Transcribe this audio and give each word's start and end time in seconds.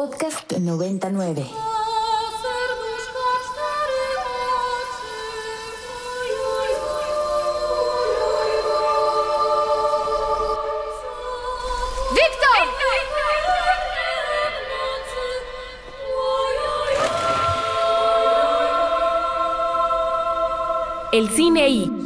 Podcast 0.00 0.56
99. 0.56 1.44
El 21.12 21.28
cine 21.28 21.68
I. 21.68 21.99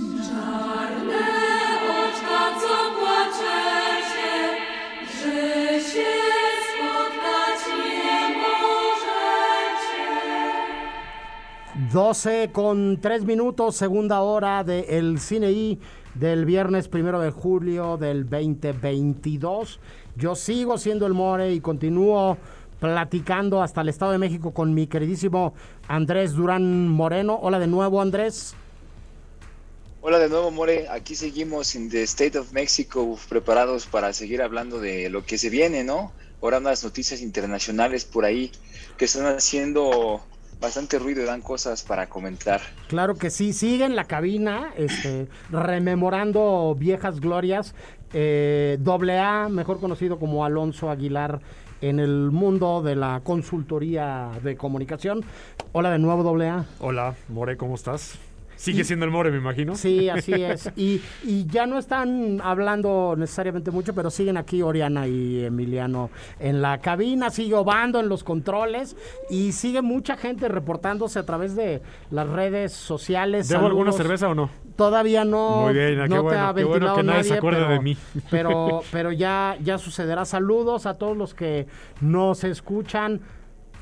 12 11.95 12.51
con 12.53 13.01
3 13.01 13.25
minutos, 13.25 13.77
segunda 13.77 14.21
hora 14.23 14.65
de 14.65 14.99
El 14.99 15.21
Cine 15.21 15.53
I 15.53 15.79
del 16.17 16.45
viernes 16.45 16.89
primero 16.89 17.21
de 17.21 17.31
julio 17.31 17.97
del 17.97 18.29
2022. 18.29 19.79
Yo 20.17 20.35
sigo 20.35 20.77
siendo 20.77 21.07
el 21.07 21.13
More 21.13 21.53
y 21.53 21.61
continúo 21.61 22.37
platicando 22.81 23.63
hasta 23.63 23.83
el 23.83 23.91
Estado 23.91 24.11
de 24.11 24.19
México 24.19 24.53
con 24.53 24.75
mi 24.75 24.89
queridísimo 24.89 25.55
Andrés 25.87 26.33
Durán 26.33 26.89
Moreno. 26.89 27.39
Hola 27.41 27.61
de 27.61 27.69
nuevo, 27.69 28.01
Andrés. 28.01 28.57
Hola 30.01 30.19
de 30.19 30.29
nuevo, 30.29 30.51
More. 30.51 30.89
Aquí 30.89 31.15
seguimos 31.15 31.77
en 31.77 31.91
The 31.91 32.03
State 32.03 32.37
of 32.37 32.53
Mexico, 32.53 33.17
preparados 33.29 33.87
para 33.87 34.13
seguir 34.13 34.43
hablando 34.43 34.81
de 34.81 35.11
lo 35.11 35.25
que 35.25 35.39
se 35.39 35.49
viene, 35.49 35.85
¿no? 35.85 36.11
Ahora 36.43 36.59
unas 36.59 36.83
noticias 36.83 37.21
internacionales 37.23 38.05
por 38.05 38.25
ahí 38.25 38.51
que 38.97 39.05
están 39.05 39.27
haciendo 39.27 40.25
bastante 40.61 40.99
ruido 40.99 41.23
y 41.23 41.27
dan 41.27 41.41
cosas 41.41 41.83
para 41.83 42.09
comentar. 42.09 42.61
Claro 42.89 43.17
que 43.17 43.31
sí, 43.31 43.53
sigue 43.53 43.85
en 43.85 43.97
la 43.97 44.05
cabina, 44.05 44.73
este, 44.77 45.29
rememorando 45.51 46.75
viejas 46.79 47.21
glorias. 47.21 47.75
Eh, 48.13 48.79
doble 48.81 49.19
A, 49.19 49.49
mejor 49.49 49.81
conocido 49.81 50.19
como 50.19 50.45
Alonso 50.45 50.91
Aguilar 50.91 51.41
en 51.81 51.99
el 51.99 52.31
mundo 52.31 52.83
de 52.83 52.97
la 52.97 53.21
consultoría 53.25 54.31
de 54.43 54.57
comunicación. 54.57 55.25
Hola 55.73 55.91
de 55.91 55.99
nuevo, 55.99 56.23
doble 56.23 56.49
A. 56.49 56.65
Hola, 56.81 57.15
More, 57.29 57.57
¿cómo 57.57 57.75
estás? 57.75 58.19
Sigue 58.65 58.83
siendo 58.83 59.05
el 59.05 59.11
More, 59.11 59.31
me 59.31 59.37
imagino. 59.37 59.75
Sí, 59.75 60.09
así 60.09 60.33
es. 60.33 60.71
Y, 60.75 61.03
y 61.23 61.45
ya 61.47 61.67
no 61.67 61.79
están 61.79 62.41
hablando 62.43 63.15
necesariamente 63.15 63.71
mucho, 63.71 63.95
pero 63.95 64.09
siguen 64.09 64.39
aquí 64.39 64.63
Oriana 64.63 65.07
y 65.07 65.45
Emiliano 65.45 66.09
en 66.41 66.63
la 66.63 66.79
cabina, 66.79 67.29
sigue 67.29 67.55
Obando 67.55 68.01
en 68.01 68.09
los 68.09 68.25
controles 68.25 68.97
y 69.29 69.53
sigue 69.53 69.83
mucha 69.83 70.17
gente 70.17 70.49
reportándose 70.49 71.19
a 71.19 71.27
través 71.27 71.55
de 71.55 71.83
las 72.11 72.27
redes 72.27 72.73
sociales. 72.73 73.49
¿Debo 73.49 73.67
alguna 73.67 73.93
cerveza 73.93 74.29
o 74.31 74.35
no? 74.35 74.49
Todavía 74.77 75.27
no, 75.27 75.65
Muy 75.65 75.75
bien, 75.75 75.99
no 75.99 76.05
qué 76.05 76.15
te 76.15 76.19
bueno, 76.21 76.49
ha 76.49 76.55
qué 76.55 76.65
bueno 76.65 76.97
que 76.97 77.03
nadie 77.03 77.19
nadie, 77.19 77.25
se 77.25 77.35
acuerde 77.35 77.61
pero, 77.61 77.73
de 77.73 77.81
mí. 77.81 77.97
Pero, 78.31 78.83
pero 78.91 79.13
ya, 79.13 79.59
ya 79.63 79.77
sucederá. 79.77 80.25
Saludos 80.25 80.87
a 80.87 80.95
todos 80.95 81.17
los 81.17 81.35
que 81.35 81.67
nos 82.01 82.45
escuchan 82.45 83.21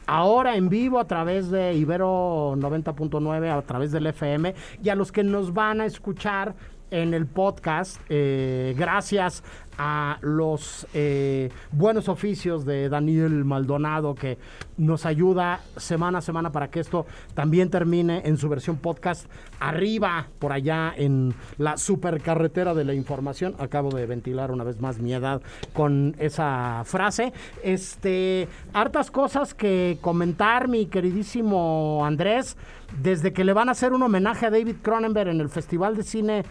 ahora 0.06 0.56
en 0.56 0.68
vivo 0.68 0.98
a 0.98 1.06
través 1.06 1.50
de 1.50 1.74
Ibero 1.74 2.54
90.9, 2.56 3.50
a 3.50 3.62
través 3.62 3.92
del 3.92 4.06
FM, 4.06 4.54
y 4.82 4.88
a 4.88 4.94
los 4.94 5.12
que 5.12 5.24
nos 5.24 5.52
van 5.54 5.80
a 5.80 5.86
escuchar 5.86 6.54
en 6.90 7.14
el 7.14 7.26
podcast, 7.26 8.00
eh, 8.10 8.74
gracias 8.76 9.42
a 9.78 10.18
los 10.20 10.86
eh, 10.94 11.50
buenos 11.70 12.08
oficios 12.08 12.64
de 12.64 12.88
Daniel 12.88 13.44
Maldonado 13.44 14.14
que 14.14 14.38
nos 14.76 15.06
ayuda 15.06 15.60
semana 15.76 16.18
a 16.18 16.20
semana 16.20 16.52
para 16.52 16.70
que 16.70 16.80
esto 16.80 17.06
también 17.34 17.70
termine 17.70 18.22
en 18.24 18.36
su 18.36 18.48
versión 18.48 18.76
podcast 18.76 19.26
arriba 19.60 20.28
por 20.38 20.52
allá 20.52 20.92
en 20.96 21.34
la 21.58 21.76
supercarretera 21.76 22.74
de 22.74 22.84
la 22.84 22.94
información. 22.94 23.54
Acabo 23.58 23.90
de 23.90 24.06
ventilar 24.06 24.50
una 24.50 24.64
vez 24.64 24.80
más 24.80 24.98
mi 24.98 25.12
edad 25.12 25.42
con 25.72 26.16
esa 26.18 26.82
frase. 26.84 27.32
Este, 27.62 28.48
hartas 28.72 29.10
cosas 29.10 29.54
que 29.54 29.98
comentar, 30.00 30.68
mi 30.68 30.86
queridísimo 30.86 32.02
Andrés 32.04 32.56
desde 33.00 33.32
que 33.32 33.44
le 33.44 33.52
van 33.52 33.68
a 33.68 33.72
hacer 33.72 33.92
un 33.92 34.02
homenaje 34.02 34.46
a 34.46 34.50
David 34.50 34.76
Cronenberg 34.82 35.30
en 35.30 35.40
el 35.40 35.48
Festival 35.48 35.96
de 35.96 36.02
Cine 36.02 36.44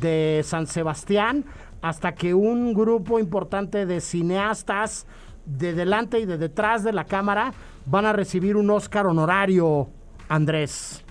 de 0.00 0.42
San 0.44 0.66
Sebastián, 0.66 1.44
hasta 1.82 2.14
que 2.14 2.34
un 2.34 2.74
grupo 2.74 3.18
importante 3.18 3.86
de 3.86 4.00
cineastas 4.00 5.06
de 5.44 5.72
delante 5.72 6.18
y 6.18 6.26
de 6.26 6.36
detrás 6.36 6.84
de 6.84 6.92
la 6.92 7.04
cámara 7.04 7.52
van 7.86 8.04
a 8.04 8.12
recibir 8.12 8.56
un 8.56 8.70
Oscar 8.70 9.06
honorario, 9.06 9.88
Andrés. 10.28 11.02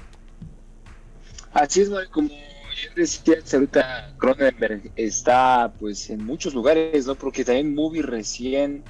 Así 1.53 1.81
es, 1.81 1.89
como 2.11 2.29
ya 2.29 2.94
decías 2.95 3.51
ahorita, 3.53 4.13
Cronenberg 4.17 4.91
está 4.95 5.73
pues 5.79 6.09
en 6.11 6.23
muchos 6.23 6.53
lugares, 6.53 7.07
¿no? 7.07 7.16
Porque 7.16 7.44
también 7.44 7.73
Movie 7.73 8.03
recién 8.03 8.83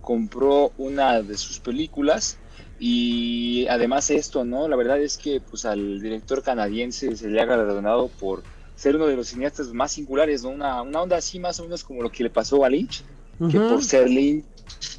compró 0.00 0.72
una 0.78 1.20
de 1.22 1.36
sus 1.36 1.60
películas 1.60 2.38
y 2.78 3.66
además 3.68 4.10
esto, 4.10 4.44
¿no? 4.44 4.68
La 4.68 4.76
verdad 4.76 4.98
es 5.00 5.18
que 5.18 5.40
pues 5.40 5.64
al 5.66 6.00
director 6.00 6.42
canadiense 6.42 7.14
se 7.16 7.28
le 7.28 7.40
ha 7.40 7.44
galardonado 7.44 8.08
por 8.08 8.42
ser 8.76 8.96
uno 8.96 9.06
de 9.06 9.16
los 9.16 9.28
cineastas 9.28 9.72
más 9.72 9.92
singulares, 9.92 10.42
¿no? 10.42 10.50
Una, 10.50 10.82
una 10.82 11.02
onda 11.02 11.16
así 11.16 11.38
más 11.38 11.60
o 11.60 11.64
menos 11.64 11.84
como 11.84 12.02
lo 12.02 12.10
que 12.10 12.24
le 12.24 12.30
pasó 12.30 12.64
a 12.64 12.68
Lynch, 12.68 13.02
que 13.50 13.58
por 13.58 13.82
ser 13.82 14.08
Lynch 14.08 14.44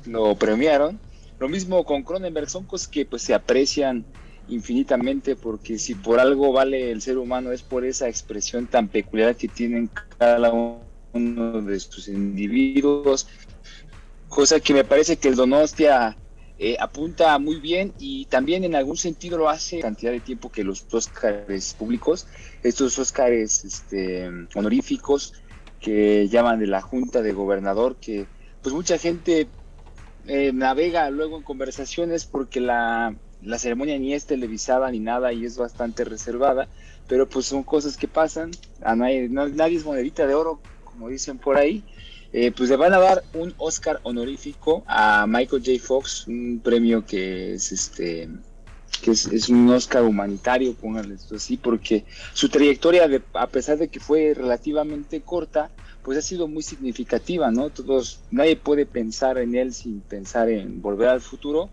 lo 0.05 0.35
premiaron. 0.35 0.99
Lo 1.39 1.49
mismo 1.49 1.83
con 1.83 2.03
Cronenberg, 2.03 2.49
son 2.49 2.65
cosas 2.65 2.87
que 2.87 3.05
pues 3.05 3.21
se 3.21 3.33
aprecian 3.33 4.05
infinitamente 4.47 5.35
porque 5.35 5.77
si 5.77 5.95
por 5.95 6.19
algo 6.19 6.53
vale 6.53 6.91
el 6.91 7.01
ser 7.01 7.17
humano 7.17 7.51
es 7.51 7.61
por 7.61 7.83
esa 7.83 8.07
expresión 8.07 8.67
tan 8.67 8.87
peculiar 8.87 9.35
que 9.35 9.47
tienen 9.47 9.89
cada 10.17 10.51
uno 11.13 11.61
de 11.61 11.79
sus 11.79 12.07
individuos, 12.07 13.27
cosa 14.29 14.59
que 14.59 14.73
me 14.73 14.83
parece 14.83 15.17
que 15.17 15.27
el 15.27 15.35
Donostia 15.35 16.15
eh, 16.57 16.77
apunta 16.79 17.37
muy 17.39 17.59
bien 17.59 17.93
y 17.97 18.27
también 18.27 18.63
en 18.63 18.75
algún 18.75 18.97
sentido 18.97 19.37
lo 19.37 19.49
hace 19.49 19.79
cantidad 19.81 20.11
de 20.11 20.21
tiempo 20.21 20.51
que 20.51 20.63
los 20.63 20.87
Óscares 20.93 21.73
públicos, 21.75 22.27
estos 22.63 22.97
Óscares 22.99 23.63
este, 23.65 24.29
honoríficos 24.55 25.33
que 25.79 26.27
llaman 26.29 26.59
de 26.59 26.67
la 26.67 26.81
Junta 26.81 27.21
de 27.21 27.33
Gobernador, 27.33 27.99
que 27.99 28.29
pues 28.61 28.73
mucha 28.73 28.97
gente 28.97 29.51
eh, 30.25 30.51
navega 30.53 31.09
luego 31.09 31.37
en 31.37 31.43
conversaciones 31.43 32.25
porque 32.25 32.59
la, 32.61 33.17
la 33.41 33.59
ceremonia 33.59 33.97
ni 33.99 34.13
es 34.13 34.25
televisada 34.25 34.89
ni 34.91 34.99
nada 34.99 35.33
y 35.33 35.45
es 35.45 35.57
bastante 35.57 36.03
reservada, 36.05 36.69
pero 37.07 37.29
pues 37.29 37.45
son 37.45 37.63
cosas 37.63 37.97
que 37.97 38.07
pasan, 38.07 38.51
a 38.81 38.95
nadie, 38.95 39.29
no- 39.29 39.47
nadie 39.49 39.77
es 39.77 39.85
monedita 39.85 40.25
de 40.27 40.33
oro, 40.33 40.63
como 40.83 41.09
dicen 41.09 41.39
por 41.39 41.57
ahí. 41.57 41.85
Eh, 42.37 42.51
pues 42.51 42.69
le 42.69 42.75
van 42.75 42.93
a 42.93 42.99
dar 42.99 43.23
un 43.33 43.53
Oscar 43.57 44.01
honorífico 44.03 44.83
a 44.87 45.25
Michael 45.25 45.63
J. 45.65 45.81
Fox, 45.81 46.27
un 46.27 46.59
premio 46.61 47.05
que 47.05 47.53
es 47.53 47.71
este 47.71 48.27
que 49.01 49.11
es, 49.11 49.47
un 49.47 49.69
Oscar 49.69 50.03
humanitario, 50.03 50.73
pónganle 50.73 51.15
esto 51.15 51.35
así, 51.35 51.55
porque 51.55 52.03
su 52.33 52.49
trayectoria, 52.49 53.07
de, 53.07 53.21
a 53.35 53.47
pesar 53.47 53.77
de 53.77 53.87
que 53.87 54.01
fue 54.01 54.33
relativamente 54.33 55.21
corta, 55.21 55.71
pues 56.03 56.17
ha 56.17 56.21
sido 56.21 56.49
muy 56.49 56.61
significativa, 56.61 57.51
¿no? 57.51 57.69
Todos, 57.69 58.19
nadie 58.31 58.57
puede 58.57 58.85
pensar 58.85 59.37
en 59.37 59.55
él 59.55 59.73
sin 59.73 60.01
pensar 60.01 60.49
en 60.49 60.81
volver 60.81 61.07
al 61.07 61.21
futuro. 61.21 61.69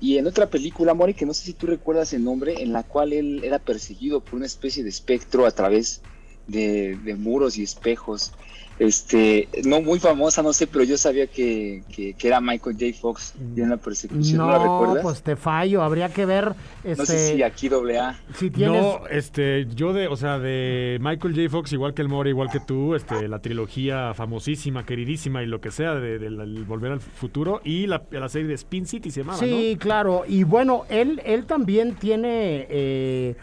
Y 0.00 0.18
en 0.18 0.28
otra 0.28 0.48
película, 0.48 0.94
Mori, 0.94 1.14
que 1.14 1.26
no 1.26 1.34
sé 1.34 1.44
si 1.44 1.54
tú 1.54 1.66
recuerdas 1.66 2.12
el 2.12 2.22
nombre, 2.22 2.62
en 2.62 2.72
la 2.72 2.84
cual 2.84 3.12
él 3.12 3.42
era 3.42 3.58
perseguido 3.58 4.20
por 4.20 4.36
una 4.36 4.46
especie 4.46 4.84
de 4.84 4.90
espectro 4.90 5.44
a 5.44 5.50
través 5.50 6.02
de 6.46 7.14
muros 7.18 7.56
y 7.58 7.62
espejos. 7.62 8.32
Este, 8.76 9.48
no 9.64 9.80
muy 9.80 10.00
famosa, 10.00 10.42
no 10.42 10.52
sé, 10.52 10.66
pero 10.66 10.82
yo 10.82 10.98
sabía 10.98 11.28
que, 11.28 11.84
que, 11.94 12.14
que 12.14 12.26
era 12.26 12.40
Michael 12.40 12.74
J. 12.76 12.86
Fox 13.00 13.32
y 13.54 13.60
en 13.60 13.70
la 13.70 13.76
persecución, 13.76 14.38
¿no, 14.38 14.50
la 14.50 14.58
No, 14.58 14.64
recuerdas? 14.64 15.02
pues 15.04 15.22
te 15.22 15.36
fallo, 15.36 15.80
habría 15.80 16.08
que 16.08 16.26
ver 16.26 16.54
este, 16.82 16.96
no 16.96 17.06
sé 17.06 17.34
si 17.36 17.42
aquí 17.44 17.68
doble 17.68 18.00
A. 18.00 18.18
si 18.36 18.50
tienes... 18.50 18.82
No, 18.82 19.06
este, 19.06 19.68
yo 19.76 19.92
de, 19.92 20.08
o 20.08 20.16
sea, 20.16 20.40
de 20.40 20.98
Michael 21.00 21.36
J. 21.36 21.48
Fox, 21.50 21.72
igual 21.72 21.94
que 21.94 22.02
el 22.02 22.08
More, 22.08 22.28
igual 22.30 22.50
que 22.50 22.58
tú, 22.58 22.96
este, 22.96 23.28
la 23.28 23.38
trilogía 23.38 24.12
famosísima, 24.12 24.84
queridísima 24.84 25.44
y 25.44 25.46
lo 25.46 25.60
que 25.60 25.70
sea 25.70 25.94
de, 25.94 26.28
la- 26.28 26.44
Volver 26.66 26.90
al 26.90 27.00
Futuro 27.00 27.60
y 27.62 27.86
la, 27.86 28.02
la 28.10 28.28
serie 28.28 28.48
de 28.48 28.54
Spin 28.54 28.86
City 28.88 29.12
se 29.12 29.20
llamaba, 29.20 29.38
Sí, 29.38 29.76
claro. 29.78 30.24
Y 30.26 30.42
bueno, 30.42 30.82
él, 30.88 31.22
él 31.24 31.46
también 31.46 31.94
tiene, 31.94 32.66
eh, 32.68 33.36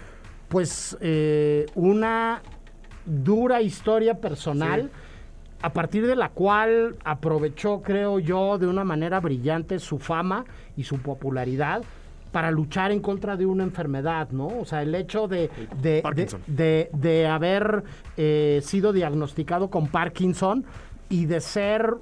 pues, 0.49 0.97
eh, 0.99 1.67
una 1.75 2.41
dura 3.05 3.61
historia 3.61 4.19
personal. 4.19 4.89
A 5.63 5.73
partir 5.73 6.07
de 6.07 6.15
la 6.15 6.29
cual 6.29 6.95
aprovechó, 7.03 7.81
creo 7.83 8.17
yo, 8.19 8.57
de 8.57 8.65
una 8.65 8.83
manera 8.83 9.19
brillante 9.19 9.77
su 9.77 9.99
fama 9.99 10.43
y 10.75 10.83
su 10.83 10.97
popularidad 10.99 11.83
para 12.31 12.49
luchar 12.49 12.91
en 12.91 12.99
contra 13.01 13.37
de 13.37 13.45
una 13.45 13.63
enfermedad, 13.63 14.29
¿no? 14.31 14.47
O 14.47 14.65
sea, 14.65 14.81
el 14.81 14.95
hecho 14.95 15.27
de, 15.27 15.49
de, 15.81 16.01
de, 16.47 16.89
de 16.93 17.27
haber 17.27 17.83
eh, 18.17 18.61
sido 18.63 18.93
diagnosticado 18.93 19.69
con 19.69 19.87
Parkinson 19.87 20.65
y 21.09 21.25
de 21.25 21.41
ser 21.41 21.93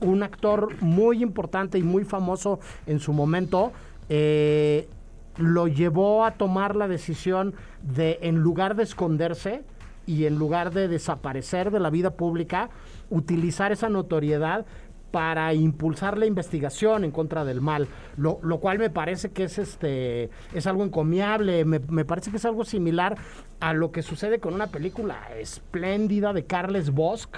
un 0.00 0.22
actor 0.22 0.80
muy 0.80 1.22
importante 1.22 1.78
y 1.78 1.82
muy 1.82 2.04
famoso 2.04 2.60
en 2.86 3.00
su 3.00 3.12
momento, 3.12 3.72
eh, 4.08 4.88
lo 5.36 5.66
llevó 5.66 6.24
a 6.24 6.32
tomar 6.32 6.76
la 6.76 6.88
decisión 6.88 7.54
de, 7.82 8.18
en 8.22 8.36
lugar 8.36 8.76
de 8.76 8.84
esconderse 8.84 9.64
y 10.06 10.26
en 10.26 10.38
lugar 10.38 10.72
de 10.72 10.88
desaparecer 10.88 11.70
de 11.70 11.80
la 11.80 11.90
vida 11.90 12.10
pública, 12.10 12.70
utilizar 13.10 13.72
esa 13.72 13.88
notoriedad 13.88 14.66
para 15.12 15.52
impulsar 15.52 16.16
la 16.16 16.26
investigación 16.26 17.04
en 17.04 17.10
contra 17.10 17.44
del 17.44 17.60
mal, 17.60 17.86
lo, 18.16 18.40
lo 18.42 18.58
cual 18.58 18.78
me 18.78 18.88
parece 18.88 19.30
que 19.30 19.44
es 19.44 19.58
este 19.58 20.30
es 20.54 20.66
algo 20.66 20.84
encomiable, 20.84 21.64
me, 21.66 21.78
me 21.78 22.04
parece 22.06 22.30
que 22.30 22.38
es 22.38 22.44
algo 22.46 22.64
similar 22.64 23.16
a 23.60 23.74
lo 23.74 23.92
que 23.92 24.02
sucede 24.02 24.40
con 24.40 24.54
una 24.54 24.68
película 24.68 25.20
espléndida 25.38 26.32
de 26.32 26.46
Carles 26.46 26.90
Bosch, 26.90 27.28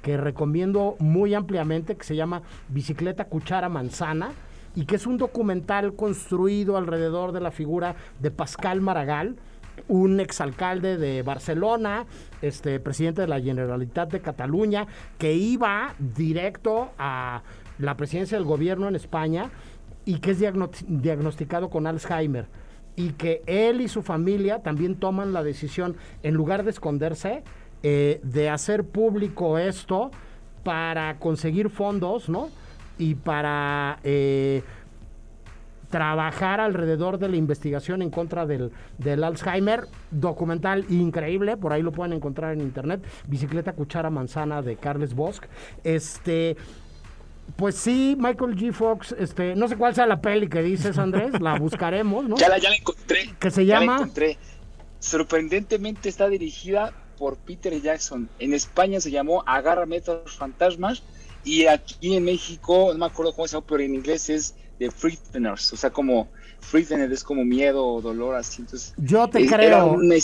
que 0.00 0.16
recomiendo 0.16 0.96
muy 1.00 1.34
ampliamente, 1.34 1.96
que 1.96 2.04
se 2.04 2.14
llama 2.14 2.42
Bicicleta, 2.68 3.24
Cuchara, 3.24 3.68
Manzana, 3.68 4.30
y 4.76 4.86
que 4.86 4.96
es 4.96 5.06
un 5.06 5.18
documental 5.18 5.94
construido 5.94 6.76
alrededor 6.76 7.32
de 7.32 7.40
la 7.40 7.50
figura 7.50 7.96
de 8.20 8.30
Pascal 8.30 8.80
Maragall, 8.80 9.36
un 9.88 10.20
exalcalde 10.20 10.96
de 10.96 11.22
Barcelona, 11.22 12.06
este 12.42 12.80
presidente 12.80 13.22
de 13.22 13.28
la 13.28 13.40
Generalitat 13.40 14.10
de 14.12 14.20
Cataluña, 14.20 14.86
que 15.18 15.34
iba 15.34 15.94
directo 15.98 16.90
a 16.98 17.42
la 17.78 17.96
presidencia 17.96 18.38
del 18.38 18.46
gobierno 18.46 18.88
en 18.88 18.96
España 18.96 19.50
y 20.04 20.18
que 20.18 20.32
es 20.32 20.40
diagno- 20.40 20.70
diagnosticado 20.86 21.70
con 21.70 21.86
Alzheimer. 21.86 22.46
Y 22.96 23.10
que 23.10 23.42
él 23.46 23.80
y 23.80 23.88
su 23.88 24.02
familia 24.02 24.62
también 24.62 24.94
toman 24.94 25.32
la 25.32 25.42
decisión, 25.42 25.96
en 26.22 26.34
lugar 26.34 26.62
de 26.62 26.70
esconderse, 26.70 27.42
eh, 27.82 28.20
de 28.22 28.48
hacer 28.48 28.84
público 28.84 29.58
esto 29.58 30.10
para 30.62 31.18
conseguir 31.18 31.70
fondos, 31.70 32.28
¿no? 32.28 32.48
Y 32.96 33.16
para 33.16 33.98
eh, 34.04 34.62
trabajar 35.94 36.58
alrededor 36.58 37.18
de 37.18 37.28
la 37.28 37.36
investigación 37.36 38.02
en 38.02 38.10
contra 38.10 38.46
del, 38.46 38.72
del 38.98 39.22
Alzheimer. 39.22 39.86
Documental 40.10 40.84
increíble, 40.90 41.56
por 41.56 41.72
ahí 41.72 41.82
lo 41.82 41.92
pueden 41.92 42.12
encontrar 42.14 42.52
en 42.52 42.62
internet. 42.62 43.00
Bicicleta, 43.28 43.74
cuchara, 43.74 44.10
manzana 44.10 44.60
de 44.60 44.74
Carles 44.74 45.14
Bosch. 45.14 45.42
Este. 45.84 46.56
Pues 47.54 47.76
sí, 47.76 48.16
Michael 48.18 48.56
G. 48.56 48.72
Fox, 48.72 49.14
este, 49.16 49.54
no 49.54 49.68
sé 49.68 49.76
cuál 49.76 49.94
sea 49.94 50.06
la 50.06 50.20
peli 50.20 50.48
que 50.48 50.62
dices, 50.62 50.98
Andrés, 50.98 51.40
la 51.40 51.56
buscaremos, 51.60 52.28
¿no? 52.28 52.34
Ya 52.38 52.48
la, 52.48 52.58
ya 52.58 52.70
la 52.70 52.76
encontré. 52.76 53.32
Que 53.38 53.52
se 53.52 53.64
ya 53.64 53.74
la 53.74 53.80
llama- 53.82 53.94
encontré. 53.98 54.36
Sorprendentemente 54.98 56.08
está 56.08 56.28
dirigida 56.28 56.92
por 57.18 57.36
Peter 57.36 57.80
Jackson. 57.80 58.28
En 58.40 58.52
España 58.52 59.00
se 59.00 59.12
llamó 59.12 59.44
Agárrame 59.46 60.02
a 60.08 60.12
los 60.24 60.34
fantasmas 60.36 61.04
y 61.44 61.66
aquí 61.66 62.16
en 62.16 62.24
México, 62.24 62.88
no 62.94 62.98
me 62.98 63.06
acuerdo 63.06 63.32
cómo 63.32 63.46
se 63.46 63.52
llama, 63.54 63.66
pero 63.68 63.82
en 63.84 63.94
inglés 63.94 64.28
es 64.30 64.56
The 64.78 64.90
Frighteners. 64.90 65.72
O 65.72 65.76
sea, 65.76 65.90
como 65.90 66.28
Frightened 66.60 67.10
es 67.12 67.22
como 67.22 67.44
miedo 67.44 67.86
o 67.86 68.00
dolor, 68.00 68.34
así. 68.34 68.62
Entonces, 68.62 68.94
Yo 68.96 69.28
te 69.28 69.40
es- 69.42 69.52
era 69.52 69.56
creo, 69.56 69.92
una 69.92 70.14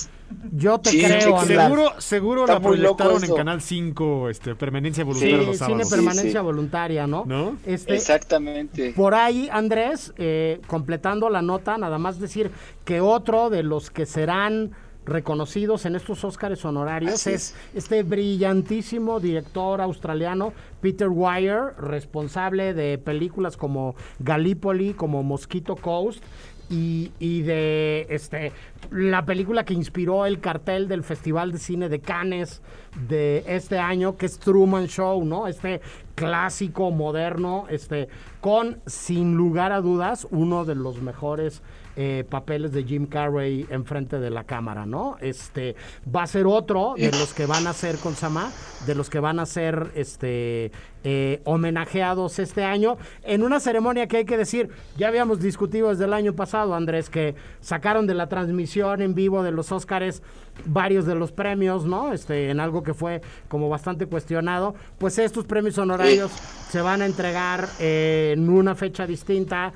yo 0.52 0.78
te 0.78 0.90
Sí, 0.90 1.02
creo. 1.02 1.40
Seguro, 1.44 1.92
seguro 1.98 2.42
Está 2.42 2.54
la 2.54 2.60
proyectaron 2.60 3.24
en. 3.24 3.34
Canal 3.34 3.60
5, 3.60 4.28
este, 4.28 4.54
permanencia 4.54 5.04
voluntaria 5.04 5.38
Sí, 5.38 5.46
los 5.46 5.56
cine 5.56 5.58
sábados. 5.68 5.88
Sí, 5.88 5.94
permanencia 5.94 6.40
sí. 6.40 6.44
voluntaria, 6.44 7.06
¿no? 7.06 7.24
¿No? 7.26 7.56
Este, 7.66 7.94
Exactamente. 7.94 8.92
Por 8.94 9.14
ahí, 9.14 9.48
Andrés, 9.52 10.12
eh, 10.16 10.60
completando 10.66 11.28
la 11.30 11.42
nota, 11.42 11.76
nada 11.78 11.98
más 11.98 12.18
decir 12.20 12.50
que 12.84 13.00
otro 13.00 13.50
de 13.50 13.62
los 13.62 13.90
que 13.90 14.06
serán 14.06 14.70
reconocidos 15.10 15.84
en 15.84 15.96
estos 15.96 16.24
Óscares 16.24 16.64
honorarios 16.64 17.14
Así 17.14 17.30
es 17.30 17.54
este 17.74 18.02
brillantísimo 18.02 19.20
director 19.20 19.80
australiano 19.80 20.52
Peter 20.80 21.08
Weir, 21.08 21.74
responsable 21.78 22.72
de 22.72 22.96
películas 22.96 23.56
como 23.56 23.94
Gallipoli, 24.20 24.94
como 24.94 25.22
Mosquito 25.22 25.76
Coast 25.76 26.24
y, 26.70 27.10
y 27.18 27.42
de 27.42 28.06
este 28.08 28.52
la 28.90 29.26
película 29.26 29.64
que 29.64 29.74
inspiró 29.74 30.24
el 30.24 30.40
cartel 30.40 30.88
del 30.88 31.02
Festival 31.02 31.52
de 31.52 31.58
Cine 31.58 31.88
de 31.88 32.00
Cannes 32.00 32.62
de 33.08 33.44
este 33.46 33.78
año, 33.78 34.16
que 34.16 34.26
es 34.26 34.38
Truman 34.38 34.86
Show, 34.86 35.24
¿no? 35.24 35.46
Este 35.46 35.80
clásico 36.14 36.90
moderno, 36.90 37.66
este, 37.68 38.08
con 38.40 38.80
sin 38.86 39.36
lugar 39.36 39.72
a 39.72 39.80
dudas 39.80 40.26
uno 40.30 40.64
de 40.64 40.74
los 40.74 41.02
mejores 41.02 41.62
eh, 41.96 42.24
papeles 42.28 42.72
de 42.72 42.84
Jim 42.84 43.06
Carrey 43.06 43.66
enfrente 43.70 44.20
de 44.20 44.30
la 44.30 44.44
cámara, 44.44 44.86
¿no? 44.86 45.16
Este 45.20 45.76
va 46.14 46.22
a 46.22 46.26
ser 46.26 46.46
otro 46.46 46.94
de 46.96 47.10
los 47.10 47.34
que 47.34 47.46
van 47.46 47.66
a 47.66 47.72
ser 47.72 47.96
con 47.96 48.14
Sama, 48.14 48.50
de 48.86 48.94
los 48.94 49.10
que 49.10 49.20
van 49.20 49.40
a 49.40 49.46
ser 49.46 49.90
este 49.94 50.72
eh, 51.02 51.40
homenajeados 51.44 52.38
este 52.38 52.62
año 52.62 52.98
en 53.22 53.42
una 53.42 53.58
ceremonia 53.58 54.06
que 54.06 54.18
hay 54.18 54.24
que 54.24 54.36
decir, 54.36 54.68
ya 54.98 55.08
habíamos 55.08 55.40
discutido 55.40 55.88
desde 55.88 56.04
el 56.04 56.12
año 56.12 56.34
pasado, 56.34 56.74
Andrés, 56.74 57.08
que 57.08 57.34
sacaron 57.60 58.06
de 58.06 58.14
la 58.14 58.28
transmisión 58.28 59.02
en 59.02 59.14
vivo 59.14 59.42
de 59.42 59.50
los 59.50 59.72
Óscares 59.72 60.22
varios 60.66 61.06
de 61.06 61.14
los 61.14 61.32
premios, 61.32 61.86
¿no? 61.86 62.12
Este, 62.12 62.50
en 62.50 62.60
algo 62.60 62.82
que 62.82 62.94
fue 62.94 63.22
como 63.48 63.68
bastante 63.68 64.06
cuestionado, 64.06 64.74
pues 64.98 65.18
estos 65.18 65.44
premios 65.44 65.78
honorarios 65.78 66.30
se 66.68 66.80
van 66.80 67.02
a 67.02 67.06
entregar 67.06 67.66
eh, 67.78 68.34
en 68.34 68.48
una 68.48 68.74
fecha 68.74 69.06
distinta, 69.06 69.72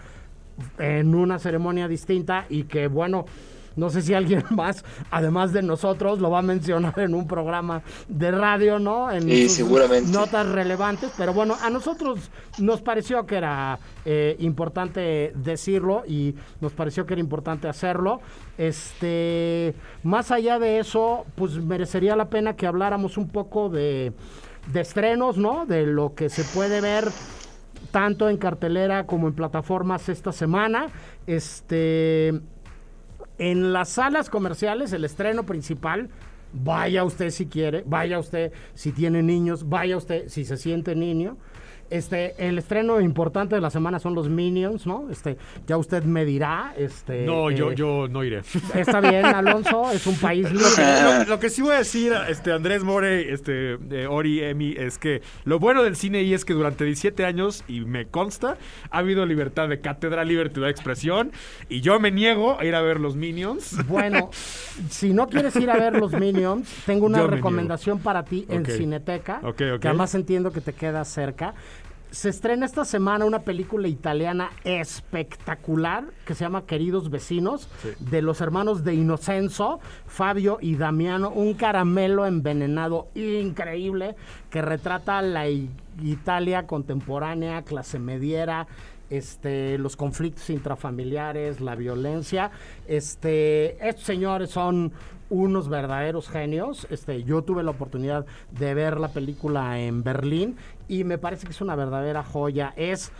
en 0.79 1.15
una 1.15 1.39
ceremonia 1.39 1.89
distinta 1.89 2.47
y 2.49 2.65
que 2.65 2.87
bueno, 2.89 3.27
no 3.77 3.91
sé 3.91 4.03
si 4.03 4.15
alguien 4.15 4.45
más, 4.51 4.85
además 5.11 5.53
de 5.53 5.63
nosotros, 5.63 6.21
lo 6.21 6.31
va 6.31 6.39
a 6.41 6.43
mencionar 6.43 6.99
en 7.01 7.15
un 7.15 7.27
programa 7.27 7.83
de 8.09 8.31
radio, 8.31 8.79
¿no? 8.79 9.11
En 9.11 9.23
Sí, 9.23 9.49
seguramente. 9.49 10.13
notas 10.13 10.47
relevantes, 10.49 11.13
pero 11.17 11.33
bueno, 11.33 11.57
a 11.61 11.71
nosotros 11.71 12.31
nos 12.59 12.83
pareció 12.83 13.27
que 13.27 13.37
era 13.37 13.79
eh, 14.05 14.37
importante 14.39 15.33
decirlo 15.35 16.05
y 16.07 16.35
nos 16.61 16.73
pareció 16.73 17.07
que 17.07 17.15
era 17.15 17.21
importante 17.21 17.69
hacerlo. 17.69 18.21
Este, 18.59 19.75
más 20.05 20.31
allá 20.31 20.59
de 20.59 20.79
eso, 20.79 21.27
pues 21.35 21.57
merecería 21.57 22.15
la 22.17 22.29
pena 22.29 22.55
que 22.55 22.67
habláramos 22.67 23.17
un 23.17 23.29
poco 23.29 23.69
de, 23.71 24.13
de 24.73 24.81
estrenos, 24.81 25.37
¿no? 25.37 25.67
De 25.67 25.85
lo 25.87 26.15
que 26.15 26.29
se 26.29 26.45
puede 26.45 26.81
ver 26.81 27.09
tanto 27.95 28.29
en 28.29 28.39
cartelera 28.39 29.07
como 29.07 29.29
en 29.29 29.35
plataformas 29.35 30.09
esta 30.09 30.33
semana. 30.33 30.89
Este, 31.29 32.41
en 33.39 33.73
las 33.73 33.91
salas 33.91 34.29
comerciales, 34.29 34.93
el 34.93 35.05
estreno 35.05 35.47
principal, 35.47 36.09
vaya 36.53 37.05
usted 37.05 37.31
si 37.31 37.47
quiere, 37.47 37.85
vaya 37.87 38.19
usted 38.19 38.51
si 38.75 38.91
tiene 38.91 39.23
niños, 39.23 39.69
vaya 39.69 39.97
usted 39.97 40.27
si 40.27 40.45
se 40.45 40.57
siente 40.57 40.97
niño. 40.97 41.37
Este, 41.95 42.35
el 42.49 42.59
estreno 42.59 43.01
importante 43.01 43.55
de 43.55 43.61
la 43.61 43.71
semana 43.71 43.99
son 44.01 44.15
los 44.17 44.29
Minions, 44.29 44.85
¿no? 44.87 45.09
Este, 45.11 45.37
ya 45.67 45.77
usted 45.77 46.03
me 46.03 46.25
dirá, 46.25 46.75
este. 46.77 47.25
No, 47.25 47.51
yo, 47.53 47.71
eh, 47.71 47.75
yo 47.77 48.09
no 48.09 48.25
iré. 48.25 48.43
Está 48.75 49.01
bien, 49.01 49.25
Alonso, 49.27 49.91
es 49.93 50.05
un 50.07 50.17
país 50.17 50.51
Lo 50.51 50.59
que, 50.59 50.83
libre. 50.83 51.03
lo- 51.21 51.25
lo 51.27 51.39
que 51.39 51.51
sí 51.51 51.63
voy 51.63 51.75
a 51.75 51.79
decir, 51.79 52.13
este 52.29 52.53
Andrés 52.53 52.83
More, 52.83 53.33
este 53.33 53.75
eh, 53.91 54.07
Ori, 54.09 54.43
Emi, 54.43 54.75
es 54.77 54.99
que 54.99 55.23
lo 55.45 55.61
bueno 55.61 55.85
del 55.85 55.95
cine 55.95 56.23
y 56.23 56.35
es 56.35 56.45
que 56.45 56.53
durante 56.53 56.85
17 56.85 57.25
años, 57.25 57.63
y 57.69 57.83
me 57.83 58.07
consta, 58.07 58.57
ha 58.91 58.99
habido 58.99 59.25
libertad 59.25 59.69
de 59.69 59.81
cátedra, 59.81 60.25
libertad 60.25 60.63
de 60.63 60.71
expresión, 60.71 61.31
y 61.69 61.81
yo 61.81 62.01
me 62.01 62.11
niego 62.11 62.59
a 62.59 62.65
ir 62.65 62.75
a 62.75 62.83
ver 62.83 62.99
los 62.99 63.15
Minions. 63.15 63.77
Bueno, 63.87 64.31
si 64.91 65.13
no 65.13 65.29
quieres 65.29 65.55
ir 65.57 65.71
a 65.71 65.77
ver 65.77 65.95
los 65.95 66.11
Minions, 66.13 66.69
tengo 66.87 67.07
una 67.07 67.25
recomendación 67.27 68.01
para 68.01 68.25
ti 68.25 68.47
en. 68.49 68.65
Cineteca, 68.65 69.41
Ok, 69.45 69.61
ok. 69.75 69.81
que 69.81 69.89
además 69.89 70.15
entiendo 70.17 70.51
que 70.51 70.61
te 70.61 70.73
queda 70.73 71.05
cerca. 71.05 71.55
Se 72.15 72.29
estrena 72.29 72.65
esta 72.65 72.85
semana 72.85 73.25
una 73.25 73.41
película 73.41 73.89
italiana 73.89 74.51
espectacular 74.63 76.05
que 76.25 76.37
se 76.37 76.45
llama 76.45 76.65
Queridos 76.65 77.11
Vecinos, 77.11 77.69
de 77.99 78.23
los 78.23 78.41
hermanos 78.41 78.85
de 78.85 78.95
Inocenzo, 78.95 79.81
Fabio 80.07 80.59
y 80.61 80.77
Damiano, 80.77 81.31
un 81.31 81.55
caramelo 81.55 82.25
envenenado 82.25 83.09
increíble 83.17 84.15
que 84.49 84.63
retrata 84.63 85.23
la 85.23 85.49
Italia 85.49 86.69
contemporánea, 86.69 87.63
clase 87.63 87.99
mediera, 87.99 88.69
este, 89.17 89.79
los 89.79 89.97
conflictos 89.97 90.51
intrafamiliares, 90.51 91.61
la 91.61 91.75
violencia. 91.75 92.51
Este, 92.87 93.77
estos 93.87 94.05
señores 94.05 94.51
son 94.51 94.93
unos 95.31 95.69
verdaderos 95.69 96.29
genios. 96.29 96.87
Este, 96.91 97.25
yo 97.25 97.43
tuve 97.43 97.63
la 97.63 97.71
oportunidad 97.71 98.27
de 98.51 98.75
ver 98.75 98.99
la 98.99 99.09
película 99.09 99.81
en 99.81 100.03
Berlín 100.03 100.57
y 100.89 101.05
me 101.05 101.19
parece 101.19 101.47
que 101.47 101.53
es 101.53 101.61
una 101.61 101.77
verdadera 101.77 102.23
joya. 102.23 102.73
Es 102.77 103.13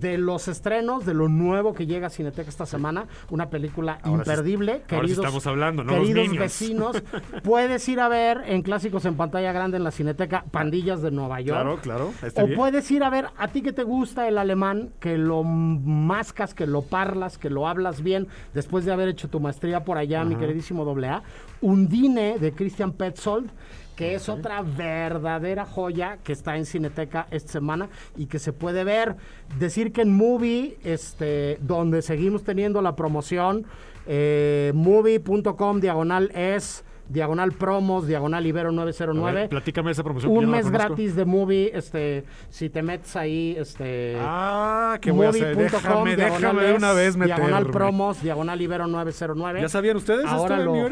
de 0.00 0.18
los 0.18 0.48
estrenos, 0.48 1.06
de 1.06 1.14
lo 1.14 1.28
nuevo 1.28 1.72
que 1.74 1.86
llega 1.86 2.08
a 2.08 2.10
Cineteca 2.10 2.48
esta 2.48 2.66
semana, 2.66 3.06
una 3.30 3.48
película 3.50 3.98
Ahora 4.02 4.24
sí- 4.24 4.30
imperdible. 4.30 4.72
ahora 4.72 4.82
sí 4.82 4.94
queridos, 4.96 5.18
estamos 5.18 5.46
hablando, 5.46 5.84
no 5.84 5.92
los 5.92 6.00
queridos 6.00 6.22
Minions. 6.28 6.38
vecinos, 6.40 7.02
puedes 7.42 7.88
ir 7.88 8.00
a 8.00 8.08
ver 8.08 8.42
en 8.46 8.62
clásicos 8.62 9.04
en 9.04 9.14
pantalla 9.16 9.52
grande 9.52 9.76
en 9.76 9.84
la 9.84 9.90
Cineteca 9.90 10.44
Pandillas 10.50 11.00
de 11.02 11.10
Nueva 11.10 11.40
York. 11.40 11.58
Claro, 11.82 12.10
claro. 12.10 12.12
O 12.42 12.46
bien. 12.46 12.58
puedes 12.58 12.90
ir 12.90 13.04
a 13.04 13.10
ver, 13.10 13.26
a 13.38 13.48
ti 13.48 13.62
que 13.62 13.72
te 13.72 13.82
gusta 13.84 14.26
el 14.28 14.38
alemán, 14.38 14.90
que 15.00 15.16
lo 15.18 15.42
mascas, 15.44 16.54
que 16.54 16.66
lo 16.66 16.82
parlas, 16.82 17.38
que 17.38 17.50
lo 17.50 17.68
hablas 17.68 18.02
bien, 18.02 18.26
después 18.54 18.84
de 18.84 18.92
haber 18.92 19.08
hecho 19.08 19.28
tu 19.28 19.40
maestría 19.40 19.84
por 19.84 19.98
allá, 19.98 20.24
mi 20.24 20.36
queridísimo 20.36 20.84
doble 20.84 21.08
A, 21.08 21.22
Undine 21.60 22.38
de 22.38 22.52
Christian 22.52 22.92
Petzold, 22.92 23.50
que 23.96 24.14
es 24.14 24.28
otra 24.28 24.62
verdadera 24.62 25.64
joya 25.64 26.18
que 26.22 26.32
está 26.32 26.56
en 26.56 26.66
Cineteca 26.66 27.26
esta 27.30 27.52
semana 27.52 27.88
y 28.16 28.26
que 28.26 28.38
se 28.38 28.52
puede 28.52 28.84
ver. 28.84 29.16
Decir 29.58 29.92
que 29.92 30.02
en 30.02 30.16
Movie, 30.16 30.78
este, 30.84 31.58
donde 31.60 32.02
seguimos 32.02 32.44
teniendo 32.44 32.82
la 32.82 32.96
promoción, 32.96 33.66
eh, 34.06 34.72
movie.com 34.74 35.80
diagonal 35.80 36.30
es 36.34 36.84
diagonal 37.08 37.52
promos, 37.52 38.06
diagonal 38.06 38.46
Ibero 38.46 38.70
A 38.70 38.72
909. 38.72 39.40
ver, 39.40 39.48
platícame 39.50 39.90
esa 39.90 40.02
promoción. 40.02 40.32
un 40.32 40.48
mes 40.50 40.70
gratis 40.70 41.14
de 41.14 41.24
movie, 41.26 41.70
este, 41.74 42.24
si 42.48 42.70
te 42.70 42.82
metes 42.82 43.14
ahí, 43.16 43.54
este, 43.58 44.16
Ah, 44.20 44.96
¿qué 45.02 45.10
voy 45.10 45.26
a 45.26 45.28
hacer? 45.30 45.54
movie.com, 45.54 46.04
Déjame, 46.04 46.16
déjame 46.16 46.62
de 46.64 46.72
una 46.74 46.92
vez 46.94 47.16
meterme. 47.16 47.42
Diagonal 47.46 47.70
promos, 47.70 48.22
diagonal 48.22 48.60
Ibero 48.60 48.86
909. 48.86 49.60
¿Ya 49.60 49.68
sabían 49.68 49.96
ustedes 49.98 50.24
Ahora 50.26 50.56
esto, 50.58 50.64
lo- 50.72 50.90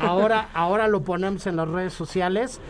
ahora, 0.00 0.48
ahora 0.54 0.88
lo 0.88 1.02
ponemos 1.02 1.46
en 1.46 1.56
las 1.56 1.68
redes 1.68 1.92
sociales. 1.92 2.60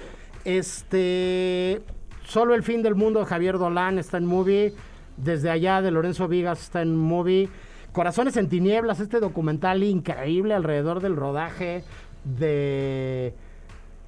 Este, 0.45 1.83
solo 2.27 2.55
el 2.55 2.63
fin 2.63 2.83
del 2.83 2.95
mundo 2.95 3.21
de 3.21 3.27
Javier 3.27 3.59
Dolan 3.59 3.99
está 3.99 4.19
en 4.19 4.27
movie. 4.27 4.75
Desde 5.17 5.49
allá 5.51 5.81
de 5.81 5.91
Lorenzo 5.91 6.27
Vigas 6.29 6.61
está 6.61 6.83
en 6.83 6.97
movie. 6.97 7.49
Corazones 7.95 8.37
en 8.37 8.49
tinieblas, 8.49 8.99
este 8.99 9.21
documental 9.21 9.85
increíble 9.85 10.53
alrededor 10.53 11.01
del 11.01 11.15
rodaje 11.15 11.85
de 12.25 13.33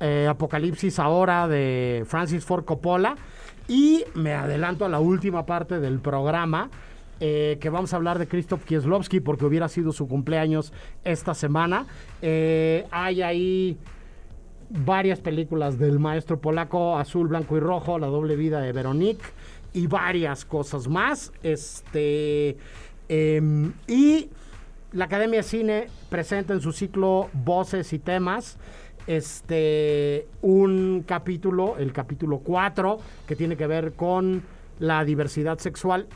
eh, 0.00 0.26
Apocalipsis 0.28 0.98
ahora 0.98 1.46
de 1.46 2.02
Francis 2.04 2.44
Ford 2.44 2.64
Coppola. 2.64 3.14
Y 3.68 4.02
me 4.14 4.34
adelanto 4.34 4.84
a 4.86 4.88
la 4.88 4.98
última 4.98 5.46
parte 5.46 5.78
del 5.78 6.00
programa, 6.00 6.68
eh, 7.20 7.58
que 7.60 7.70
vamos 7.70 7.92
a 7.92 7.96
hablar 7.98 8.18
de 8.18 8.26
Krzysztof 8.26 8.64
Kieslowski, 8.64 9.20
porque 9.20 9.44
hubiera 9.44 9.68
sido 9.68 9.92
su 9.92 10.08
cumpleaños 10.08 10.72
esta 11.04 11.32
semana. 11.32 11.86
Eh, 12.22 12.88
hay 12.90 13.22
ahí 13.22 13.78
varias 14.68 15.20
películas 15.20 15.78
del 15.78 16.00
maestro 16.00 16.40
polaco, 16.40 16.98
Azul, 16.98 17.28
Blanco 17.28 17.56
y 17.56 17.60
Rojo, 17.60 18.00
La 18.00 18.08
doble 18.08 18.34
vida 18.34 18.60
de 18.60 18.72
Veronique 18.72 19.24
y 19.76 19.86
varias 19.86 20.44
cosas 20.44 20.88
más. 20.88 21.32
Este 21.42 22.56
em, 23.08 23.72
y 23.86 24.30
la 24.92 25.06
Academia 25.06 25.40
de 25.40 25.42
Cine 25.42 25.86
presenta 26.08 26.54
en 26.54 26.60
su 26.60 26.72
ciclo 26.72 27.28
Voces 27.32 27.92
y 27.92 27.98
Temas 27.98 28.58
este 29.06 30.26
un 30.42 31.04
capítulo, 31.06 31.76
el 31.78 31.92
capítulo 31.92 32.38
4, 32.38 32.98
que 33.26 33.36
tiene 33.36 33.56
que 33.56 33.66
ver 33.66 33.92
con 33.92 34.42
la 34.78 35.04
diversidad 35.04 35.58
sexual 35.58 36.08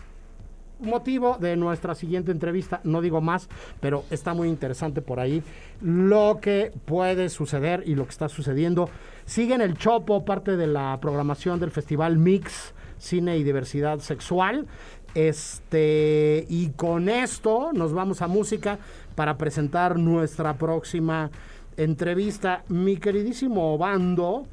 motivo 0.81 1.37
de 1.39 1.57
nuestra 1.57 1.95
siguiente 1.95 2.33
entrevista. 2.33 2.81
No 2.85 3.01
digo 3.01 3.21
más, 3.21 3.49
pero 3.81 4.05
está 4.11 4.35
muy 4.35 4.49
interesante 4.49 5.03
por 5.03 5.21
ahí 5.21 5.43
lo 5.81 6.39
que 6.41 6.73
puede 6.87 7.29
suceder 7.29 7.83
y 7.87 7.95
lo 7.95 8.05
que 8.05 8.11
está 8.11 8.29
sucediendo. 8.29 8.89
Sigue 9.25 9.55
en 9.55 9.61
el 9.61 9.77
Chopo, 9.77 10.25
parte 10.25 10.57
de 10.57 10.67
la 10.67 10.99
programación 11.01 11.61
del 11.61 11.71
Festival 11.71 12.19
Mix 12.19 12.75
Cine 12.99 13.37
y 13.39 13.45
Diversidad 13.45 13.99
Sexual. 14.01 14.67
Este, 15.15 16.47
y 16.49 16.71
con 16.71 17.09
esto 17.09 17.73
nos 17.73 17.93
vamos 17.93 18.23
a 18.23 18.29
música 18.29 18.79
para 19.15 19.37
presentar 19.37 19.99
nuestra 19.99 20.55
próxima 20.55 21.31
entrevista. 21.77 22.63
Mi 22.69 22.97
queridísimo 22.97 23.77
bando, 23.77 24.47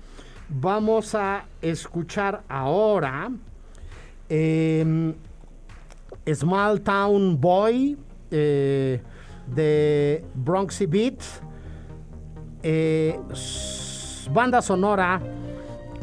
vamos 0.50 1.14
a 1.16 1.46
escuchar 1.62 2.44
ahora. 2.48 3.30
em, 4.30 5.14
Small 6.34 6.82
Town 6.82 7.40
Boy 7.40 7.98
eh, 8.32 9.00
de 9.48 10.26
Bronxy 10.34 10.86
Beat, 10.86 11.22
eh, 12.64 13.18
banda 14.34 14.62
sonora 14.62 15.22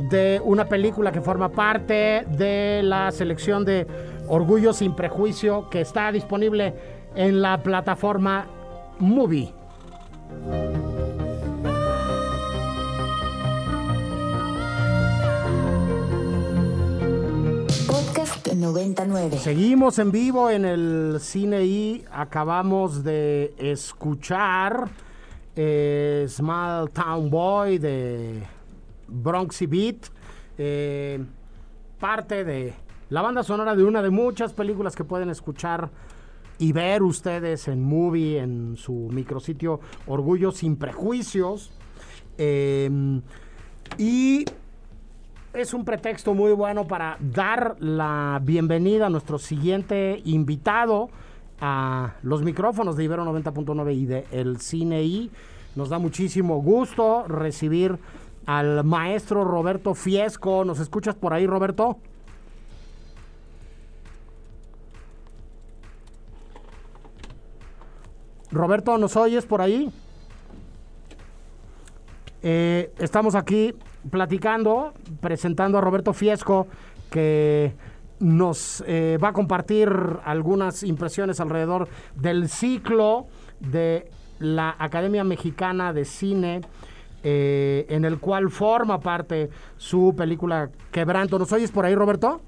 de 0.09 0.41
una 0.43 0.65
película 0.65 1.13
que 1.13 1.21
forma 1.21 1.51
parte 1.51 2.25
de 2.27 2.81
la 2.83 3.11
selección 3.11 3.65
de 3.65 3.87
Orgullo 4.29 4.73
sin 4.73 4.95
Prejuicio 4.95 5.69
que 5.69 5.81
está 5.81 6.11
disponible 6.13 6.75
en 7.15 7.43
la 7.43 7.63
plataforma 7.63 8.47
Movie. 8.99 9.53
Podcast 17.87 18.47
99. 18.53 19.39
Seguimos 19.39 19.99
en 19.99 20.11
vivo 20.11 20.51
en 20.51 20.65
el 20.65 21.19
cine 21.21 21.65
y 21.65 22.05
acabamos 22.11 23.05
de 23.05 23.55
escuchar 23.59 24.89
eh, 25.57 26.27
Small 26.29 26.91
Town 26.91 27.31
Boy 27.31 27.79
de 27.79 28.43
Bronxy 29.07 29.67
Beat, 29.67 30.07
eh, 30.59 31.23
parte 31.99 32.45
de 32.45 32.75
la 33.15 33.23
banda 33.23 33.45
sonora 33.45 33.77
de 33.77 33.85
una 33.85 34.03
de 34.03 34.11
muchas 34.11 34.53
películas 34.55 34.97
que 34.97 35.05
pueden 35.05 35.31
escuchar 35.31 35.89
y 36.59 36.73
ver 36.73 37.05
ustedes 37.05 37.69
en 37.69 37.81
Movie, 37.81 38.41
en 38.41 38.77
su 38.77 39.09
micrositio 39.13 39.79
Orgullo 40.09 40.51
sin 40.51 40.75
Prejuicios. 40.75 41.71
Eh, 42.39 42.91
y 43.99 44.45
es 45.53 45.75
un 45.75 45.85
pretexto 45.85 46.35
muy 46.35 46.55
bueno 46.55 46.89
para 46.89 47.17
dar 47.21 47.77
la 47.79 48.41
bienvenida 48.43 49.07
a 49.07 49.11
nuestro 49.11 49.39
siguiente 49.39 50.21
invitado 50.25 51.09
a 51.61 52.15
los 52.23 52.43
micrófonos 52.43 52.97
de 52.97 53.05
Ibero 53.05 53.25
90.9 53.27 53.95
y 53.95 54.07
de 54.07 54.27
El 54.33 54.59
Cine. 54.59 55.31
Nos 55.77 55.89
da 55.89 56.01
muchísimo 56.01 56.61
gusto 56.61 57.29
recibir 57.29 57.97
al 58.45 58.83
maestro 58.83 59.45
Roberto 59.45 59.95
Fiesco. 59.95 60.65
¿Nos 60.65 60.81
escuchas 60.81 61.15
por 61.15 61.33
ahí, 61.33 61.47
Roberto? 61.47 62.01
Roberto, 68.55 68.97
¿nos 68.99 69.17
oyes 69.17 69.45
por 69.47 69.61
ahí? 69.61 69.91
Eh, 72.43 72.93
estamos 72.99 73.35
aquí 73.35 73.75
platicando, 74.11 74.93
presentando 75.21 75.79
a 75.79 75.81
Roberto 75.81 76.13
Fiesco, 76.13 76.69
que 77.11 77.75
nos 78.21 78.85
eh, 78.87 79.19
va 79.23 79.29
a 79.29 79.33
compartir 79.33 79.91
algunas 80.25 80.83
impresiones 80.83 81.41
alrededor 81.41 81.89
del 82.15 82.49
ciclo 82.49 83.27
de 83.59 84.11
la 84.39 84.77
Academia 84.79 85.25
Mexicana 85.25 85.93
de 85.93 86.05
Cine, 86.05 86.61
eh, 87.23 87.87
en 87.89 88.05
el 88.05 88.19
cual 88.19 88.51
forma 88.51 89.01
parte 89.01 89.51
su 89.77 90.15
película 90.17 90.71
Quebranto. 90.93 91.39
¿Nos 91.39 91.53
oyes 91.53 91.73
por 91.73 91.87
ahí, 91.87 91.95
Roberto? 91.95 92.41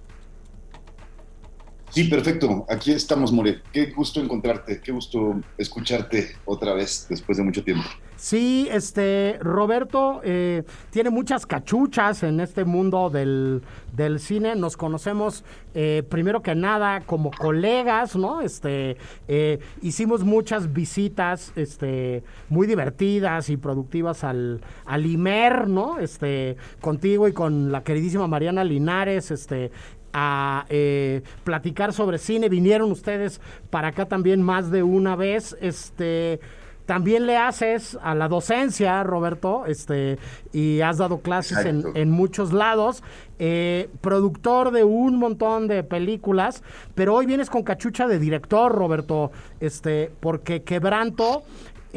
Sí, 1.90 2.04
perfecto. 2.04 2.66
Aquí 2.68 2.92
estamos, 2.92 3.32
More. 3.32 3.62
Qué 3.72 3.86
gusto 3.86 4.20
encontrarte, 4.20 4.80
qué 4.80 4.92
gusto 4.92 5.40
escucharte 5.56 6.36
otra 6.44 6.74
vez 6.74 7.06
después 7.08 7.38
de 7.38 7.44
mucho 7.44 7.62
tiempo. 7.62 7.88
Sí, 8.16 8.66
este 8.72 9.38
Roberto 9.42 10.22
eh, 10.24 10.62
tiene 10.90 11.10
muchas 11.10 11.44
cachuchas 11.44 12.22
en 12.22 12.40
este 12.40 12.64
mundo 12.64 13.10
del, 13.10 13.60
del 13.92 14.20
cine. 14.20 14.56
Nos 14.56 14.78
conocemos 14.78 15.44
eh, 15.74 16.02
primero 16.08 16.40
que 16.40 16.54
nada 16.54 17.02
como 17.02 17.30
colegas, 17.30 18.16
¿no? 18.16 18.40
Este 18.40 18.96
eh, 19.28 19.58
hicimos 19.82 20.24
muchas 20.24 20.72
visitas, 20.72 21.52
este, 21.56 22.24
muy 22.48 22.66
divertidas 22.66 23.50
y 23.50 23.58
productivas 23.58 24.24
al, 24.24 24.62
al 24.86 25.04
Imer, 25.04 25.68
¿no? 25.68 25.98
Este, 25.98 26.56
contigo 26.80 27.28
y 27.28 27.34
con 27.34 27.70
la 27.70 27.84
queridísima 27.84 28.26
Mariana 28.26 28.64
Linares, 28.64 29.30
este, 29.30 29.70
a 30.18 30.64
eh, 30.70 31.22
platicar 31.44 31.92
sobre 31.92 32.16
cine. 32.16 32.48
Vinieron 32.48 32.90
ustedes 32.90 33.38
para 33.68 33.88
acá 33.88 34.06
también 34.06 34.40
más 34.40 34.70
de 34.70 34.82
una 34.82 35.14
vez. 35.14 35.54
Este 35.60 36.40
también 36.86 37.26
le 37.26 37.36
haces 37.36 37.98
a 38.00 38.14
la 38.14 38.28
docencia, 38.28 39.02
Roberto, 39.02 39.66
este, 39.66 40.18
y 40.52 40.80
has 40.80 40.98
dado 40.98 41.18
clases 41.18 41.66
en, 41.66 41.84
en 41.94 42.12
muchos 42.12 42.52
lados, 42.52 43.02
eh, 43.40 43.90
productor 44.00 44.70
de 44.70 44.84
un 44.84 45.18
montón 45.18 45.66
de 45.66 45.82
películas, 45.82 46.62
pero 46.94 47.14
hoy 47.14 47.26
vienes 47.26 47.50
con 47.50 47.64
cachucha 47.64 48.06
de 48.06 48.20
director, 48.20 48.72
Roberto, 48.72 49.32
este, 49.58 50.12
porque 50.20 50.62
Quebranto, 50.62 51.42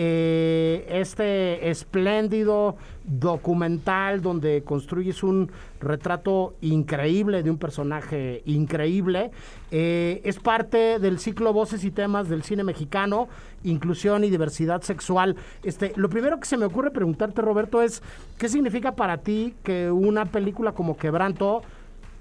eh, 0.01 0.85
este 0.89 1.69
espléndido 1.69 2.77
documental 3.03 4.21
donde 4.21 4.63
construyes 4.63 5.23
un 5.23 5.51
retrato 5.81 6.55
increíble 6.61 7.43
de 7.43 7.49
un 7.49 7.57
personaje 7.57 8.41
increíble. 8.45 9.31
eh, 9.71 10.21
es 10.23 10.39
parte 10.39 10.99
del 10.99 11.19
ciclo 11.19 11.51
Voces 11.51 11.83
y 11.83 11.91
Temas 11.91 12.29
del 12.29 12.43
cine 12.43 12.63
mexicano, 12.63 13.27
inclusión 13.65 14.23
y 14.23 14.29
diversidad 14.29 14.83
sexual. 14.83 15.35
Este, 15.63 15.91
lo 15.97 16.07
primero 16.09 16.39
que 16.39 16.45
se 16.45 16.55
me 16.55 16.63
ocurre 16.63 16.91
preguntarte, 16.91 17.41
Roberto, 17.41 17.81
es 17.81 18.01
¿qué 18.37 18.47
significa 18.47 18.95
para 18.95 19.17
ti 19.17 19.53
que 19.63 19.91
una 19.91 20.23
película 20.27 20.71
como 20.71 20.95
Quebranto 20.95 21.61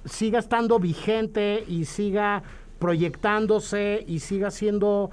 siga 0.05 0.41
estando 0.41 0.81
vigente 0.81 1.63
y 1.69 1.85
siga 1.85 2.43
proyectándose 2.81 4.05
y 4.07 4.21
siga 4.21 4.51
siendo 4.51 5.11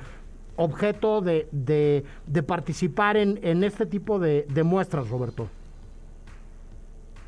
objeto 0.55 1.21
de, 1.21 1.47
de- 1.51 2.03
de 2.25 2.43
participar 2.43 3.17
en, 3.17 3.39
en 3.43 3.63
este 3.63 3.85
tipo 3.85 4.19
de, 4.19 4.45
de 4.49 4.63
muestras, 4.63 5.09
Roberto? 5.09 5.49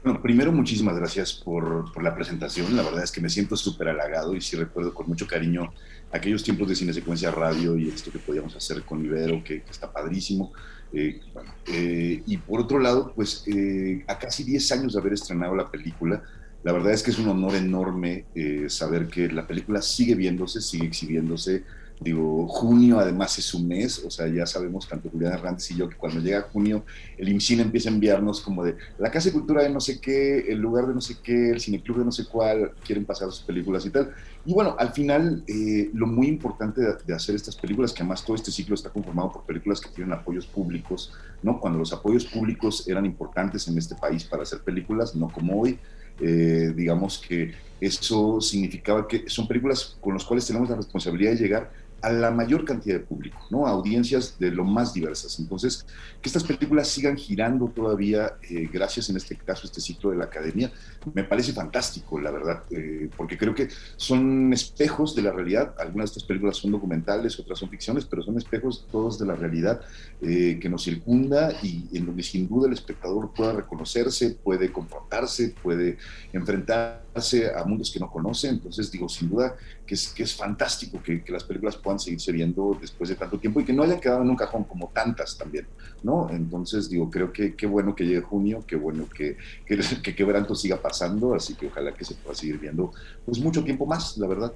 Bueno, 0.03 0.21
primero 0.21 0.51
muchísimas 0.51 0.95
gracias 0.95 1.33
por, 1.33 1.91
por, 1.91 2.03
la 2.03 2.15
presentación. 2.15 2.75
La 2.75 2.83
verdad 2.83 3.03
es 3.03 3.11
que 3.11 3.19
me 3.19 3.29
siento 3.29 3.57
súper 3.57 3.89
halagado 3.89 4.35
y 4.35 4.41
sí 4.41 4.55
recuerdo 4.55 4.93
con 4.93 5.07
mucho 5.07 5.27
cariño 5.27 5.73
aquellos 6.11 6.43
tiempos 6.43 6.69
de 6.69 6.75
cine 6.75 6.93
secuencia 6.93 7.31
radio 7.31 7.77
y 7.77 7.89
esto 7.89 8.11
que 8.11 8.19
podíamos 8.19 8.55
hacer 8.55 8.83
con 8.83 9.03
Ibero, 9.03 9.43
que, 9.43 9.63
que 9.63 9.71
está 9.71 9.91
padrísimo. 9.91 10.53
Eh, 10.93 11.19
bueno, 11.33 11.51
eh, 11.65 12.23
y 12.25 12.37
por 12.37 12.61
otro 12.61 12.79
lado, 12.79 13.11
pues 13.15 13.43
eh, 13.47 14.05
a 14.07 14.17
casi 14.17 14.43
10 14.45 14.71
años 14.71 14.93
de 14.93 14.99
haber 14.99 15.13
estrenado 15.13 15.55
la 15.55 15.69
película, 15.69 16.23
la 16.63 16.71
verdad 16.71 16.93
es 16.93 17.03
que 17.03 17.11
es 17.11 17.19
un 17.19 17.27
honor 17.27 17.55
enorme 17.55 18.25
eh, 18.35 18.67
saber 18.69 19.07
que 19.07 19.27
la 19.29 19.45
película 19.47 19.81
sigue 19.81 20.15
viéndose, 20.15 20.61
sigue 20.61 20.85
exhibiéndose 20.87 21.65
Digo, 21.99 22.47
junio 22.47 22.99
además 22.99 23.39
es 23.39 23.55
un 23.55 23.67
mes, 23.67 24.03
o 24.05 24.11
sea, 24.11 24.27
ya 24.27 24.45
sabemos 24.45 24.87
tanto 24.87 25.09
Julián 25.09 25.33
Hernández 25.33 25.71
y 25.71 25.77
yo 25.77 25.89
que 25.89 25.95
cuando 25.95 26.19
llega 26.19 26.41
junio 26.41 26.85
el 27.17 27.27
IMCINE 27.27 27.63
empieza 27.63 27.89
a 27.89 27.93
enviarnos 27.93 28.39
como 28.41 28.63
de 28.63 28.75
la 28.99 29.09
Casa 29.09 29.29
de 29.29 29.33
Cultura 29.33 29.63
de 29.63 29.69
no 29.69 29.79
sé 29.79 29.99
qué, 29.99 30.45
el 30.47 30.59
lugar 30.59 30.85
de 30.85 30.93
no 30.93 31.01
sé 31.01 31.17
qué, 31.23 31.49
el 31.49 31.59
cineclub 31.59 31.97
de 31.97 32.05
no 32.05 32.11
sé 32.11 32.25
cuál, 32.25 32.73
quieren 32.85 33.03
pasar 33.03 33.31
sus 33.31 33.41
películas 33.41 33.83
y 33.87 33.89
tal. 33.89 34.13
Y 34.45 34.53
bueno, 34.53 34.75
al 34.77 34.93
final 34.93 35.43
eh, 35.47 35.89
lo 35.93 36.05
muy 36.05 36.27
importante 36.27 36.81
de, 36.81 37.13
hacer 37.15 37.35
estas 37.35 37.55
películas, 37.55 37.91
que 37.93 38.03
además 38.03 38.23
todo 38.23 38.35
este 38.35 38.51
ciclo 38.51 38.75
está 38.75 38.91
conformado 38.91 39.31
por 39.31 39.43
películas 39.43 39.81
que 39.81 39.89
tienen 39.89 40.13
apoyos 40.13 40.45
públicos, 40.45 41.11
¿no? 41.41 41.59
Cuando 41.59 41.79
los 41.79 41.91
apoyos 41.93 42.25
públicos 42.25 42.87
eran 42.87 43.07
importantes 43.07 43.67
en 43.67 43.77
este 43.77 43.95
país 43.95 44.23
para 44.23 44.43
hacer 44.43 44.59
películas, 44.59 45.15
no 45.15 45.29
como 45.29 45.61
hoy, 45.61 45.79
eh, 46.21 46.73
digamos 46.75 47.17
que 47.17 47.53
eso 47.81 48.39
significaba 48.39 49.07
que 49.07 49.27
son 49.27 49.47
películas 49.47 49.97
con 49.99 50.13
las 50.13 50.23
cuales 50.23 50.45
tenemos 50.45 50.69
la 50.69 50.75
responsabilidad 50.75 51.31
de 51.31 51.37
llegar 51.37 51.86
a 52.01 52.11
la 52.11 52.31
mayor 52.31 52.63
cantidad 52.63 52.95
de 52.95 53.05
público, 53.05 53.39
¿no? 53.49 53.65
A 53.65 53.71
audiencias 53.71 54.37
de 54.39 54.51
lo 54.51 54.63
más 54.63 54.93
diversas. 54.93 55.39
Entonces, 55.39 55.85
que 56.21 56.29
estas 56.29 56.43
películas 56.43 56.87
sigan 56.87 57.17
girando 57.17 57.67
todavía, 57.67 58.33
eh, 58.49 58.69
gracias 58.71 59.09
en 59.09 59.17
este 59.17 59.35
caso 59.35 59.63
a 59.63 59.65
este 59.65 59.81
ciclo 59.81 60.11
de 60.11 60.17
la 60.17 60.25
academia, 60.25 60.71
me 61.13 61.23
parece 61.23 61.53
fantástico, 61.53 62.19
la 62.19 62.31
verdad, 62.31 62.63
eh, 62.69 63.09
porque 63.15 63.37
creo 63.37 63.55
que 63.55 63.69
son 63.95 64.53
espejos 64.53 65.15
de 65.15 65.23
la 65.23 65.31
realidad. 65.31 65.73
Algunas 65.79 66.09
de 66.09 66.17
estas 66.17 66.23
películas 66.23 66.57
son 66.57 66.71
documentales, 66.71 67.39
otras 67.39 67.59
son 67.59 67.69
ficciones, 67.69 68.05
pero 68.05 68.21
son 68.21 68.37
espejos 68.37 68.87
todos 68.91 69.17
de 69.17 69.25
la 69.25 69.35
realidad 69.35 69.81
eh, 70.21 70.59
que 70.61 70.69
nos 70.69 70.83
circunda 70.83 71.53
y 71.63 71.87
en 71.93 72.05
donde 72.05 72.23
sin 72.23 72.47
duda 72.47 72.67
el 72.67 72.73
espectador 72.73 73.31
pueda 73.33 73.53
reconocerse, 73.53 74.37
puede 74.43 74.71
confrontarse, 74.71 75.55
puede 75.61 75.97
enfrentarse 76.33 77.51
a 77.55 77.63
mundos 77.63 77.91
que 77.91 77.99
no 77.99 78.09
conoce. 78.09 78.49
Entonces, 78.49 78.91
digo, 78.91 79.09
sin 79.09 79.29
duda 79.29 79.55
que 79.85 79.95
es, 79.95 80.09
que 80.09 80.23
es 80.23 80.35
fantástico 80.35 81.01
que, 81.01 81.23
que 81.23 81.31
las 81.31 81.43
películas 81.43 81.77
puedan 81.87 81.99
seguirse 81.99 82.33
viendo 82.33 82.77
después 82.81 83.09
de 83.09 83.15
tanto 83.15 83.39
tiempo 83.39 83.61
y 83.61 83.63
que 83.63 83.71
no 83.71 83.81
hayan 83.81 84.01
quedado 84.01 84.21
en 84.21 84.29
un 84.29 84.35
cajón 84.35 84.65
como 84.65 84.89
tantas 84.89 85.37
también, 85.37 85.65
¿no? 86.03 86.27
Entonces, 86.29 86.89
digo, 86.89 87.09
creo 87.09 87.31
que 87.31 87.55
qué 87.55 87.65
bueno 87.65 87.95
que 87.95 88.05
llegue 88.05 88.19
junio, 88.19 88.61
qué 88.67 88.75
bueno 88.75 89.07
que, 89.07 89.37
que, 89.65 89.79
que 90.03 90.13
Quebranto 90.13 90.53
siga 90.53 90.81
pasando, 90.81 91.33
así 91.33 91.55
que 91.55 91.67
ojalá 91.67 91.93
que 91.93 92.03
se 92.03 92.15
pueda 92.15 92.35
seguir 92.35 92.59
viendo 92.59 92.91
pues 93.25 93.39
mucho 93.39 93.63
tiempo 93.63 93.85
más, 93.85 94.17
la 94.17 94.27
verdad. 94.27 94.51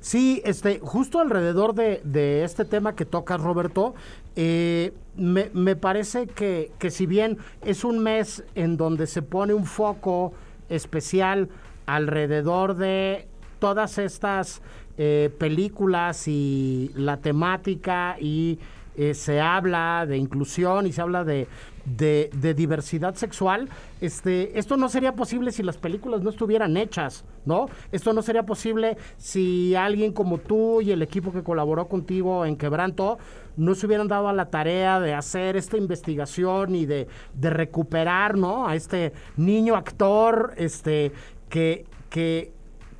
Sí, 0.00 0.42
este, 0.44 0.80
justo 0.80 1.20
alrededor 1.20 1.76
de, 1.76 2.00
de 2.02 2.42
este 2.42 2.64
tema 2.64 2.96
que 2.96 3.04
tocas, 3.04 3.40
Roberto, 3.40 3.94
eh, 4.34 4.92
me, 5.16 5.50
me, 5.54 5.76
parece 5.76 6.26
que, 6.26 6.72
que 6.80 6.90
si 6.90 7.06
bien 7.06 7.38
es 7.64 7.84
un 7.84 8.00
mes 8.00 8.42
en 8.56 8.76
donde 8.76 9.06
se 9.06 9.22
pone 9.22 9.54
un 9.54 9.64
foco 9.64 10.32
especial 10.68 11.48
alrededor 11.86 12.74
de 12.74 13.28
todas 13.60 13.96
estas 13.98 14.60
eh, 14.98 15.30
películas 15.38 16.28
y 16.28 16.90
la 16.94 17.16
temática 17.16 18.16
y 18.20 18.58
eh, 18.96 19.14
se 19.14 19.40
habla 19.40 20.06
de 20.06 20.16
inclusión 20.16 20.86
y 20.86 20.92
se 20.92 21.02
habla 21.02 21.24
de, 21.24 21.48
de, 21.84 22.30
de, 22.32 22.54
diversidad 22.54 23.16
sexual, 23.16 23.68
este, 24.00 24.56
esto 24.56 24.76
no 24.76 24.88
sería 24.88 25.16
posible 25.16 25.50
si 25.50 25.64
las 25.64 25.76
películas 25.76 26.22
no 26.22 26.30
estuvieran 26.30 26.76
hechas, 26.76 27.24
¿no? 27.44 27.68
Esto 27.90 28.12
no 28.12 28.22
sería 28.22 28.44
posible 28.44 28.96
si 29.18 29.74
alguien 29.74 30.12
como 30.12 30.38
tú 30.38 30.80
y 30.80 30.92
el 30.92 31.02
equipo 31.02 31.32
que 31.32 31.42
colaboró 31.42 31.88
contigo 31.88 32.46
en 32.46 32.56
Quebranto 32.56 33.18
no 33.56 33.74
se 33.74 33.86
hubieran 33.86 34.06
dado 34.06 34.28
a 34.28 34.32
la 34.32 34.48
tarea 34.50 35.00
de 35.00 35.12
hacer 35.12 35.56
esta 35.56 35.76
investigación 35.76 36.76
y 36.76 36.86
de, 36.86 37.08
de 37.34 37.50
recuperar, 37.50 38.38
¿no? 38.38 38.68
A 38.68 38.76
este 38.76 39.12
niño 39.36 39.74
actor, 39.74 40.54
este, 40.56 41.10
que, 41.48 41.84
que 42.10 42.53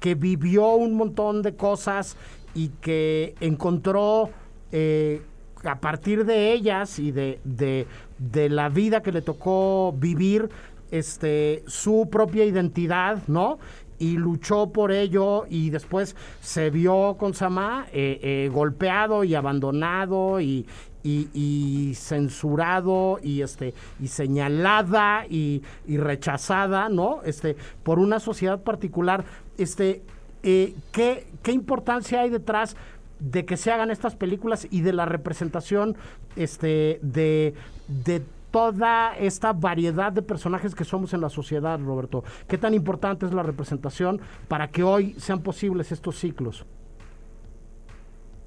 que 0.05 0.14
vivió 0.14 0.75
un 0.75 0.99
montón 0.99 1.40
de 1.40 1.57
cosas 1.57 2.19
y 2.55 2.69
que 2.83 3.35
encontró 3.40 4.29
eh, 4.71 5.23
a 5.64 5.81
partir 5.81 6.27
de 6.27 6.53
ellas 6.53 6.99
y 6.99 7.11
de, 7.11 7.40
de, 7.43 8.49
la 8.51 8.69
vida 8.69 9.03
que 9.03 9.12
le 9.12 9.23
tocó 9.23 9.95
vivir, 9.99 10.51
este, 10.90 11.64
su 11.67 12.11
propia 12.12 12.45
identidad, 12.45 13.23
¿no? 13.29 13.59
Y 13.99 14.19
luchó 14.19 14.71
por 14.73 14.93
ello 14.93 15.47
y 15.49 15.71
después 15.71 16.17
se 16.43 16.69
vio 16.69 17.17
con 17.19 17.33
Samá 17.33 17.87
eh, 17.90 18.21
eh, 18.23 18.51
golpeado 18.53 19.25
y 19.25 19.35
abandonado 19.35 20.38
y, 20.38 20.67
y, 21.03 21.29
y, 21.33 21.95
censurado 21.95 23.21
y 23.23 23.43
este 23.43 23.73
y 24.01 24.09
señalada 24.09 25.27
y, 25.29 25.62
y, 25.87 25.99
rechazada 25.99 26.88
no 26.88 27.23
este 27.25 27.57
por 27.83 27.99
una 27.99 28.21
sociedad 28.21 28.62
particular 28.62 29.25
este 29.59 30.03
eh, 30.43 30.75
¿qué, 30.93 31.27
¿qué 31.43 31.53
importancia 31.53 32.21
hay 32.21 32.31
detrás 32.31 32.77
de 33.19 33.45
que 33.45 33.57
se 33.57 33.73
hagan 33.73 33.90
estas 33.90 34.17
películas 34.17 34.67
y 34.71 34.81
de 34.83 34.93
la 34.93 35.07
representación 35.07 35.97
este 36.37 36.99
de, 37.03 37.55
de 37.88 38.23
toda 38.51 39.17
esta 39.17 39.53
variedad 39.53 40.12
de 40.12 40.23
personajes 40.23 40.77
que 40.77 40.85
somos 40.85 41.12
en 41.12 41.21
la 41.21 41.29
sociedad, 41.29 41.81
Roberto. 41.81 42.23
¿Qué 42.47 42.57
tan 42.57 42.73
importante 42.73 43.27
es 43.27 43.33
la 43.33 43.43
representación 43.43 44.21
para 44.47 44.71
que 44.71 44.85
hoy 44.85 45.14
sean 45.19 45.40
posibles 45.40 45.90
estos 45.90 46.17
ciclos? 46.19 46.64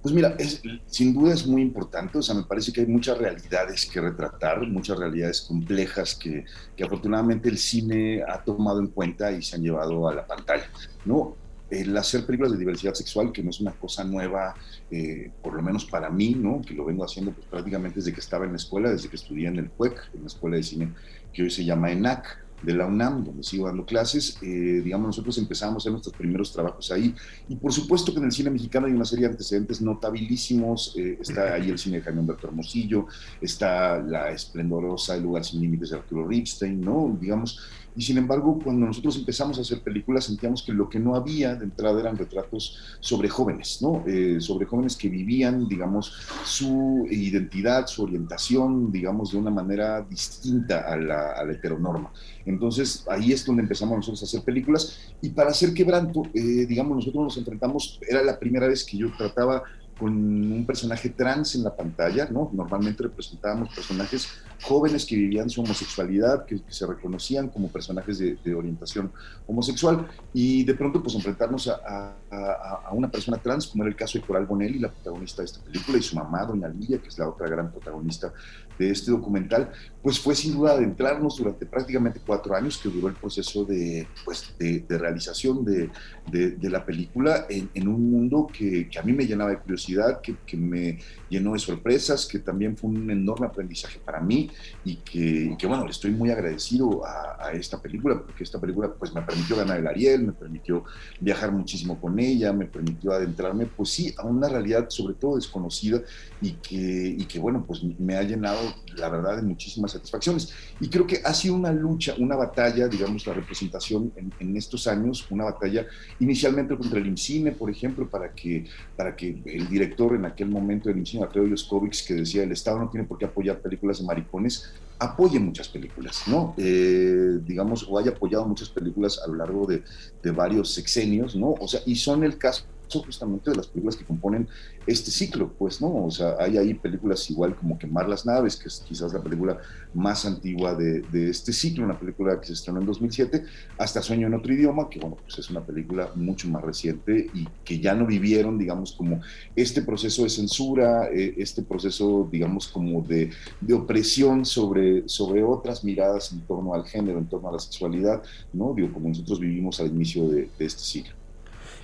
Pues 0.07 0.15
mira, 0.15 0.35
es, 0.39 0.61
sin 0.85 1.13
duda 1.13 1.33
es 1.33 1.45
muy 1.45 1.61
importante, 1.61 2.17
o 2.17 2.21
sea, 2.21 2.33
me 2.33 2.43
parece 2.43 2.71
que 2.71 2.79
hay 2.79 2.87
muchas 2.87 3.17
realidades 3.17 3.85
que 3.85 3.99
retratar, 3.99 4.65
muchas 4.65 4.97
realidades 4.97 5.41
complejas 5.41 6.15
que, 6.15 6.45
que 6.77 6.85
afortunadamente 6.85 7.49
el 7.49 7.57
cine 7.57 8.23
ha 8.25 8.41
tomado 8.41 8.79
en 8.79 8.87
cuenta 8.87 9.33
y 9.33 9.41
se 9.41 9.57
han 9.57 9.63
llevado 9.63 10.07
a 10.07 10.15
la 10.15 10.25
pantalla, 10.25 10.63
¿no? 11.03 11.35
el 11.69 11.97
hacer 11.97 12.25
películas 12.25 12.53
de 12.53 12.57
diversidad 12.57 12.93
sexual, 12.93 13.33
que 13.33 13.43
no 13.43 13.49
es 13.49 13.59
una 13.59 13.73
cosa 13.73 14.05
nueva, 14.05 14.55
eh, 14.89 15.29
por 15.43 15.53
lo 15.53 15.61
menos 15.61 15.83
para 15.83 16.09
mí, 16.09 16.33
¿no? 16.33 16.61
que 16.61 16.73
lo 16.73 16.85
vengo 16.85 17.03
haciendo 17.03 17.33
pues, 17.33 17.45
prácticamente 17.47 17.99
desde 17.99 18.13
que 18.13 18.21
estaba 18.21 18.45
en 18.45 18.51
la 18.51 18.57
escuela, 18.57 18.89
desde 18.89 19.09
que 19.09 19.17
estudié 19.17 19.49
en 19.49 19.57
el 19.57 19.69
PUEC, 19.69 20.11
en 20.13 20.21
la 20.21 20.27
escuela 20.27 20.55
de 20.55 20.63
cine 20.63 20.93
que 21.33 21.43
hoy 21.43 21.51
se 21.51 21.65
llama 21.65 21.91
ENAC, 21.91 22.46
de 22.61 22.73
la 22.73 22.87
UNAM, 22.87 23.23
donde 23.23 23.43
sigo 23.43 23.67
dando 23.67 23.85
clases, 23.85 24.37
eh, 24.41 24.81
digamos, 24.83 25.07
nosotros 25.07 25.37
empezamos 25.37 25.75
a 25.75 25.77
hacer 25.77 25.91
nuestros 25.91 26.15
primeros 26.15 26.51
trabajos 26.51 26.91
ahí. 26.91 27.13
Y 27.47 27.55
por 27.55 27.71
supuesto 27.71 28.11
que 28.11 28.19
en 28.19 28.25
el 28.25 28.31
cine 28.31 28.49
mexicano 28.49 28.87
hay 28.87 28.93
una 28.93 29.05
serie 29.05 29.25
de 29.25 29.31
antecedentes 29.31 29.81
notabilísimos. 29.81 30.95
Eh, 30.97 31.17
está 31.21 31.53
ahí 31.53 31.69
el 31.69 31.77
cine 31.77 31.97
de 31.97 32.03
Jaime 32.03 32.21
Humberto 32.21 32.47
Hermosillo, 32.47 33.07
está 33.39 33.99
la 33.99 34.31
esplendorosa 34.31 35.15
El 35.15 35.23
lugar 35.23 35.45
sin 35.45 35.61
límites 35.61 35.91
de 35.91 35.97
Arturo 35.97 36.27
Ripstein, 36.27 36.81
¿no? 36.81 37.15
Digamos, 37.19 37.59
y 37.97 38.03
sin 38.03 38.19
embargo, 38.19 38.59
cuando 38.63 38.85
nosotros 38.85 39.17
empezamos 39.17 39.57
a 39.57 39.61
hacer 39.61 39.81
películas, 39.81 40.25
sentíamos 40.25 40.61
que 40.61 40.71
lo 40.71 40.87
que 40.87 40.99
no 40.99 41.15
había 41.15 41.55
de 41.55 41.65
entrada 41.65 41.99
eran 41.99 42.15
retratos 42.15 42.77
sobre 42.99 43.27
jóvenes, 43.27 43.79
¿no? 43.81 44.03
Eh, 44.05 44.37
sobre 44.39 44.67
jóvenes 44.67 44.95
que 44.95 45.09
vivían, 45.09 45.67
digamos, 45.67 46.13
su 46.43 47.07
identidad, 47.09 47.87
su 47.87 48.03
orientación, 48.03 48.91
digamos, 48.91 49.31
de 49.31 49.39
una 49.39 49.49
manera 49.49 50.03
distinta 50.03 50.81
a 50.81 50.95
la, 50.95 51.51
heteronorma. 51.51 52.11
Entonces, 52.45 53.03
ahí 53.09 53.31
es 53.31 53.43
donde 53.43 53.63
empezamos 53.63 53.97
nosotros 53.97 54.21
a 54.21 54.25
hacer 54.25 54.43
películas. 54.43 54.99
Y 55.19 55.29
para 55.29 55.49
hacer 55.49 55.73
quebranto, 55.73 56.21
eh, 56.35 56.67
digamos, 56.67 56.97
nosotros 56.97 57.23
nos 57.23 57.37
enfrentamos, 57.37 57.99
era 58.07 58.21
la 58.21 58.37
primera 58.37 58.67
vez 58.67 58.83
que 58.83 58.97
yo 58.97 59.11
trataba 59.17 59.63
con 59.99 60.11
un 60.13 60.65
personaje 60.65 61.09
trans 61.09 61.55
en 61.55 61.63
la 61.63 61.75
pantalla, 61.75 62.27
¿no? 62.29 62.49
Normalmente 62.53 63.03
representábamos 63.03 63.73
personajes 63.73 64.27
jóvenes 64.61 65.05
que 65.05 65.15
vivían 65.15 65.49
su 65.49 65.61
homosexualidad, 65.61 66.45
que, 66.45 66.61
que 66.61 66.71
se 66.73 66.85
reconocían 66.85 67.49
como 67.49 67.67
personajes 67.67 68.17
de, 68.17 68.37
de, 68.43 68.55
orientación 68.55 69.11
homosexual, 69.45 70.07
y 70.33 70.63
de 70.63 70.73
pronto 70.73 71.01
pues 71.01 71.15
enfrentarnos 71.15 71.67
a, 71.67 72.15
a, 72.29 72.81
a, 72.87 72.91
una 72.91 73.09
persona 73.09 73.37
trans, 73.37 73.67
como 73.67 73.83
era 73.83 73.89
el 73.89 73.95
caso 73.95 74.17
de 74.19 74.25
Coral 74.25 74.45
Bonelli, 74.45 74.79
la 74.79 74.91
protagonista 74.91 75.41
de 75.41 75.45
esta 75.45 75.63
película, 75.63 75.97
y 75.97 76.01
su 76.01 76.15
mamá, 76.15 76.45
Doña 76.45 76.67
Lilia, 76.67 76.99
que 76.99 77.07
es 77.07 77.17
la 77.17 77.29
otra 77.29 77.47
gran 77.47 77.71
protagonista 77.71 78.33
de 78.77 78.91
este 78.91 79.11
documental, 79.11 79.71
pues 80.03 80.19
fue 80.19 80.35
sin 80.35 80.53
duda 80.53 80.73
adentrarnos 80.73 81.37
durante 81.37 81.65
prácticamente 81.65 82.21
cuatro 82.25 82.55
años 82.55 82.77
que 82.77 82.89
duró 82.89 83.07
el 83.07 83.15
proceso 83.15 83.65
de, 83.65 84.07
pues, 84.23 84.53
de, 84.59 84.81
de 84.81 84.97
realización 84.97 85.65
de, 85.65 85.89
de, 86.31 86.69
la 86.69 86.85
película 86.85 87.47
en, 87.49 87.69
en, 87.73 87.87
un 87.87 88.11
mundo 88.11 88.47
que, 88.51 88.87
que 88.89 88.99
a 88.99 89.03
mí 89.03 89.13
me 89.13 89.25
llenaba 89.25 89.49
de 89.49 89.57
curiosidad 89.57 89.86
curiosidad, 89.87 90.21
que, 90.21 90.35
que, 90.45 90.57
me 90.57 90.99
llenó 91.29 91.53
de 91.53 91.59
sorpresas, 91.59 92.25
que 92.25 92.39
también 92.39 92.77
fue 92.77 92.89
un 92.89 93.09
enorme 93.09 93.47
aprendizaje 93.47 93.99
para 94.03 94.19
mí 94.19 94.49
y 94.83 94.95
que, 94.97 95.55
que 95.57 95.67
bueno, 95.67 95.87
estoy 95.89 96.11
muy 96.11 96.31
agradecido 96.31 97.05
a, 97.05 97.51
esta 97.53 97.81
película, 97.81 98.21
porque 98.21 98.43
esta 98.43 98.59
película 98.59 98.91
pues 98.93 99.13
me 99.13 99.21
permitió 99.21 99.55
ganar 99.55 99.79
el 99.79 99.87
Ariel, 99.87 100.23
me 100.23 100.33
permitió 100.33 100.83
viajar 101.19 101.51
muchísimo 101.51 101.99
con 101.99 102.19
ella, 102.19 102.51
me 102.51 102.65
permitió 102.65 103.13
adentrarme, 103.13 103.65
pues 103.65 103.89
sí, 103.89 104.13
a 104.17 104.25
una 104.25 104.49
realidad 104.49 104.89
sobre 104.89 105.13
todo 105.13 105.37
desconocida 105.37 106.01
y 106.41 106.51
que, 106.53 107.15
y 107.17 107.25
que 107.25 107.39
bueno, 107.39 107.63
pues 107.65 107.81
me 107.83 108.15
ha 108.15 108.23
llenado, 108.23 108.59
la 108.97 109.09
verdad, 109.09 109.37
de 109.37 109.43
muchísimas 109.43 109.91
satisfacciones. 109.91 110.53
Y 110.79 110.89
creo 110.89 111.07
que 111.07 111.21
ha 111.23 111.33
sido 111.33 111.55
una 111.55 111.71
lucha, 111.71 112.15
una 112.17 112.35
batalla, 112.35 112.87
digamos, 112.87 113.25
la 113.25 113.33
representación 113.33 114.11
en, 114.15 114.33
en 114.39 114.57
estos 114.57 114.87
años, 114.87 115.25
una 115.29 115.45
batalla 115.45 115.85
inicialmente 116.19 116.75
contra 116.75 116.99
el 116.99 117.07
IMCINE, 117.07 117.51
por 117.53 117.69
ejemplo, 117.69 118.09
para 118.09 118.33
que, 118.33 118.65
para 118.95 119.15
que 119.15 119.41
el 119.45 119.67
director 119.69 120.15
en 120.15 120.25
aquel 120.25 120.49
momento 120.49 120.89
del 120.89 120.99
IMCINE, 120.99 121.16
Alfredo 121.23 121.47
Yoskovics, 121.47 122.03
que 122.03 122.13
decía 122.15 122.43
el 122.43 122.51
Estado 122.51 122.79
no 122.79 122.89
tiene 122.89 123.07
por 123.07 123.17
qué 123.17 123.25
apoyar 123.25 123.59
películas 123.59 123.99
de 123.99 124.05
maricones, 124.05 124.71
apoye 124.99 125.39
muchas 125.39 125.67
películas, 125.67 126.23
¿no? 126.27 126.53
Eh, 126.57 127.39
digamos, 127.45 127.85
o 127.89 127.97
haya 127.97 128.11
apoyado 128.11 128.45
muchas 128.45 128.69
películas 128.69 129.19
a 129.23 129.27
lo 129.27 129.35
largo 129.35 129.67
de 129.67 130.31
varios 130.31 130.73
sexenios, 130.73 131.35
¿no? 131.35 131.55
O 131.59 131.67
sea, 131.67 131.81
y 131.85 131.95
son 131.95 132.23
el 132.23 132.37
caso 132.37 132.63
justamente 132.93 133.51
de 133.51 133.57
las 133.57 133.67
películas 133.67 133.95
que 133.95 134.05
componen 134.05 134.47
este 134.85 135.11
ciclo, 135.11 135.51
pues, 135.57 135.81
¿no? 135.81 136.05
O 136.05 136.11
sea, 136.11 136.35
hay 136.39 136.57
ahí 136.57 136.73
películas 136.73 137.29
igual 137.29 137.55
como 137.55 137.77
Quemar 137.77 138.07
las 138.07 138.25
Naves, 138.25 138.55
que 138.55 138.69
es 138.69 138.83
quizás 138.87 139.13
la 139.13 139.21
película 139.21 139.59
más 139.93 140.25
antigua 140.25 140.75
de, 140.75 141.01
de, 141.01 141.29
este 141.29 141.51
ciclo, 141.51 141.83
una 141.83 141.99
película 141.99 142.39
que 142.39 142.47
se 142.47 142.53
estrenó 142.53 142.79
en 142.79 142.85
2007, 142.85 143.43
hasta 143.77 144.01
Sueño 144.01 144.27
en 144.27 144.33
otro 144.33 144.53
idioma, 144.53 144.89
que 144.89 144.99
bueno, 144.99 145.17
pues 145.21 145.37
es 145.39 145.49
una 145.49 145.61
película 145.61 146.09
mucho 146.15 146.47
más 146.47 146.63
reciente 146.63 147.29
y 147.33 147.47
que 147.65 147.79
ya 147.79 147.93
no 147.95 148.05
vivieron, 148.05 148.57
digamos, 148.57 148.93
como 148.93 149.21
este 149.55 149.81
proceso 149.81 150.23
de 150.23 150.29
censura, 150.29 151.09
eh, 151.11 151.35
este 151.37 151.63
proceso, 151.63 152.27
digamos, 152.31 152.67
como 152.67 153.01
de, 153.01 153.31
de, 153.59 153.73
opresión 153.73 154.45
sobre, 154.45 155.07
sobre 155.07 155.43
otras 155.43 155.83
miradas 155.83 156.31
en 156.31 156.41
torno 156.41 156.73
al 156.73 156.85
género, 156.85 157.19
en 157.19 157.27
torno 157.27 157.49
a 157.49 157.53
la 157.53 157.59
sexualidad, 157.59 158.23
¿no? 158.53 158.73
Digo, 158.73 158.93
como 158.93 159.09
nosotros 159.09 159.39
vivimos 159.39 159.79
al 159.79 159.87
inicio 159.87 160.27
de, 160.29 160.49
de 160.57 160.65
este 160.65 160.81
ciclo. 160.81 161.13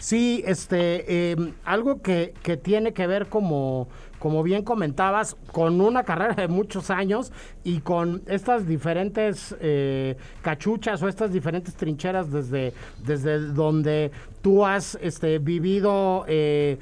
Sí, 0.04 0.44
este, 0.46 1.32
eh, 1.32 1.54
algo 1.64 2.02
que, 2.02 2.34
que, 2.44 2.58
tiene 2.58 2.92
que 2.92 3.08
ver 3.08 3.28
como, 3.28 3.88
como 4.20 4.44
bien 4.44 4.66
comentabas, 4.66 5.38
con 5.54 5.80
una 5.80 6.04
carrera 6.04 6.34
de 6.34 6.50
muchos 6.50 6.90
años 6.90 7.32
y 7.64 7.80
con 7.80 8.22
estas 8.28 8.68
diferentes 8.68 9.56
eh, 9.62 10.18
cachuchas 10.42 11.02
o 11.02 11.08
estas 11.08 11.32
diferentes 11.32 11.76
trincheras 11.76 12.30
desde, 12.30 12.74
desde 13.06 13.40
donde 13.40 14.12
tú 14.42 14.66
has 14.66 14.98
este, 15.02 15.40
vivido 15.40 16.26
eh, 16.28 16.80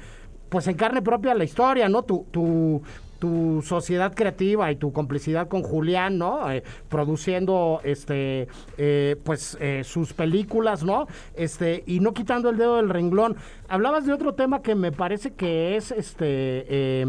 pues 0.48 0.66
en 0.66 0.74
carne 0.74 1.00
propia 1.00 1.32
la 1.32 1.44
historia, 1.44 1.88
¿no? 1.88 2.02
Tu, 2.02 2.26
tu, 2.32 2.82
tu 3.22 3.62
sociedad 3.64 4.12
creativa 4.16 4.72
y 4.72 4.74
tu 4.74 4.92
complicidad 4.92 5.46
con 5.46 5.62
Julián, 5.62 6.18
¿no? 6.18 6.50
Eh, 6.50 6.64
produciendo 6.88 7.80
este 7.84 8.48
eh, 8.76 9.14
pues 9.22 9.56
eh, 9.60 9.82
sus 9.84 10.12
películas, 10.12 10.82
¿no? 10.82 11.06
Este, 11.36 11.84
y 11.86 12.00
no 12.00 12.14
quitando 12.14 12.50
el 12.50 12.56
dedo 12.56 12.78
del 12.78 12.88
renglón. 12.88 13.36
Hablabas 13.68 14.06
de 14.06 14.12
otro 14.12 14.34
tema 14.34 14.60
que 14.60 14.74
me 14.74 14.90
parece 14.90 15.34
que 15.34 15.76
es 15.76 15.92
este 15.92 17.06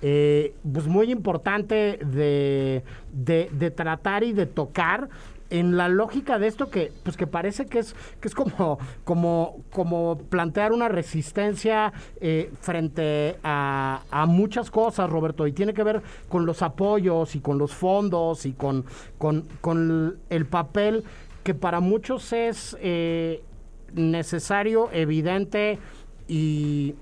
pues 0.00 0.86
muy 0.88 1.12
importante 1.12 2.00
de, 2.04 2.82
de, 3.12 3.48
de 3.52 3.70
tratar 3.70 4.24
y 4.24 4.32
de 4.32 4.46
tocar 4.46 5.08
en 5.54 5.76
la 5.76 5.88
lógica 5.88 6.40
de 6.40 6.48
esto 6.48 6.68
que 6.68 6.90
pues 7.04 7.16
que 7.16 7.28
parece 7.28 7.66
que 7.66 7.78
es 7.78 7.94
que 8.20 8.26
es 8.26 8.34
como 8.34 8.78
como 9.04 9.62
como 9.70 10.18
plantear 10.18 10.72
una 10.72 10.88
resistencia 10.88 11.92
eh, 12.20 12.50
frente 12.60 13.36
a, 13.44 14.02
a, 14.10 14.26
muchas 14.26 14.68
cosas 14.72 15.08
Roberto 15.08 15.46
y 15.46 15.52
tiene 15.52 15.72
que 15.72 15.84
ver 15.84 16.02
con 16.28 16.44
los 16.44 16.60
apoyos 16.62 17.36
y 17.36 17.40
con 17.40 17.58
los 17.58 17.72
fondos 17.72 18.46
y 18.46 18.52
con 18.54 18.84
con, 19.16 19.46
con 19.60 20.18
el 20.28 20.46
papel 20.46 21.04
que 21.44 21.54
para 21.54 21.78
muchos 21.78 22.32
es 22.32 22.76
eh, 22.80 23.44
necesario 23.92 24.90
evidente 24.92 25.78
y 26.26 26.96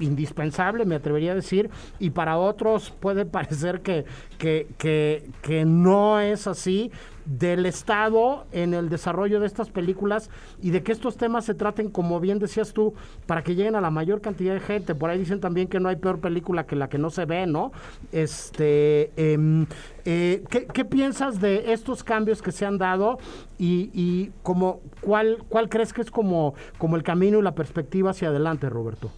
indispensable, 0.00 0.84
me 0.84 0.96
atrevería 0.96 1.32
a 1.32 1.34
decir, 1.34 1.70
y 1.98 2.10
para 2.10 2.38
otros 2.38 2.90
puede 2.90 3.24
parecer 3.38 3.80
que, 3.82 4.04
que, 4.38 4.66
que, 4.78 5.28
que 5.42 5.64
no 5.64 6.20
es 6.20 6.46
así, 6.46 6.90
del 7.24 7.66
Estado 7.66 8.46
en 8.52 8.74
el 8.74 8.88
desarrollo 8.88 9.40
de 9.40 9.46
estas 9.46 9.70
películas 9.70 10.30
y 10.60 10.70
de 10.70 10.82
que 10.82 10.92
estos 10.92 11.16
temas 11.16 11.44
se 11.44 11.54
traten, 11.54 11.90
como 11.90 12.20
bien 12.20 12.38
decías 12.38 12.72
tú, 12.72 12.94
para 13.26 13.42
que 13.42 13.54
lleguen 13.54 13.76
a 13.76 13.80
la 13.80 13.90
mayor 13.90 14.20
cantidad 14.20 14.54
de 14.54 14.60
gente. 14.60 14.94
Por 14.94 15.10
ahí 15.10 15.18
dicen 15.18 15.40
también 15.40 15.68
que 15.68 15.80
no 15.80 15.88
hay 15.88 15.96
peor 15.96 16.20
película 16.20 16.66
que 16.66 16.76
la 16.76 16.88
que 16.88 16.98
no 16.98 17.10
se 17.10 17.24
ve, 17.24 17.46
¿no? 17.46 17.72
Este, 18.10 19.12
eh, 19.16 19.66
eh, 20.04 20.44
¿qué, 20.48 20.66
¿qué, 20.66 20.84
piensas 20.84 21.40
de 21.40 21.72
estos 21.72 22.02
cambios 22.02 22.42
que 22.42 22.52
se 22.52 22.66
han 22.66 22.78
dado 22.78 23.18
y, 23.58 23.90
y 23.94 24.32
como, 24.42 24.80
cuál, 25.00 25.38
cuál 25.48 25.68
crees 25.68 25.92
que 25.92 26.02
es 26.02 26.10
como, 26.10 26.54
como 26.78 26.96
el 26.96 27.02
camino 27.02 27.38
y 27.38 27.42
la 27.42 27.54
perspectiva 27.54 28.10
hacia 28.10 28.28
adelante, 28.28 28.68
Roberto? 28.68 29.10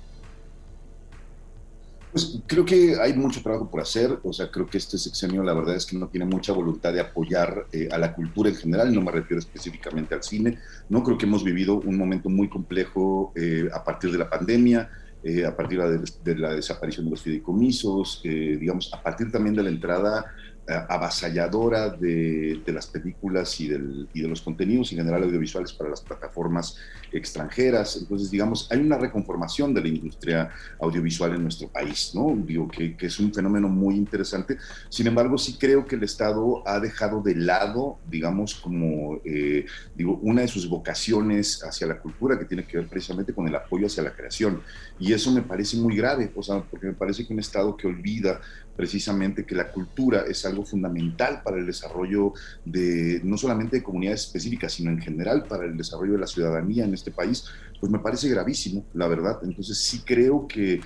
Pues 2.15 2.39
creo 2.47 2.65
que 2.65 2.95
hay 3.01 3.13
mucho 3.15 3.43
trabajo 3.43 3.69
por 3.69 3.81
hacer, 3.81 4.21
o 4.23 4.33
sea, 4.33 4.49
creo 4.49 4.69
que 4.69 4.79
este 4.79 4.99
sexenio 4.99 5.43
la 5.43 5.53
verdad 5.53 5.75
es 5.75 5.85
que 5.85 5.99
no 5.99 6.07
tiene 6.07 6.25
mucha 6.25 6.53
voluntad 6.53 6.93
de 6.93 7.01
apoyar 7.01 7.67
eh, 7.73 7.89
a 7.91 7.99
la 7.99 8.15
cultura 8.15 8.49
en 8.51 8.55
general, 8.55 8.95
no 8.95 9.01
me 9.01 9.11
refiero 9.11 9.41
específicamente 9.41 10.15
al 10.15 10.23
cine, 10.23 10.61
no 10.89 11.03
creo 11.03 11.19
que 11.19 11.27
hemos 11.27 11.43
vivido 11.43 11.81
un 11.81 11.99
momento 11.99 12.29
muy 12.29 12.49
complejo 12.49 13.33
eh, 13.35 13.69
a 13.75 13.83
partir 13.83 14.13
de 14.13 14.19
la 14.19 14.31
pandemia, 14.31 14.89
eh, 15.25 15.45
a 15.45 15.57
partir 15.57 15.83
de, 15.83 16.05
de, 16.23 16.39
la 16.39 16.55
desaparición 16.55 17.07
de 17.07 17.11
los 17.11 17.23
fideicomisos, 17.23 18.21
digamos, 18.23 18.95
a 18.95 19.03
partir 19.03 19.33
también 19.33 19.57
de 19.57 19.65
la 19.65 19.71
entrada 19.71 20.25
avasalladora 20.67 21.91
de, 21.91 22.63
de, 22.65 22.73
las 22.73 22.87
películas 22.87 23.61
y, 23.61 23.69
del, 23.69 24.09
y 24.15 24.23
de 24.23 24.29
los 24.29 24.41
contenidos 24.41 24.91
en 24.93 24.99
general 24.99 25.23
audiovisuales 25.25 25.73
para 25.73 25.91
las 25.91 26.01
plataformas 26.01 26.79
extranjeras. 27.13 27.97
Entonces, 27.97 28.31
digamos, 28.31 28.71
hay 28.71 28.79
una 28.79 28.99
reconformación 28.99 29.75
de 29.75 29.83
la 29.83 29.89
industria 29.89 30.51
audiovisual 30.81 31.35
en 31.35 31.43
nuestro 31.43 31.69
país, 31.69 32.13
¿no? 32.15 32.35
Digo 32.37 32.69
que, 32.69 32.97
que, 32.97 33.07
es 33.07 33.19
un 33.19 33.33
fenómeno 33.33 33.69
muy 33.69 33.95
interesante. 33.95 34.57
Sin 34.89 35.07
embargo, 35.07 35.39
sí 35.39 35.57
creo 35.59 35.87
que 35.87 35.97
el 35.97 36.03
Estado 36.03 36.67
ha 36.67 36.81
dejado 36.81 37.23
de 37.23 37.35
lado, 37.37 37.99
digamos, 38.09 38.55
como, 38.55 39.21
eh, 39.25 39.67
digo, 39.95 40.19
una 40.23 40.43
de 40.43 40.49
sus 40.49 40.69
vocaciones 40.69 41.63
hacia 41.63 41.87
la 41.87 41.99
cultura 41.99 42.39
que 42.39 42.45
tiene 42.45 42.65
que 42.65 42.79
ver 42.79 42.89
precisamente 42.89 43.33
con 43.33 43.47
el 43.47 43.55
apoyo 43.55 43.87
hacia 43.87 44.03
la 44.03 44.15
creación. 44.15 44.63
Y 44.99 45.13
eso 45.13 45.31
me 45.31 45.43
parece 45.43 45.77
muy 45.77 45.97
grave, 45.97 46.33
o 46.35 46.43
sea, 46.43 46.63
porque 46.63 46.87
me 46.87 46.95
parece 46.95 47.27
que 47.27 47.33
un 47.33 47.41
Estado 47.41 47.77
que 47.77 47.87
olvida 47.87 48.41
precisamente 48.77 49.45
que 49.45 49.55
la 49.55 49.71
cultura 49.71 50.25
es 50.29 50.45
algo 50.45 50.65
fundamental 50.65 51.43
para 51.43 51.59
el 51.59 51.67
desarrollo 51.67 52.33
de 52.65 53.21
no 53.23 53.37
solamente 53.37 53.77
de 53.77 53.83
comunidades 53.83 54.23
específicas, 54.23 54.73
sino 54.73 54.91
en 54.91 55.01
general 55.01 55.45
para 55.45 55.65
el 55.65 55.77
desarrollo 55.77 56.13
de 56.15 56.19
la 56.19 56.27
ciudadanía 56.27 56.85
en 56.85 56.95
este 56.95 57.11
país, 57.11 57.45
pues 57.81 57.91
me 57.91 57.99
parece 57.99 58.29
gravísimo, 58.29 58.85
la 58.95 59.07
verdad. 59.07 59.39
Entonces 59.43 59.79
sí 59.79 60.03
creo 60.05 60.49
que, 60.49 60.81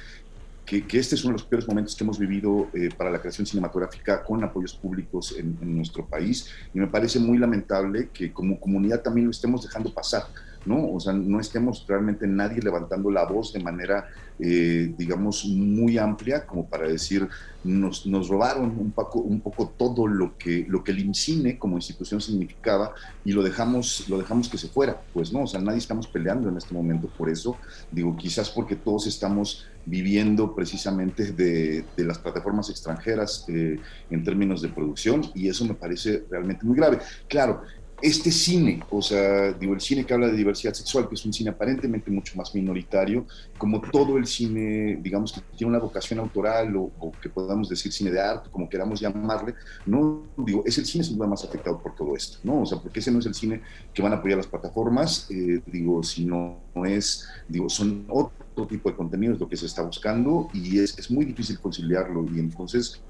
que, 0.67 0.87
que, 0.87 0.99
este 0.99 1.15
es 1.15 1.25
uno 1.25 1.33
de 1.33 1.41
los 1.41 1.49
peores 1.49 1.67
momentos 1.67 1.97
que 1.97 2.05
hemos 2.05 2.19
vivido 2.19 2.69
eh, 2.75 2.91
para 2.97 3.11
la 3.11 3.21
creación 3.21 3.47
cinematográfica 3.47 4.23
con 4.23 4.43
apoyos 4.45 4.75
públicos 4.75 5.35
en, 5.39 5.57
en, 5.63 5.77
nuestro 5.77 6.07
país 6.07 6.51
y 6.75 6.79
me 6.79 6.89
parece 6.89 7.19
muy 7.19 7.39
lamentable 7.39 8.11
que 8.13 8.33
como 8.33 8.61
comunidad 8.61 9.01
también 9.01 9.27
lo 9.27 9.31
estemos 9.31 9.63
dejando 9.63 9.93
pasar. 9.93 10.25
¿no? 10.67 10.93
O 10.93 11.01
sea, 11.01 11.13
no 11.13 11.41
estemos 11.41 11.85
realmente 11.89 12.27
nadie 12.27 12.61
levantando 12.61 13.11
la 13.11 13.25
voz 13.25 13.53
de 13.53 13.61
manera, 13.61 14.09
eh, 14.39 14.95
digamos, 14.97 15.45
muy 15.45 15.99
amplia 15.99 16.47
como 16.47 16.69
para 16.69 16.89
decir, 16.89 17.29
nos, 17.65 18.07
nos 18.07 18.29
robaron 18.29 18.77
un 18.79 18.93
poco, 18.93 19.19
un 19.21 19.41
poco 19.41 19.73
todo 19.77 20.07
lo 20.07 20.39
que, 20.39 20.65
lo 20.69 20.85
que 20.85 20.93
el 20.93 21.01
INCINE 21.01 21.59
como 21.59 21.77
institución 21.77 22.21
significaba 22.21 22.95
y 23.25 23.33
lo 23.33 23.43
dejamos, 23.43 24.09
lo 24.09 24.19
dejamos 24.19 24.49
que 24.49 24.59
se 24.59 24.69
fuera. 24.69 25.01
Pues 25.13 25.33
no, 25.33 25.43
o 25.43 25.47
sea, 25.47 25.61
nadie 25.61 25.79
estamos 25.79 26.07
peleando 26.07 26.49
en 26.49 26.57
este 26.57 26.75
momento 26.75 27.09
por 27.09 27.29
eso. 27.29 27.57
Digo, 27.91 28.17
quizás 28.17 28.51
porque 28.51 28.77
todos 28.77 29.07
estamos 29.07 29.67
viviendo 29.85 30.55
precisamente 30.55 31.33
de, 31.33 31.85
de 31.97 32.05
las 32.05 32.19
plataformas 32.19 32.69
extranjeras 32.69 33.47
eh, 33.49 33.81
en 34.11 34.23
términos 34.25 34.61
de 34.61 34.69
producción 34.69 35.23
y 35.35 35.49
eso 35.49 35.65
me 35.65 35.75
parece 35.75 36.25
realmente 36.31 36.65
muy 36.65 36.77
grave. 36.77 36.99
Claro, 37.27 37.63
este 38.01 38.31
cine, 38.31 38.87
o 38.91 39.03
sea, 39.03 39.53
digo, 39.55 39.75
el 39.75 39.81
cine 39.81 40.07
que 40.07 40.15
habla 40.15 40.29
de 40.29 40.37
diversidad 40.37 40.73
sexual, 40.73 41.09
que 41.09 41.17
es 41.17 41.25
un 41.25 41.33
cine 41.33 41.51
aparentemente 41.51 42.11
mucho 42.13 42.37
más 42.37 42.55
minoritario, 42.55 43.27
como 43.57 43.81
todo 43.91 44.17
el 44.19 44.27
cine, 44.27 44.99
digamos, 45.01 45.33
que 45.33 45.41
tiene 45.57 45.71
una 45.71 45.81
vocación 45.81 46.21
autoral 46.21 46.75
o, 46.77 47.19
que 47.21 47.29
podamos 47.31 47.69
decir 47.69 47.93
cine 47.93 48.11
de 48.13 48.21
arte, 48.21 48.51
como 48.51 48.69
queramos 48.69 49.01
llamarle, 49.01 49.55
no, 49.85 50.33
digo, 50.37 50.63
es 50.65 50.79
el 50.79 50.87
cine 50.87 51.03
sin 51.05 51.17
duda 51.17 51.27
más 51.29 51.45
afectado 51.45 51.83
por 51.83 51.95
todo 51.95 52.15
esto, 52.17 52.39
¿no? 52.45 52.63
O 52.63 52.67
sea, 52.67 52.79
porque 52.79 53.01
ese 53.01 53.11
no 53.11 53.19
es 53.19 53.27
el 53.27 53.35
cine 53.35 53.63
que 53.93 54.03
van 54.03 54.13
a 54.13 54.17
apoyar 54.17 54.39
las 54.39 54.47
plataformas, 54.47 55.27
eh, 55.31 55.61
digo, 55.67 56.03
sino 56.03 56.71
no 56.75 56.85
es, 56.85 57.27
digo, 57.49 57.69
son 57.69 58.07
otro 58.09 58.67
tipo 58.69 58.91
de 58.91 58.97
contenidos 58.97 59.41
lo 59.41 59.49
que 59.49 59.57
se 59.57 59.67
está 59.67 59.83
buscando 59.83 60.51
y 60.53 60.79
es, 60.79 60.99
es 60.99 61.11
muy 61.11 61.25
difícil 61.25 61.61
conciliarlo 61.61 62.27
y 62.33 62.39
entonces 62.39 63.03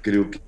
creo 0.00 0.30
que 0.30 0.40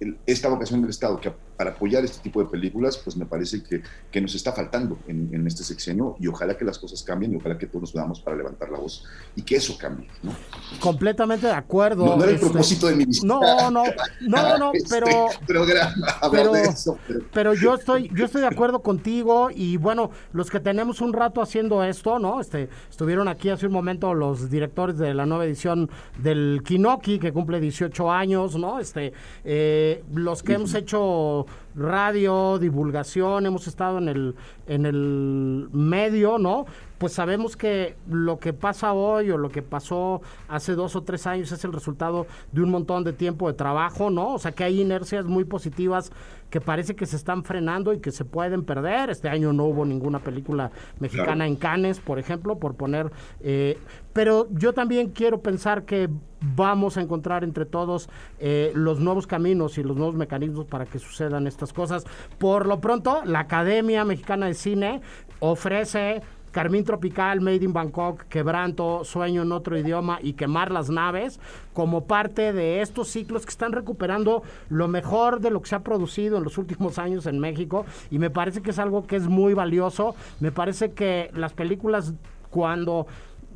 el- 0.00 0.20
esta 0.26 0.48
vocación 0.48 0.80
del 0.80 0.90
Estado 0.90 1.20
que 1.20 1.28
para 1.56 1.70
apoyar 1.70 2.04
este 2.04 2.22
tipo 2.22 2.42
de 2.42 2.48
películas, 2.50 2.96
pues 2.98 3.16
me 3.16 3.26
parece 3.26 3.62
que, 3.62 3.82
que 4.10 4.20
nos 4.20 4.34
está 4.34 4.52
faltando 4.52 4.98
en, 5.06 5.30
en 5.32 5.46
este 5.46 5.62
sexenio 5.64 6.16
y 6.18 6.26
ojalá 6.26 6.56
que 6.56 6.64
las 6.64 6.78
cosas 6.78 7.02
cambien 7.02 7.32
y 7.32 7.36
ojalá 7.36 7.56
que 7.58 7.66
todos 7.66 7.82
nos 7.82 7.92
veamos 7.92 8.20
para 8.20 8.36
levantar 8.36 8.70
la 8.70 8.78
voz 8.78 9.04
y 9.36 9.42
que 9.42 9.56
eso 9.56 9.76
cambie. 9.78 10.08
¿no? 10.22 10.32
Completamente 10.80 11.46
de 11.46 11.52
acuerdo. 11.52 12.04
No, 12.04 12.16
no 12.16 12.22
era 12.22 12.30
el 12.30 12.34
este, 12.36 12.46
propósito 12.48 12.86
de 12.88 12.96
mi 12.96 13.04
visita. 13.04 13.26
No, 13.26 13.40
no, 13.70 13.84
no, 14.22 14.58
no, 14.58 14.72
Este 14.74 14.88
pero 14.90 15.26
programa, 15.46 15.92
pero- 16.30 16.52
de 16.52 16.62
eso, 16.62 16.98
pero- 17.06 17.20
pero 17.32 17.54
yo 17.54 17.74
estoy 17.74 18.10
yo 18.14 18.24
estoy 18.24 18.40
de 18.42 18.46
acuerdo 18.48 18.80
contigo 18.80 19.48
y 19.54 19.76
bueno 19.76 20.10
los 20.32 20.50
que 20.50 20.60
tenemos 20.60 21.00
un 21.00 21.12
rato 21.12 21.40
haciendo 21.42 21.82
esto 21.84 22.18
no 22.18 22.40
este 22.40 22.68
estuvieron 22.90 23.28
aquí 23.28 23.50
hace 23.50 23.66
un 23.66 23.72
momento 23.72 24.14
los 24.14 24.50
directores 24.50 24.98
de 24.98 25.14
la 25.14 25.26
nueva 25.26 25.44
edición 25.44 25.90
del 26.18 26.62
Kinoki 26.64 27.18
que 27.18 27.32
cumple 27.32 27.60
18 27.60 28.10
años 28.10 28.56
no 28.56 28.78
este 28.78 29.12
eh, 29.44 30.02
los 30.12 30.42
que 30.42 30.54
hemos 30.54 30.74
hecho 30.74 31.43
radio 31.74 32.58
divulgación 32.58 33.46
hemos 33.46 33.66
estado 33.66 33.98
en 33.98 34.08
el 34.08 34.34
en 34.66 34.86
el 34.86 35.68
medio 35.72 36.38
no 36.38 36.66
pues 36.98 37.12
sabemos 37.12 37.56
que 37.56 37.96
lo 38.08 38.38
que 38.38 38.54
pasa 38.54 38.94
hoy 38.94 39.30
o 39.30 39.36
lo 39.36 39.50
que 39.50 39.60
pasó 39.60 40.22
hace 40.48 40.74
dos 40.74 40.96
o 40.96 41.02
tres 41.02 41.26
años 41.26 41.52
es 41.52 41.64
el 41.64 41.72
resultado 41.72 42.26
de 42.52 42.62
un 42.62 42.70
montón 42.70 43.04
de 43.04 43.12
tiempo 43.12 43.46
de 43.48 43.52
trabajo, 43.52 44.08
¿no? 44.08 44.32
O 44.34 44.38
sea 44.38 44.52
que 44.52 44.64
hay 44.64 44.80
inercias 44.80 45.26
muy 45.26 45.44
positivas 45.44 46.12
que 46.54 46.60
parece 46.60 46.94
que 46.94 47.04
se 47.04 47.16
están 47.16 47.42
frenando 47.42 47.92
y 47.92 47.98
que 47.98 48.12
se 48.12 48.24
pueden 48.24 48.62
perder. 48.64 49.10
Este 49.10 49.28
año 49.28 49.52
no 49.52 49.64
hubo 49.64 49.84
ninguna 49.84 50.20
película 50.20 50.70
mexicana 51.00 51.32
Claro. 51.32 51.44
en 51.50 51.56
Cannes, 51.56 51.98
por 51.98 52.20
ejemplo, 52.20 52.60
por 52.60 52.76
poner... 52.76 53.10
eh, 53.40 53.76
pero 54.12 54.46
yo 54.52 54.72
también 54.72 55.08
quiero 55.10 55.40
pensar 55.42 55.84
que 55.84 56.08
vamos 56.54 56.96
a 56.96 57.00
encontrar 57.00 57.42
entre 57.42 57.66
todos 57.66 58.08
eh, 58.38 58.70
los 58.76 59.00
nuevos 59.00 59.26
caminos 59.26 59.78
y 59.78 59.82
los 59.82 59.96
nuevos 59.96 60.14
mecanismos 60.14 60.66
para 60.66 60.86
que 60.86 61.00
sucedan 61.00 61.48
estas 61.48 61.72
cosas. 61.72 62.04
Por 62.38 62.66
lo 62.66 62.80
pronto, 62.80 63.22
la 63.24 63.40
Academia 63.40 64.04
Mexicana 64.04 64.46
de 64.46 64.54
Cine 64.54 65.00
ofrece 65.40 66.22
Carmín 66.54 66.84
Tropical, 66.84 67.40
Made 67.40 67.64
in 67.64 67.72
Bangkok, 67.72 68.26
Quebranto, 68.28 69.02
Sueño 69.02 69.42
en 69.42 69.50
otro 69.50 69.76
idioma 69.76 70.20
y 70.22 70.34
Quemar 70.34 70.70
las 70.70 70.88
naves 70.88 71.40
como 71.72 72.04
parte 72.04 72.52
de 72.52 72.80
estos 72.80 73.08
ciclos 73.08 73.44
que 73.44 73.50
están 73.50 73.72
recuperando 73.72 74.44
lo 74.68 74.86
mejor 74.86 75.40
de 75.40 75.50
lo 75.50 75.60
que 75.60 75.70
se 75.70 75.74
ha 75.74 75.80
producido 75.80 76.38
en 76.38 76.44
los 76.44 76.56
últimos 76.56 77.00
años 77.00 77.26
en 77.26 77.40
México 77.40 77.84
y 78.08 78.20
me 78.20 78.30
parece 78.30 78.62
que 78.62 78.70
es 78.70 78.78
algo 78.78 79.04
que 79.04 79.16
es 79.16 79.26
muy 79.26 79.52
valioso. 79.52 80.14
Me 80.38 80.52
parece 80.52 80.92
que 80.92 81.28
las 81.34 81.52
películas 81.52 82.14
cuando 82.50 83.08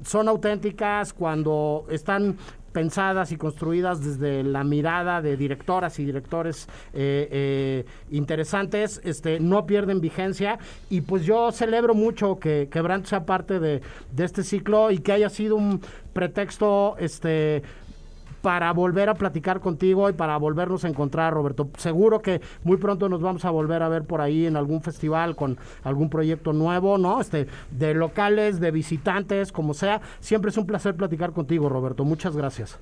son 0.02 0.26
auténticas, 0.26 1.12
cuando 1.12 1.86
están 1.90 2.36
pensadas 2.78 3.32
y 3.32 3.36
construidas 3.36 4.04
desde 4.04 4.44
la 4.44 4.62
mirada 4.62 5.20
de 5.20 5.36
directoras 5.36 5.98
y 5.98 6.04
directores 6.04 6.68
eh, 6.92 7.28
eh, 7.28 7.84
interesantes, 8.12 9.00
este, 9.02 9.40
no 9.40 9.66
pierden 9.66 10.00
vigencia. 10.00 10.60
Y 10.88 11.00
pues 11.00 11.24
yo 11.24 11.50
celebro 11.50 11.94
mucho 11.94 12.38
que 12.38 12.68
Quebranto 12.70 13.08
sea 13.08 13.26
parte 13.26 13.58
de, 13.58 13.82
de 14.12 14.24
este 14.24 14.44
ciclo 14.44 14.92
y 14.92 14.98
que 14.98 15.10
haya 15.10 15.28
sido 15.28 15.56
un 15.56 15.80
pretexto 16.12 16.94
este 17.00 17.64
para 18.42 18.72
volver 18.72 19.08
a 19.08 19.14
platicar 19.14 19.60
contigo 19.60 20.08
y 20.08 20.12
para 20.12 20.36
volvernos 20.36 20.84
a 20.84 20.88
encontrar, 20.88 21.32
Roberto. 21.32 21.68
Seguro 21.76 22.20
que 22.20 22.40
muy 22.64 22.76
pronto 22.76 23.08
nos 23.08 23.20
vamos 23.20 23.44
a 23.44 23.50
volver 23.50 23.82
a 23.82 23.88
ver 23.88 24.04
por 24.04 24.20
ahí 24.20 24.46
en 24.46 24.56
algún 24.56 24.82
festival 24.82 25.36
con 25.36 25.58
algún 25.82 26.10
proyecto 26.10 26.52
nuevo, 26.52 26.98
¿no? 26.98 27.20
Este, 27.20 27.46
de 27.70 27.94
locales, 27.94 28.60
de 28.60 28.70
visitantes, 28.70 29.52
como 29.52 29.74
sea. 29.74 30.00
Siempre 30.20 30.50
es 30.50 30.58
un 30.58 30.66
placer 30.66 30.94
platicar 30.94 31.32
contigo, 31.32 31.68
Roberto. 31.68 32.04
Muchas 32.04 32.36
gracias. 32.36 32.78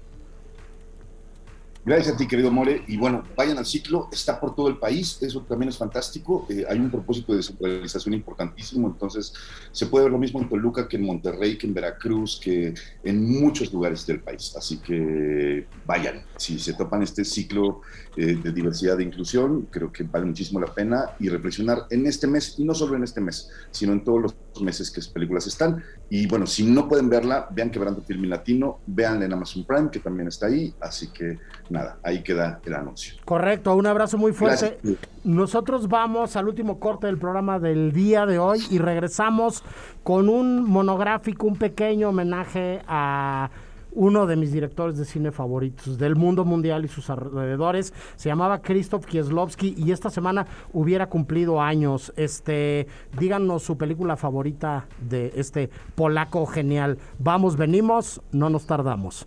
Gracias 1.86 2.16
a 2.16 2.18
ti, 2.18 2.26
querido 2.26 2.50
More. 2.50 2.82
Y 2.88 2.96
bueno, 2.96 3.22
vayan 3.36 3.58
al 3.58 3.64
ciclo, 3.64 4.08
está 4.10 4.40
por 4.40 4.56
todo 4.56 4.66
el 4.66 4.76
país, 4.76 5.18
eso 5.22 5.42
también 5.42 5.68
es 5.68 5.78
fantástico. 5.78 6.44
Eh, 6.50 6.64
hay 6.68 6.80
un 6.80 6.90
propósito 6.90 7.30
de 7.30 7.36
descentralización 7.36 8.12
importantísimo, 8.12 8.88
entonces 8.88 9.32
se 9.70 9.86
puede 9.86 10.06
ver 10.06 10.12
lo 10.12 10.18
mismo 10.18 10.40
en 10.40 10.48
Toluca 10.48 10.88
que 10.88 10.96
en 10.96 11.04
Monterrey, 11.04 11.56
que 11.56 11.68
en 11.68 11.74
Veracruz, 11.74 12.40
que 12.42 12.74
en 13.04 13.40
muchos 13.40 13.72
lugares 13.72 14.04
del 14.04 14.18
país. 14.18 14.52
Así 14.58 14.78
que 14.78 15.68
vayan, 15.86 16.24
si 16.36 16.58
se 16.58 16.72
topan 16.72 17.04
este 17.04 17.24
ciclo 17.24 17.82
eh, 18.16 18.34
de 18.34 18.50
diversidad 18.50 18.98
e 18.98 19.04
inclusión, 19.04 19.68
creo 19.70 19.92
que 19.92 20.02
vale 20.02 20.26
muchísimo 20.26 20.58
la 20.58 20.74
pena 20.74 21.12
y 21.20 21.28
reflexionar 21.28 21.86
en 21.90 22.04
este 22.06 22.26
mes, 22.26 22.56
y 22.58 22.64
no 22.64 22.74
solo 22.74 22.96
en 22.96 23.04
este 23.04 23.20
mes, 23.20 23.48
sino 23.70 23.92
en 23.92 24.02
todos 24.02 24.22
los 24.22 24.34
meses 24.60 24.90
que 24.90 25.02
las 25.02 25.08
películas 25.08 25.46
están. 25.46 25.84
Y 26.08 26.26
bueno, 26.26 26.46
si 26.46 26.64
no 26.64 26.88
pueden 26.88 27.08
verla, 27.08 27.48
vean 27.50 27.70
Quebrando 27.70 28.00
Film 28.02 28.24
Latino, 28.24 28.78
véanla 28.86 29.24
en 29.24 29.32
Amazon 29.32 29.64
Prime, 29.64 29.90
que 29.90 29.98
también 29.98 30.28
está 30.28 30.46
ahí, 30.46 30.72
así 30.80 31.08
que 31.08 31.38
nada, 31.68 31.98
ahí 32.02 32.22
queda 32.22 32.60
el 32.64 32.74
anuncio. 32.74 33.14
Correcto, 33.24 33.74
un 33.74 33.86
abrazo 33.86 34.16
muy 34.16 34.32
fuerte. 34.32 34.78
Gracias. 34.82 35.08
Nosotros 35.24 35.88
vamos 35.88 36.36
al 36.36 36.46
último 36.46 36.78
corte 36.78 37.08
del 37.08 37.18
programa 37.18 37.58
del 37.58 37.92
día 37.92 38.24
de 38.24 38.38
hoy 38.38 38.64
y 38.70 38.78
regresamos 38.78 39.64
con 40.04 40.28
un 40.28 40.62
monográfico, 40.62 41.48
un 41.48 41.56
pequeño 41.56 42.10
homenaje 42.10 42.82
a 42.86 43.50
uno 43.96 44.26
de 44.26 44.36
mis 44.36 44.52
directores 44.52 44.96
de 44.98 45.04
cine 45.04 45.32
favoritos 45.32 45.98
del 45.98 46.14
mundo 46.14 46.44
mundial 46.44 46.84
y 46.84 46.88
sus 46.88 47.10
alrededores. 47.10 47.92
Se 48.14 48.28
llamaba 48.28 48.60
Krzysztof 48.60 49.06
Kieslowski 49.06 49.74
y 49.76 49.90
esta 49.90 50.10
semana 50.10 50.46
hubiera 50.72 51.08
cumplido 51.08 51.60
años. 51.60 52.12
Este, 52.16 52.86
díganos 53.18 53.62
su 53.62 53.76
película 53.76 54.16
favorita 54.16 54.86
de 55.00 55.32
este 55.34 55.70
polaco 55.94 56.46
genial. 56.46 56.98
Vamos, 57.18 57.56
venimos, 57.56 58.20
no 58.32 58.50
nos 58.50 58.66
tardamos. 58.66 59.26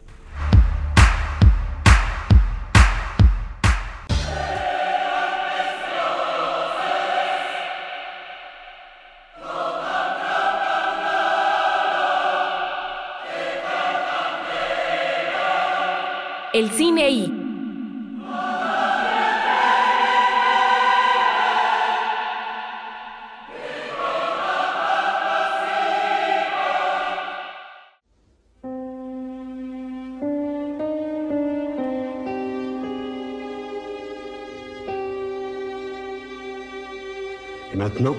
El 16.59 16.69
cine. 16.71 16.99
Et 37.71 37.77
maintenant 37.77 38.15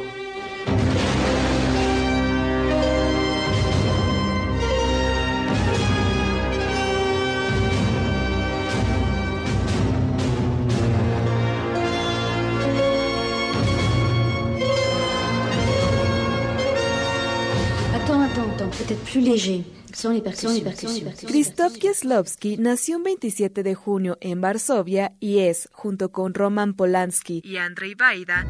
percussions. 20.23 21.25
Krzysztof 21.25 21.77
Kieslowski 21.79 22.57
nació 22.59 22.97
un 22.97 23.05
27 23.05 23.63
de 23.63 23.75
junio 23.75 24.17
en 24.21 24.41
Varsovia 24.41 25.13
y 25.21 25.41
es, 25.41 25.69
junto 25.73 26.11
con 26.11 26.35
Roman 26.35 26.75
Polanski 26.75 27.43
y 27.45 27.57
Andrzej 27.57 27.97
Wajda, 28.01 28.47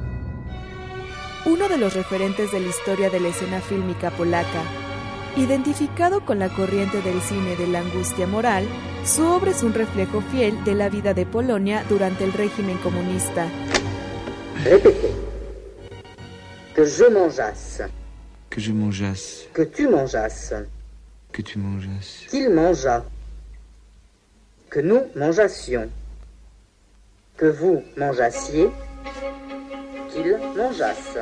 uno 1.46 1.68
de 1.68 1.78
los 1.78 1.94
referentes 1.94 2.52
de 2.52 2.60
la 2.60 2.68
historia 2.68 3.10
de 3.10 3.20
la 3.20 3.28
escena 3.28 3.60
fílmica 3.60 4.10
polaca. 4.10 4.62
Identificado 5.36 6.24
con 6.24 6.38
la 6.38 6.48
corriente 6.48 7.00
del 7.02 7.20
cine 7.20 7.56
de 7.56 7.68
la 7.68 7.80
angustia 7.80 8.26
moral, 8.26 8.66
su 9.04 9.24
obra 9.24 9.52
es 9.52 9.62
un 9.62 9.72
reflejo 9.72 10.20
fiel 10.32 10.62
de 10.64 10.74
la 10.74 10.88
vida 10.88 11.14
de 11.14 11.24
Polonia 11.24 11.84
durante 11.88 12.24
el 12.24 12.32
régimen 12.32 12.76
comunista. 12.78 13.48
Répétez. 14.64 15.10
Que 16.74 16.84
je 16.84 17.10
mangeasse. 17.10 17.88
Que 18.48 18.60
je 18.60 18.72
mangeasse. 18.72 19.48
Que 19.52 19.66
tu 19.66 19.88
mangeasses. 19.88 20.79
Qu'il 21.32 22.50
mangeât. 22.50 23.04
Que 24.68 24.80
nous 24.80 25.02
mangeassions. 25.14 25.88
Que 27.36 27.46
vous 27.46 27.82
mangeassiez. 27.96 28.68
Qu'il 30.10 30.36
mangeasse. 30.56 31.18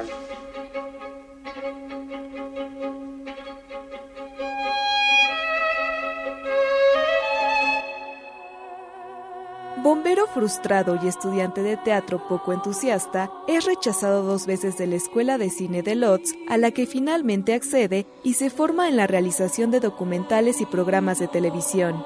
Frustrado 10.29 10.99
y 11.03 11.09
estudiante 11.09 11.63
de 11.63 11.77
teatro 11.77 12.27
poco 12.29 12.53
entusiasta, 12.53 13.31
es 13.47 13.65
rechazado 13.65 14.23
dos 14.23 14.47
veces 14.47 14.79
de 14.79 14.87
la 14.87 14.97
Escuela 14.97 15.39
de 15.39 15.51
Cine 15.51 15.83
de 15.83 15.95
Lodz, 15.95 16.33
a 16.49 16.57
la 16.57 16.71
que 16.71 16.87
finalmente 16.87 17.55
accede 17.55 18.07
y 18.23 18.35
se 18.35 18.51
forma 18.51 18.89
en 18.89 18.97
la 18.97 19.07
realización 19.07 19.71
de 19.71 19.81
documentales 19.81 20.61
y 20.61 20.67
programas 20.67 21.19
de 21.19 21.29
televisión. 21.29 22.05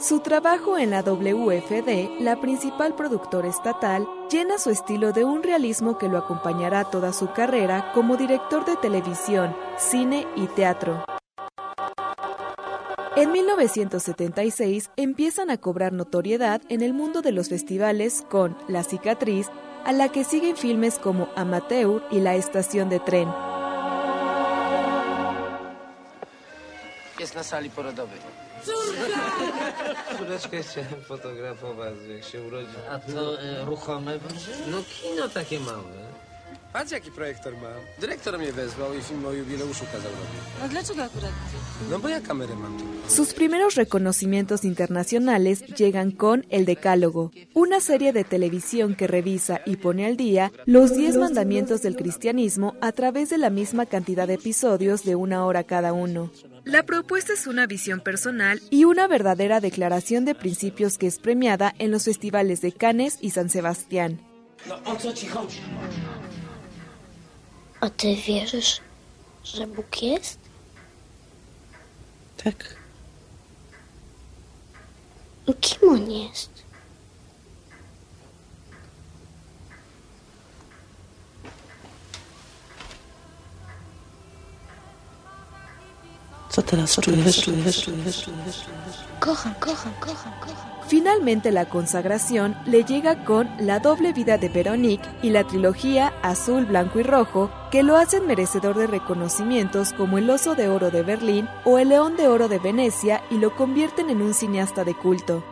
Su 0.00 0.20
trabajo 0.20 0.78
en 0.78 0.90
la 0.90 1.02
WFD, 1.02 2.20
la 2.20 2.40
principal 2.40 2.94
productora 2.94 3.48
estatal, 3.48 4.08
llena 4.30 4.56
su 4.56 4.70
estilo 4.70 5.12
de 5.12 5.24
un 5.24 5.42
realismo 5.42 5.98
que 5.98 6.08
lo 6.08 6.16
acompañará 6.16 6.84
toda 6.84 7.12
su 7.12 7.32
carrera 7.32 7.92
como 7.92 8.16
director 8.16 8.64
de 8.64 8.76
televisión, 8.76 9.54
cine 9.76 10.26
y 10.36 10.46
teatro. 10.46 11.04
En 13.16 13.32
1976 13.32 14.90
empiezan 14.96 15.50
a 15.50 15.56
cobrar 15.56 15.92
notoriedad 15.92 16.62
en 16.68 16.80
el 16.80 16.94
mundo 16.94 17.22
de 17.22 17.32
los 17.32 17.48
festivales 17.48 18.24
con 18.30 18.56
La 18.68 18.84
cicatriz, 18.84 19.48
a 19.84 19.92
la 19.92 20.10
que 20.10 20.22
siguen 20.22 20.56
filmes 20.56 20.96
como 20.96 21.28
Amateur 21.34 22.04
y 22.12 22.20
La 22.20 22.36
estación 22.36 22.88
de 22.88 23.00
tren. 23.00 23.28
Jest 27.18 27.34
na 27.34 27.42
sali 27.42 27.70
porodowej. 27.70 28.20
Córeczkę 30.18 30.62
chciałem 30.62 31.02
fotografować, 31.08 31.94
jak 32.08 32.24
się 32.24 32.42
urodzi. 32.42 32.76
A 32.90 32.98
to 32.98 33.42
e, 33.42 33.64
ruchome 33.64 34.18
brży? 34.18 34.52
No 34.70 34.78
kino 34.82 35.28
takie 35.28 35.60
małe. 35.60 36.19
Patrz 36.72 36.92
jaki 36.92 37.10
projektor 37.10 37.52
mam. 37.52 37.80
Dyrektor 38.00 38.38
mnie 38.38 38.52
wezwał 38.52 38.94
i 38.94 39.02
film 39.02 39.26
o 39.26 39.32
jubileuszu 39.32 39.84
kazał 39.92 40.10
robić. 40.10 40.62
No 40.62 40.68
dlaczego 40.68 41.02
akurat 41.02 41.30
ty? 41.30 41.90
No 41.90 41.98
bo 41.98 42.08
ja 42.08 42.20
kamerę 42.20 42.56
mam 42.56 42.78
tu. 42.78 42.84
Sus 43.08 43.34
primeros 43.34 43.74
reconocimientos 43.74 44.64
internacionales 44.64 45.62
llegan 45.78 46.12
con 46.12 46.44
El 46.50 46.64
Decálogo, 46.64 47.30
una 47.54 47.80
serie 47.80 48.12
de 48.12 48.24
televisión 48.24 48.94
que 48.94 49.06
revisa 49.06 49.60
y 49.66 49.76
pone 49.76 50.06
al 50.06 50.16
día 50.16 50.52
los 50.66 50.96
10 50.96 51.16
mandamientos 51.16 51.82
del 51.82 51.96
cristianismo 51.96 52.74
a 52.80 52.92
través 52.92 53.30
de 53.30 53.38
la 53.38 53.50
misma 53.50 53.86
cantidad 53.86 54.28
de 54.28 54.34
episodios 54.34 55.02
de 55.04 55.16
una 55.16 55.44
hora 55.46 55.64
cada 55.64 55.92
uno. 55.92 56.30
La 56.64 56.84
propuesta 56.84 57.32
es 57.32 57.46
una 57.46 57.66
visión 57.66 58.00
personal 58.00 58.60
y 58.70 58.84
una 58.84 59.08
verdadera 59.08 59.60
declaración 59.60 60.24
de 60.24 60.34
principios 60.34 60.98
que 60.98 61.08
es 61.08 61.18
premiada 61.18 61.74
en 61.78 61.90
los 61.90 62.04
festivales 62.04 62.60
de 62.60 62.70
Cannes 62.72 63.18
y 63.20 63.30
San 63.30 63.48
Sebastián. 63.48 64.20
No 64.68 64.74
o 64.84 64.94
co 64.96 65.12
ci 65.12 65.26
chodzi? 65.26 65.58
A 67.80 67.90
ty 67.90 68.16
wierzysz, 68.16 68.80
że 69.44 69.66
Bóg 69.66 70.02
jest? 70.02 70.38
Tak. 72.44 72.76
No 75.46 75.54
kim 75.60 75.88
on 75.88 76.10
jest? 76.10 76.59
Co 86.50 86.62
teraz 86.62 86.96
czujesz, 86.96 87.44
czujesz, 87.44 87.84
czujesz, 87.84 88.24
czujesz? 88.24 88.66
Kocham, 89.20 89.54
kocham, 89.54 89.92
kocham, 90.00 90.32
kocham. 90.40 90.70
Finalmente 90.88 91.52
la 91.52 91.66
consagración 91.66 92.56
le 92.66 92.82
llega 92.82 93.24
con 93.24 93.48
La 93.60 93.78
doble 93.78 94.12
vida 94.12 94.36
de 94.36 94.48
Veronique 94.48 95.08
y 95.22 95.30
la 95.30 95.44
trilogía 95.44 96.12
Azul, 96.22 96.66
Blanco 96.66 96.98
y 96.98 97.04
Rojo, 97.04 97.52
que 97.70 97.84
lo 97.84 97.96
hacen 97.96 98.26
merecedor 98.26 98.76
de 98.76 98.88
reconocimientos 98.88 99.92
como 99.92 100.18
el 100.18 100.28
Oso 100.28 100.56
de 100.56 100.68
Oro 100.68 100.90
de 100.90 101.04
Berlín 101.04 101.48
o 101.64 101.78
el 101.78 101.90
León 101.90 102.16
de 102.16 102.26
Oro 102.26 102.48
de 102.48 102.58
Venecia 102.58 103.22
y 103.30 103.38
lo 103.38 103.54
convierten 103.54 104.10
en 104.10 104.20
un 104.20 104.34
cineasta 104.34 104.82
de 104.82 104.94
culto. 104.96 105.44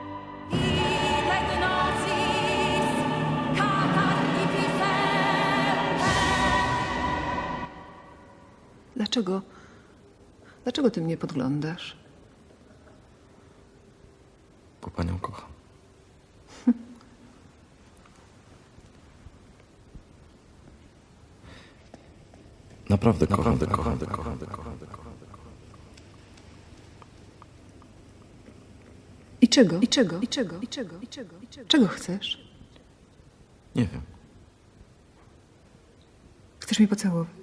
Dlaczego? 8.97 9.45
Dlaczego 10.69 10.91
ty 10.91 11.01
mnie 11.01 11.17
podglądasz? 11.17 11.97
Bo 14.83 14.91
panią 14.91 15.19
kocham. 15.19 15.51
Naprawdę 22.91 23.27
kocham, 23.27 23.59
kocham, 23.59 23.99
kocham, 23.99 24.39
kocham, 24.39 24.79
kocham. 24.79 25.13
I 29.41 29.49
czego? 29.49 29.81
I 29.81 29.89
czego? 29.89 30.21
I 30.21 30.29
czego? 30.29 30.61
I 30.61 30.69
czego? 30.69 30.99
I 31.01 31.07
czego? 31.09 31.39
I 31.43 31.47
czego? 31.49 31.69
Czego 31.69 31.89
chcesz? 31.89 32.49
Nie 33.77 33.87
wiem. 33.87 34.03
Chcesz 36.61 36.79
mnie 36.79 36.89
pocałować? 36.89 37.38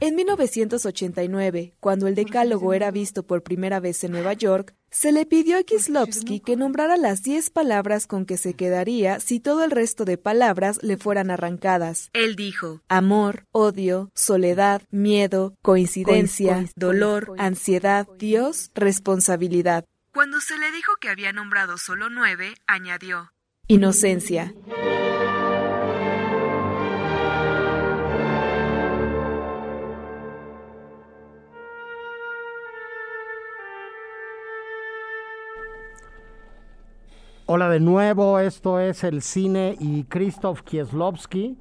En 0.00 0.16
1989, 0.16 1.74
cuando 1.80 2.06
el 2.06 2.14
Decálogo 2.14 2.72
era 2.74 2.90
visto 2.90 3.22
por 3.22 3.42
primera 3.42 3.80
vez 3.80 4.02
en 4.04 4.12
Nueva 4.12 4.32
York, 4.32 4.74
se 4.90 5.12
le 5.12 5.26
pidió 5.26 5.58
a 5.58 5.62
Kieslowski 5.62 6.40
que 6.40 6.56
nombrara 6.56 6.96
las 6.96 7.22
10 7.22 7.50
palabras 7.50 8.06
con 8.06 8.24
que 8.26 8.36
se 8.36 8.54
quedaría 8.54 9.20
si 9.20 9.40
todo 9.40 9.64
el 9.64 9.70
resto 9.70 10.04
de 10.04 10.18
palabras 10.18 10.82
le 10.82 10.96
fueran 10.96 11.30
arrancadas. 11.30 12.10
Él 12.12 12.34
dijo 12.36 12.80
amor, 12.88 13.44
odio, 13.52 14.10
soledad, 14.14 14.82
miedo, 14.90 15.54
coincidencia, 15.62 16.66
dolor, 16.76 17.34
ansiedad, 17.38 18.06
Dios, 18.18 18.70
responsabilidad. 18.74 19.84
Cuando 20.12 20.40
se 20.40 20.58
le 20.58 20.72
dijo 20.72 20.92
que 21.00 21.10
había 21.10 21.32
nombrado 21.32 21.78
solo 21.78 22.08
nueve, 22.08 22.54
añadió 22.66 23.32
inocencia. 23.68 24.54
Hola 37.48 37.68
de 37.68 37.78
nuevo, 37.78 38.40
esto 38.40 38.80
es 38.80 39.04
el 39.04 39.22
cine 39.22 39.76
y 39.78 40.02
Krzysztof 40.02 40.62
Kieslowski. 40.62 41.56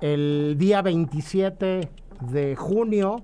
El 0.00 0.54
día 0.56 0.80
27 0.80 1.90
de 2.30 2.56
junio, 2.56 3.22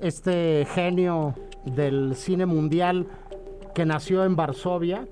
este 0.00 0.66
genio 0.74 1.36
del 1.64 2.16
cine 2.16 2.44
mundial 2.44 3.06
que 3.72 3.86
nació 3.86 4.24
en 4.24 4.34
Varsovia 4.34 5.06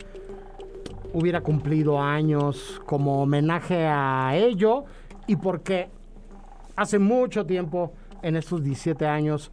hubiera 1.13 1.43
cumplido 1.43 2.01
años 2.01 2.83
como 2.87 3.23
homenaje 3.23 3.87
a 3.87 4.33
ello 4.35 4.87
y 5.29 5.37
porque 5.37 5.91
hace 6.75 6.99
mucho 6.99 7.47
tiempo, 7.47 7.93
en 8.23 8.35
estos 8.35 8.65
17 8.65 9.07
años, 9.07 9.53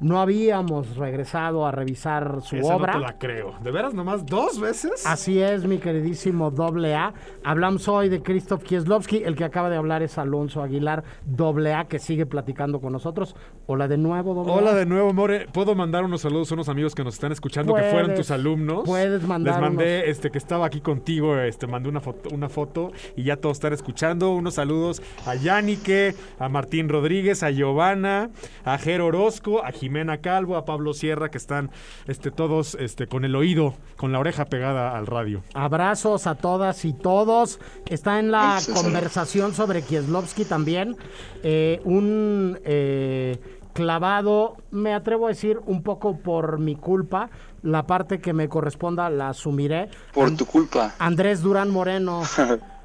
no 0.00 0.20
habíamos 0.20 0.96
regresado 0.96 1.66
a 1.66 1.70
revisar 1.72 2.40
su 2.42 2.56
Esa 2.56 2.76
obra. 2.76 2.92
no 2.94 2.98
te 3.00 3.04
la 3.06 3.18
creo. 3.18 3.54
¿De 3.62 3.70
veras 3.70 3.94
nomás 3.94 4.26
dos 4.26 4.60
veces? 4.60 5.06
Así 5.06 5.40
es, 5.40 5.64
mi 5.64 5.78
queridísimo 5.78 6.50
doble 6.50 6.94
A. 6.94 7.14
Hablamos 7.44 7.88
hoy 7.88 8.08
de 8.08 8.22
Krzysztof 8.22 8.62
Kieslowski, 8.62 9.22
el 9.24 9.34
que 9.36 9.44
acaba 9.44 9.70
de 9.70 9.76
hablar 9.76 10.02
es 10.02 10.18
Alonso 10.18 10.62
Aguilar, 10.62 11.04
doble 11.24 11.72
A, 11.74 11.84
que 11.86 11.98
sigue 11.98 12.26
platicando 12.26 12.80
con 12.80 12.92
nosotros. 12.92 13.34
Hola 13.66 13.88
de 13.88 13.96
nuevo, 13.98 14.34
doble 14.34 14.52
A. 14.52 14.56
Hola 14.56 14.74
de 14.74 14.86
nuevo, 14.86 15.12
More. 15.12 15.46
¿Puedo 15.52 15.74
mandar 15.74 16.04
unos 16.04 16.20
saludos 16.20 16.50
a 16.50 16.54
unos 16.54 16.68
amigos 16.68 16.94
que 16.94 17.02
nos 17.04 17.14
están 17.14 17.32
escuchando 17.32 17.74
que 17.74 17.82
fueron 17.84 18.14
tus 18.14 18.30
alumnos? 18.30 18.82
puedes 18.84 19.22
mandar 19.26 19.54
Les 19.54 19.60
mandé 19.62 19.96
unos. 19.98 20.08
este 20.10 20.30
que 20.30 20.38
estaba 20.38 20.66
aquí 20.66 20.80
contigo, 20.80 21.36
este 21.38 21.66
mandé 21.66 21.88
una 21.88 22.00
foto, 22.00 22.28
una 22.34 22.48
foto 22.48 22.92
y 23.16 23.24
ya 23.24 23.36
todos 23.36 23.56
están 23.56 23.72
escuchando. 23.72 24.32
Unos 24.34 24.54
saludos 24.54 25.02
a 25.26 25.34
Yannique, 25.34 26.14
a 26.38 26.48
Martín 26.48 26.88
Rodríguez, 26.88 27.42
a 27.42 27.50
Giovanna, 27.50 28.30
a 28.64 28.78
Jero 28.78 29.06
Orozco, 29.06 29.64
a 29.64 29.72
Jimena 29.86 30.20
Calvo, 30.20 30.56
a 30.56 30.64
Pablo 30.64 30.92
Sierra 30.94 31.30
que 31.30 31.38
están 31.38 31.70
este 32.08 32.32
todos 32.32 32.76
este 32.80 33.06
con 33.06 33.24
el 33.24 33.36
oído, 33.36 33.74
con 33.96 34.10
la 34.10 34.18
oreja 34.18 34.46
pegada 34.46 34.96
al 34.96 35.06
radio. 35.06 35.44
Abrazos 35.54 36.26
a 36.26 36.34
todas 36.34 36.84
y 36.84 36.92
todos. 36.92 37.60
Está 37.88 38.18
en 38.18 38.32
la 38.32 38.58
conversación 38.74 39.54
sobre 39.54 39.82
Kieslowski 39.82 40.44
también. 40.44 40.96
eh, 41.44 41.80
un 41.84 42.58
eh, 42.64 43.38
clavado, 43.74 44.56
me 44.72 44.92
atrevo 44.92 45.26
a 45.26 45.28
decir, 45.28 45.60
un 45.66 45.84
poco 45.84 46.18
por 46.18 46.58
mi 46.58 46.74
culpa. 46.74 47.30
La 47.62 47.86
parte 47.86 48.18
que 48.20 48.32
me 48.32 48.48
corresponda 48.48 49.08
la 49.08 49.28
asumiré. 49.28 49.88
Por 50.12 50.36
tu 50.36 50.46
culpa. 50.46 50.96
Andrés 50.98 51.42
Durán 51.42 51.70
Moreno. 51.70 52.22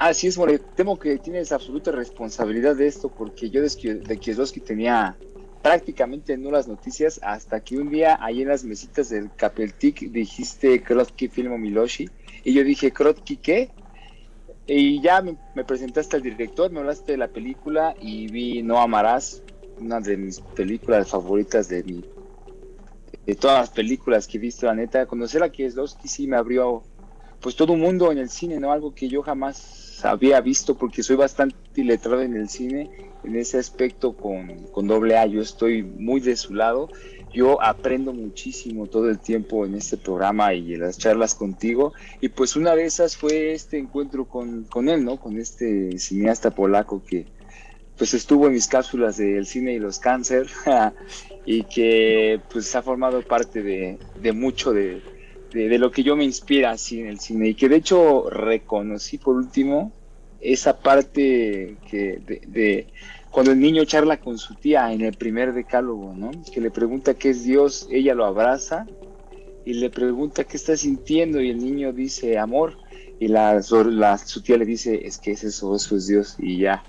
Así 0.00 0.28
es, 0.28 0.38
More. 0.38 0.58
Temo 0.58 0.98
que 0.98 1.18
tienes 1.18 1.52
absoluta 1.52 1.92
responsabilidad 1.92 2.74
de 2.74 2.86
esto 2.86 3.10
porque 3.10 3.50
yo 3.50 3.60
de 3.60 4.16
Kieslowski 4.18 4.60
tenía 4.60 5.14
prácticamente 5.62 6.36
nulas 6.36 6.68
noticias 6.68 7.20
hasta 7.22 7.60
que 7.60 7.76
un 7.76 7.90
día 7.90 8.18
ahí 8.20 8.42
en 8.42 8.48
las 8.48 8.64
mesitas 8.64 9.10
del 9.10 9.30
Capeltic 9.34 10.10
dijiste 10.10 10.82
Krotki 10.82 11.28
Filmo 11.28 11.58
Miloshi 11.58 12.08
y 12.44 12.54
yo 12.54 12.64
dije 12.64 12.92
Krotki 12.92 13.36
qué 13.36 13.70
y 14.66 15.00
ya 15.00 15.20
me, 15.20 15.64
presentaste 15.64 16.16
al 16.16 16.22
director, 16.22 16.70
me 16.70 16.80
hablaste 16.80 17.12
de 17.12 17.18
la 17.18 17.28
película 17.28 17.94
y 18.00 18.28
vi 18.28 18.62
No 18.62 18.78
Amarás, 18.80 19.42
una 19.78 20.00
de 20.00 20.16
mis 20.16 20.40
películas 20.40 21.08
favoritas 21.08 21.68
de 21.68 21.82
mi 21.82 22.04
de 23.26 23.34
todas 23.34 23.60
las 23.60 23.70
películas 23.70 24.26
que 24.26 24.38
he 24.38 24.40
visto, 24.40 24.66
la 24.66 24.74
neta, 24.74 25.06
conocer 25.06 25.42
a 25.42 25.50
Kieslowski 25.50 26.08
sí 26.08 26.26
me 26.26 26.36
abrió 26.36 26.82
pues 27.40 27.54
todo 27.54 27.72
un 27.72 27.80
mundo 27.80 28.10
en 28.12 28.18
el 28.18 28.30
cine, 28.30 28.58
¿no? 28.60 28.72
Algo 28.72 28.94
que 28.94 29.08
yo 29.08 29.22
jamás 29.22 30.04
había 30.04 30.40
visto 30.40 30.76
porque 30.76 31.02
soy 31.02 31.16
bastante 31.16 31.56
iletrado 31.74 32.22
en 32.22 32.36
el 32.36 32.48
cine, 32.48 32.90
en 33.24 33.36
ese 33.36 33.58
aspecto 33.58 34.14
con, 34.14 34.64
con 34.72 34.86
doble 34.86 35.16
A, 35.16 35.26
yo 35.26 35.40
estoy 35.40 35.82
muy 35.82 36.20
de 36.20 36.36
su 36.36 36.54
lado, 36.54 36.88
yo 37.32 37.62
aprendo 37.62 38.12
muchísimo 38.12 38.86
todo 38.86 39.08
el 39.08 39.18
tiempo 39.18 39.64
en 39.64 39.74
este 39.74 39.96
programa 39.96 40.52
y 40.54 40.74
en 40.74 40.80
las 40.80 40.98
charlas 40.98 41.34
contigo. 41.34 41.92
Y 42.20 42.28
pues 42.28 42.56
una 42.56 42.74
de 42.74 42.84
esas 42.84 43.16
fue 43.16 43.52
este 43.52 43.78
encuentro 43.78 44.26
con, 44.26 44.64
con 44.64 44.88
él, 44.88 45.04
¿no? 45.04 45.18
Con 45.18 45.38
este 45.38 45.98
cineasta 45.98 46.50
polaco 46.50 47.02
que 47.04 47.26
pues 47.96 48.14
estuvo 48.14 48.46
en 48.46 48.54
mis 48.54 48.66
cápsulas 48.66 49.18
del 49.18 49.44
cine 49.44 49.74
y 49.74 49.78
los 49.78 49.98
cáncer 49.98 50.48
y 51.44 51.64
que 51.64 52.40
pues 52.50 52.74
ha 52.74 52.82
formado 52.82 53.20
parte 53.22 53.62
de, 53.62 53.98
de 54.20 54.32
mucho 54.32 54.72
de, 54.72 55.02
de, 55.52 55.68
de, 55.68 55.78
lo 55.78 55.90
que 55.90 56.02
yo 56.02 56.16
me 56.16 56.24
inspira 56.24 56.70
así 56.70 57.00
en 57.00 57.08
el 57.08 57.20
cine 57.20 57.48
y 57.48 57.54
que 57.54 57.68
de 57.68 57.76
hecho 57.76 58.30
reconocí 58.30 59.18
por 59.18 59.36
último 59.36 59.92
esa 60.40 60.78
parte 60.80 61.76
que 61.88 62.20
de, 62.46 62.86
cuando 63.30 63.52
el 63.52 63.60
niño 63.60 63.84
charla 63.84 64.18
con 64.18 64.38
su 64.38 64.54
tía 64.54 64.92
en 64.92 65.02
el 65.02 65.14
primer 65.14 65.52
decálogo, 65.52 66.14
¿no? 66.14 66.30
Que 66.52 66.60
le 66.60 66.70
pregunta 66.70 67.14
qué 67.14 67.30
es 67.30 67.44
Dios, 67.44 67.88
ella 67.90 68.14
lo 68.14 68.24
abraza 68.24 68.86
y 69.64 69.74
le 69.74 69.90
pregunta 69.90 70.44
qué 70.44 70.56
está 70.56 70.76
sintiendo 70.76 71.40
y 71.40 71.50
el 71.50 71.58
niño 71.58 71.92
dice 71.92 72.38
amor 72.38 72.76
y 73.20 73.28
la, 73.28 73.60
la 73.90 74.18
su 74.18 74.42
tía 74.42 74.56
le 74.56 74.64
dice 74.64 75.06
es 75.06 75.18
que 75.18 75.32
es 75.32 75.44
eso, 75.44 75.76
eso 75.76 75.96
es 75.96 76.06
Dios 76.06 76.36
y 76.38 76.58
ya. 76.58 76.82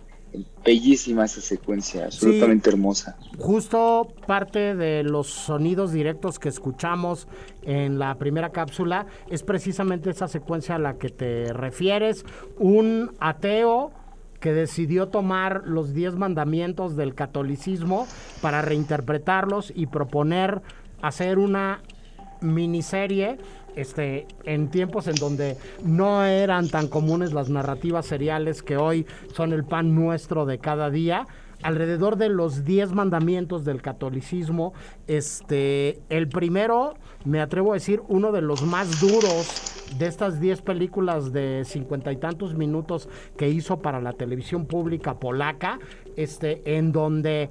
Bellísima 0.64 1.26
esa 1.26 1.42
secuencia, 1.42 2.06
absolutamente 2.06 2.70
sí, 2.70 2.76
hermosa. 2.76 3.18
Justo 3.38 4.14
parte 4.28 4.76
de 4.76 5.04
los 5.04 5.28
sonidos 5.28 5.92
directos 5.92 6.40
que 6.40 6.50
escuchamos 6.50 7.28
en 7.64 8.00
la 8.00 8.16
primera 8.16 8.52
cápsula 8.52 9.08
es 9.30 9.44
precisamente 9.44 10.10
esa 10.10 10.28
secuencia 10.28 10.76
a 10.76 10.80
la 10.80 10.98
que 10.98 11.10
te 11.10 11.52
refieres. 11.52 12.26
Un 12.60 13.12
ateo 13.20 13.92
que 14.40 14.54
decidió 14.54 15.08
tomar 15.08 15.64
los 15.66 15.94
diez 15.94 16.16
mandamientos 16.16 16.96
del 16.96 17.16
catolicismo 17.16 18.08
para 18.42 18.62
reinterpretarlos 18.62 19.72
y 19.76 19.88
proponer 19.88 20.62
hacer 21.02 21.40
una 21.40 21.82
miniserie 22.42 23.38
este, 23.76 24.28
en 24.44 24.70
tiempos 24.70 25.08
en 25.08 25.16
donde 25.16 25.58
no 25.84 26.24
eran 26.26 26.70
tan 26.70 26.88
comunes 26.88 27.34
las 27.34 27.50
narrativas 27.50 28.06
seriales 28.06 28.64
que 28.64 28.78
hoy 28.78 29.06
son 29.34 29.54
el 29.54 29.64
pan 29.64 29.96
nuestro 29.96 30.46
de 30.46 30.60
cada 30.60 30.90
día, 30.90 31.28
alrededor 31.64 32.18
de 32.18 32.30
los 32.30 32.66
diez 32.66 32.92
mandamientos 32.92 33.66
del 33.66 33.82
catolicismo, 33.82 34.74
este, 35.08 36.02
el 36.10 36.28
primero, 36.28 36.96
me 37.26 37.40
atrevo 37.40 37.72
a 37.72 37.76
decir, 37.76 38.02
uno 38.08 38.32
de 38.32 38.42
los 38.42 38.64
más 38.64 39.00
duros 39.00 39.72
de 39.98 40.08
estas 40.08 40.40
diez 40.40 40.62
películas 40.62 41.34
de 41.34 41.64
cincuenta 41.66 42.12
y 42.12 42.18
tantos 42.18 42.56
minutos 42.56 43.10
que 43.38 43.50
hizo 43.50 43.82
para 43.82 44.00
la 44.00 44.14
televisión 44.14 44.66
pública 44.66 45.20
polaca, 45.20 45.80
este, 46.16 46.78
en 46.78 46.92
donde 46.92 47.50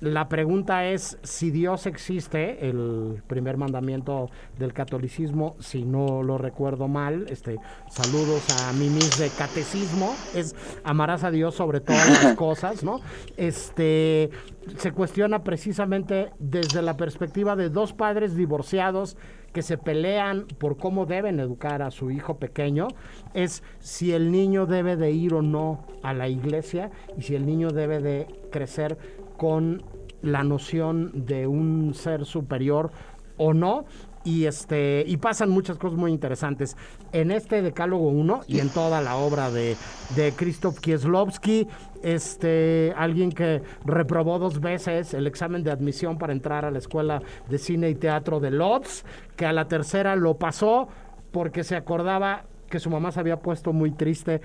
la 0.00 0.28
pregunta 0.28 0.86
es 0.86 1.18
si 1.22 1.50
Dios 1.50 1.86
existe, 1.86 2.68
el 2.68 3.22
primer 3.26 3.56
mandamiento 3.56 4.30
del 4.58 4.72
catolicismo, 4.72 5.56
si 5.60 5.84
no 5.84 6.22
lo 6.22 6.38
recuerdo 6.38 6.86
mal, 6.86 7.26
este, 7.28 7.56
saludos 7.90 8.44
a 8.60 8.72
Mimis 8.74 9.18
de 9.18 9.30
catecismo, 9.30 10.14
es 10.34 10.54
amarás 10.84 11.24
a 11.24 11.30
Dios 11.30 11.54
sobre 11.54 11.80
todas 11.80 12.22
las 12.22 12.34
cosas, 12.36 12.84
¿no? 12.84 13.00
Este 13.36 14.30
se 14.76 14.92
cuestiona 14.92 15.44
precisamente 15.44 16.30
desde 16.38 16.82
la 16.82 16.96
perspectiva 16.96 17.54
de 17.56 17.70
dos 17.70 17.92
padres 17.92 18.34
divorciados 18.34 19.16
que 19.52 19.62
se 19.62 19.78
pelean 19.78 20.46
por 20.58 20.76
cómo 20.76 21.06
deben 21.06 21.40
educar 21.40 21.80
a 21.80 21.90
su 21.90 22.10
hijo 22.10 22.38
pequeño, 22.38 22.88
es 23.32 23.62
si 23.78 24.12
el 24.12 24.30
niño 24.30 24.66
debe 24.66 24.96
de 24.96 25.12
ir 25.12 25.32
o 25.32 25.40
no 25.40 25.86
a 26.02 26.12
la 26.12 26.28
iglesia 26.28 26.90
y 27.16 27.22
si 27.22 27.36
el 27.36 27.46
niño 27.46 27.70
debe 27.70 28.00
de 28.00 28.26
crecer 28.50 28.98
con 29.36 29.82
la 30.22 30.42
noción 30.42 31.26
de 31.26 31.46
un 31.46 31.94
ser 31.94 32.24
superior 32.24 32.90
o 33.36 33.54
no. 33.54 33.84
Y, 34.24 34.46
este, 34.46 35.04
y 35.06 35.18
pasan 35.18 35.50
muchas 35.50 35.78
cosas 35.78 35.96
muy 35.96 36.10
interesantes. 36.10 36.76
En 37.12 37.30
este 37.30 37.62
Decálogo 37.62 38.08
1 38.08 38.40
y 38.48 38.58
en 38.58 38.70
toda 38.70 39.00
la 39.00 39.14
obra 39.14 39.52
de, 39.52 39.76
de 40.16 40.32
Krzysztof 40.32 40.80
Kieslowski, 40.80 41.68
este, 42.02 42.92
alguien 42.96 43.30
que 43.30 43.62
reprobó 43.84 44.40
dos 44.40 44.60
veces 44.60 45.14
el 45.14 45.28
examen 45.28 45.62
de 45.62 45.70
admisión 45.70 46.18
para 46.18 46.32
entrar 46.32 46.64
a 46.64 46.72
la 46.72 46.78
Escuela 46.78 47.22
de 47.48 47.58
Cine 47.58 47.88
y 47.88 47.94
Teatro 47.94 48.40
de 48.40 48.50
Lodz, 48.50 49.04
que 49.36 49.46
a 49.46 49.52
la 49.52 49.68
tercera 49.68 50.16
lo 50.16 50.38
pasó 50.38 50.88
porque 51.30 51.62
se 51.62 51.76
acordaba 51.76 52.46
que 52.68 52.80
su 52.80 52.90
mamá 52.90 53.12
se 53.12 53.20
había 53.20 53.38
puesto 53.38 53.72
muy 53.72 53.92
triste 53.92 54.40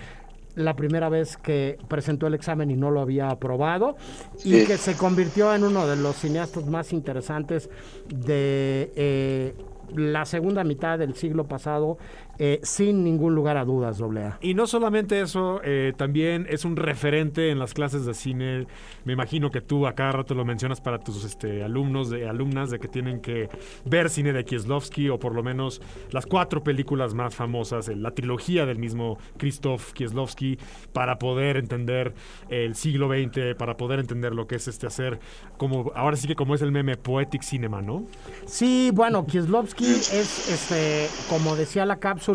la 0.56 0.76
primera 0.76 1.10
vez 1.10 1.38
que 1.38 1.78
presentó 1.88 2.28
el 2.28 2.34
examen 2.34 2.72
y 2.72 2.76
no 2.76 2.92
lo 2.92 3.02
había 3.02 3.30
aprobado 3.30 3.96
sí. 4.38 4.56
y 4.56 4.66
que 4.66 4.78
se 4.78 4.96
convirtió 4.96 5.54
en 5.54 5.64
uno 5.64 5.88
de 5.88 5.96
los 5.96 6.16
cineastas 6.16 6.66
más 6.66 6.94
interesantes 6.94 7.70
de 8.10 8.92
eh, 8.96 9.56
la 9.96 10.26
segunda 10.26 10.64
mitad 10.64 11.00
del 11.00 11.16
siglo 11.16 11.46
pasado 11.46 11.98
eh, 12.44 12.60
sin 12.64 13.04
ningún 13.04 13.36
lugar 13.36 13.56
a 13.56 13.66
dudas, 13.66 14.00
doble 14.00 14.24
A. 14.24 14.40
Y 14.42 14.56
no 14.56 14.66
solamente 14.66 15.22
eso, 15.22 15.62
eh, 15.64 15.94
también 15.96 16.48
es 16.50 16.66
un 16.66 16.76
referente 16.76 17.52
en 17.52 17.60
las 17.60 17.76
clases 17.76 18.04
de 18.04 18.16
cine. 18.16 18.66
Me 19.06 19.14
imagino 19.14 19.52
que 19.52 19.62
tú 19.62 19.86
a 19.86 19.94
cada 19.94 20.14
rato 20.14 20.34
lo 20.34 20.44
mencionas 20.44 20.82
para 20.82 20.98
tus 20.98 21.24
este, 21.24 21.62
alumnos, 21.64 22.10
de, 22.10 22.28
alumnas, 22.28 22.72
de 22.72 22.80
que 22.80 22.88
tienen 22.88 23.22
que 23.22 23.48
ver 23.86 24.10
cine 24.10 24.34
de 24.34 24.44
Kieslowski 24.44 25.10
o 25.10 25.20
por 25.20 25.36
lo 25.36 25.44
menos 25.44 25.84
las 26.10 26.26
cuatro 26.26 26.64
películas 26.64 27.14
más 27.14 27.36
famosas, 27.36 27.90
la 27.90 28.10
trilogía 28.10 28.66
del 28.66 28.80
mismo 28.80 29.20
Krzysztof 29.38 29.94
Kieslowski, 29.94 30.58
para 30.94 31.20
poder 31.20 31.58
entender 31.58 32.16
el 32.50 32.74
siglo 32.74 33.08
XX, 33.08 33.54
para 33.56 33.78
poder 33.78 34.00
entender 34.00 34.34
lo 34.34 34.48
que 34.48 34.56
es 34.56 34.68
este 34.68 34.88
hacer, 34.88 35.20
como 35.58 35.92
ahora 35.94 36.18
sí 36.18 36.28
que 36.28 36.36
como 36.36 36.56
es 36.56 36.64
el 36.64 36.72
meme 36.72 36.98
Poetic 36.98 37.44
Cinema, 37.44 37.84
¿no? 37.84 38.08
Sí, 38.48 38.90
bueno, 38.92 39.28
Kieslowski 39.28 39.86
es, 39.86 40.50
este, 40.50 41.08
como 41.30 41.56
decía 41.56 41.86
la 41.86 41.98
cápsula, 41.98 42.31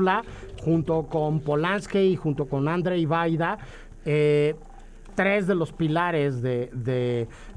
junto 0.62 1.04
con 1.04 1.40
Polanski 1.40 1.98
y 1.98 2.16
junto 2.16 2.46
con 2.46 2.68
Andrei 2.68 3.06
Vaida, 3.06 3.58
eh, 4.04 4.54
tres 5.14 5.46
de 5.46 5.54
los 5.54 5.72
pilares 5.72 6.42
de, 6.42 6.70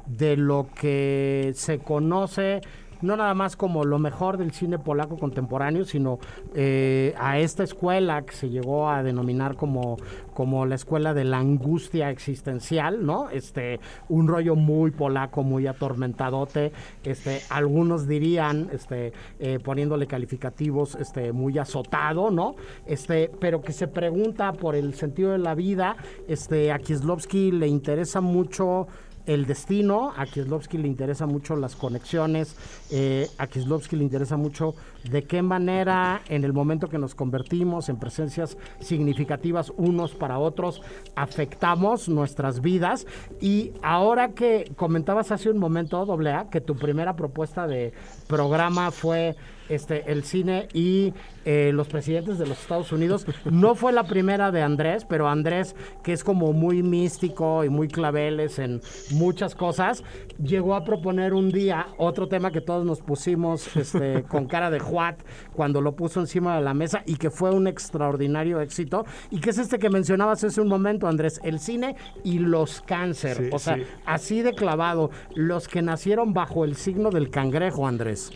de, 0.05 0.37
lo 0.37 0.67
que 0.73 1.51
se 1.55 1.79
conoce 1.79 2.61
no 3.01 3.15
nada 3.15 3.33
más 3.33 3.55
como 3.55 3.83
lo 3.83 3.99
mejor 3.99 4.37
del 4.37 4.51
cine 4.51 4.79
polaco 4.79 5.17
contemporáneo, 5.17 5.85
sino 5.85 6.19
eh, 6.53 7.13
a 7.17 7.39
esta 7.39 7.63
escuela 7.63 8.23
que 8.23 8.33
se 8.33 8.49
llegó 8.49 8.89
a 8.89 9.03
denominar 9.03 9.55
como, 9.55 9.97
como 10.33 10.65
la 10.65 10.75
escuela 10.75 11.13
de 11.13 11.23
la 11.23 11.37
angustia 11.37 12.09
existencial, 12.09 13.05
¿no? 13.05 13.29
Este, 13.29 13.79
un 14.09 14.27
rollo 14.27 14.55
muy 14.55 14.91
polaco, 14.91 15.43
muy 15.43 15.67
atormentadote, 15.67 16.71
este, 17.03 17.41
algunos 17.49 18.07
dirían, 18.07 18.69
este, 18.71 19.13
eh, 19.39 19.59
poniéndole 19.63 20.07
calificativos, 20.07 20.95
este, 20.95 21.31
muy 21.31 21.57
azotado, 21.57 22.31
¿no? 22.31 22.55
Este, 22.85 23.31
pero 23.39 23.61
que 23.61 23.73
se 23.73 23.87
pregunta 23.87 24.53
por 24.53 24.75
el 24.75 24.93
sentido 24.93 25.31
de 25.31 25.37
la 25.37 25.55
vida, 25.55 25.95
este, 26.27 26.71
a 26.71 26.79
Kieslowski 26.79 27.51
le 27.51 27.67
interesa 27.67 28.21
mucho 28.21 28.87
el 29.29 29.45
destino, 29.45 30.11
a 30.17 30.25
Kieslowski 30.25 30.79
le 30.79 30.87
interesa 30.87 31.27
mucho 31.27 31.55
las 31.55 31.75
conexiones, 31.75 32.55
eh, 32.89 33.27
a 33.37 33.45
Kieslowski 33.45 33.95
le 33.95 34.03
interesa 34.03 34.37
mucho 34.37 34.73
de 35.03 35.23
qué 35.25 35.43
manera 35.43 36.23
en 36.29 36.43
el 36.43 36.51
momento 36.51 36.89
que 36.89 36.97
nos 36.97 37.13
convertimos 37.13 37.89
en 37.89 37.99
presencias 37.99 38.57
significativas 38.79 39.71
unos 39.77 40.15
para 40.15 40.39
otros, 40.39 40.81
afectamos 41.15 42.09
nuestras 42.09 42.61
vidas. 42.61 43.05
Y 43.39 43.71
ahora 43.83 44.29
que 44.29 44.71
comentabas 44.75 45.31
hace 45.31 45.51
un 45.51 45.59
momento, 45.59 46.03
doble 46.07 46.31
A, 46.31 46.49
que 46.49 46.59
tu 46.59 46.75
primera 46.75 47.15
propuesta 47.15 47.67
de 47.67 47.93
programa 48.27 48.89
fue 48.89 49.35
este, 49.69 50.11
el 50.11 50.23
cine 50.23 50.67
y 50.73 51.13
eh, 51.45 51.71
los 51.73 51.87
presidentes 51.87 52.37
de 52.37 52.45
los 52.45 52.59
Estados 52.59 52.91
Unidos. 52.91 53.25
No 53.49 53.75
fue 53.75 53.93
la 53.93 54.03
primera 54.03 54.51
de 54.51 54.61
Andrés, 54.61 55.05
pero 55.07 55.29
Andrés, 55.29 55.75
que 56.03 56.13
es 56.13 56.23
como 56.23 56.53
muy 56.53 56.83
místico 56.83 57.63
y 57.63 57.69
muy 57.69 57.87
claveles 57.87 58.59
en 58.59 58.81
muchas 59.11 59.55
cosas, 59.55 60.03
llegó 60.43 60.75
a 60.75 60.83
proponer 60.83 61.33
un 61.33 61.49
día 61.49 61.87
otro 61.97 62.27
tema 62.27 62.51
que 62.51 62.61
todos 62.61 62.85
nos 62.85 63.01
pusimos 63.01 63.75
este, 63.77 64.23
con 64.27 64.45
cara 64.45 64.69
de 64.69 64.79
juat 64.79 65.19
cuando 65.53 65.81
lo 65.81 65.95
puso 65.95 66.19
encima 66.19 66.57
de 66.57 66.61
la 66.61 66.73
mesa 66.73 67.03
y 67.05 67.15
que 67.15 67.29
fue 67.29 67.51
un 67.51 67.67
extraordinario 67.67 68.59
éxito. 68.61 69.05
Y 69.29 69.39
que 69.39 69.51
es 69.51 69.57
este 69.57 69.79
que 69.79 69.89
mencionabas 69.89 70.43
hace 70.43 70.61
un 70.61 70.67
momento, 70.67 71.07
Andrés, 71.07 71.39
el 71.43 71.59
cine 71.59 71.95
y 72.23 72.39
los 72.39 72.81
cáncer. 72.81 73.37
Sí, 73.37 73.49
o 73.51 73.59
sea, 73.59 73.75
sí. 73.75 73.83
así 74.05 74.41
de 74.41 74.53
clavado, 74.53 75.11
los 75.35 75.67
que 75.67 75.81
nacieron 75.81 76.33
bajo 76.33 76.65
el 76.65 76.75
signo 76.75 77.09
del 77.11 77.29
cangrejo, 77.29 77.87
Andrés. 77.87 78.31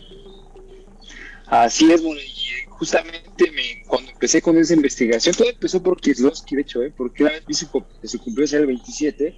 Así 1.46 1.90
es, 1.92 2.02
bueno, 2.02 2.20
y 2.20 2.70
justamente 2.70 3.50
me, 3.52 3.82
cuando 3.86 4.10
empecé 4.10 4.40
con 4.40 4.56
esa 4.56 4.74
investigación, 4.74 5.34
todo 5.34 5.48
empezó 5.48 5.82
por 5.82 6.00
Kieslowski, 6.00 6.56
de 6.56 6.62
hecho, 6.62 6.82
¿eh? 6.82 6.92
porque 6.96 7.22
una 7.22 7.32
vez 7.32 7.46
vi 7.46 7.54
su, 7.54 7.66
su 8.02 8.18
cumpleaños 8.18 8.52
el 8.54 8.66
27 8.66 9.36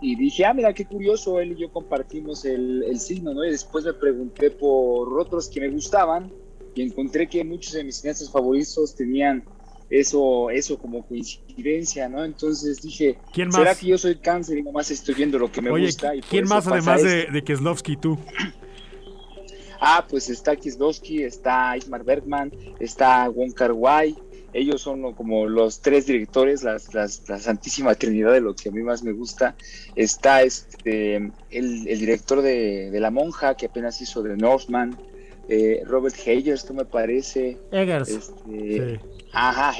y 0.00 0.16
dije, 0.16 0.44
ah, 0.44 0.54
mira, 0.54 0.72
qué 0.72 0.84
curioso, 0.84 1.40
él 1.40 1.52
y 1.52 1.62
yo 1.62 1.72
compartimos 1.72 2.44
el, 2.44 2.82
el 2.84 2.98
signo, 3.00 3.34
¿no? 3.34 3.44
Y 3.44 3.50
después 3.50 3.84
me 3.84 3.92
pregunté 3.92 4.50
por 4.50 5.18
otros 5.18 5.48
que 5.48 5.60
me 5.60 5.68
gustaban 5.68 6.32
y 6.74 6.82
encontré 6.82 7.28
que 7.28 7.44
muchos 7.44 7.72
de 7.72 7.84
mis 7.84 7.96
cineastas 7.96 8.30
favoritos 8.30 8.94
tenían 8.94 9.44
eso, 9.90 10.50
eso 10.50 10.78
como 10.78 11.06
coincidencia, 11.06 12.08
¿no? 12.08 12.24
Entonces 12.24 12.80
dije, 12.80 13.18
¿Quién 13.32 13.48
más? 13.48 13.56
¿será 13.56 13.74
que 13.74 13.86
yo 13.86 13.98
soy 13.98 14.16
cáncer 14.16 14.58
y 14.58 14.62
nomás 14.62 14.90
estoy 14.90 15.14
viendo 15.14 15.38
lo 15.38 15.52
que 15.52 15.60
me 15.60 15.70
Oye, 15.70 15.86
gusta? 15.86 16.16
Y 16.16 16.20
¿quién 16.22 16.48
más 16.48 16.66
además 16.66 17.02
de, 17.02 17.26
de 17.26 17.44
Kieslowski 17.44 17.96
tú? 17.96 18.18
Ah, 19.84 20.06
pues 20.08 20.30
está 20.30 20.54
Kieslowski, 20.54 21.24
está 21.24 21.76
Ismar 21.76 22.04
Bergman, 22.04 22.52
está 22.78 23.28
Wong 23.28 23.52
Kar 23.52 23.72
Wai. 23.72 24.14
Ellos 24.52 24.80
son 24.82 25.12
como 25.14 25.46
los 25.46 25.80
tres 25.80 26.06
directores, 26.06 26.62
las, 26.62 26.94
las- 26.94 27.28
la 27.28 27.38
santísima 27.40 27.94
trinidad 27.96 28.32
de 28.32 28.40
lo 28.42 28.54
que 28.54 28.68
a 28.68 28.72
mí 28.72 28.80
más 28.82 29.02
me 29.02 29.10
gusta. 29.12 29.56
Está 29.96 30.42
este 30.42 31.16
el, 31.50 31.88
el 31.88 31.98
director 31.98 32.42
de, 32.42 32.90
de 32.92 33.00
La 33.00 33.10
Monja, 33.10 33.56
que 33.56 33.66
apenas 33.66 34.00
hizo 34.00 34.22
The 34.22 34.36
Northman. 34.36 34.96
eh, 35.48 35.82
Robert 35.86 36.14
Hagers, 36.24 36.64
tú 36.64 36.74
me 36.74 36.84
parece. 36.84 37.58
Eggers. 37.72 38.08
Este, 38.08 39.00
Ajá. 39.32 39.72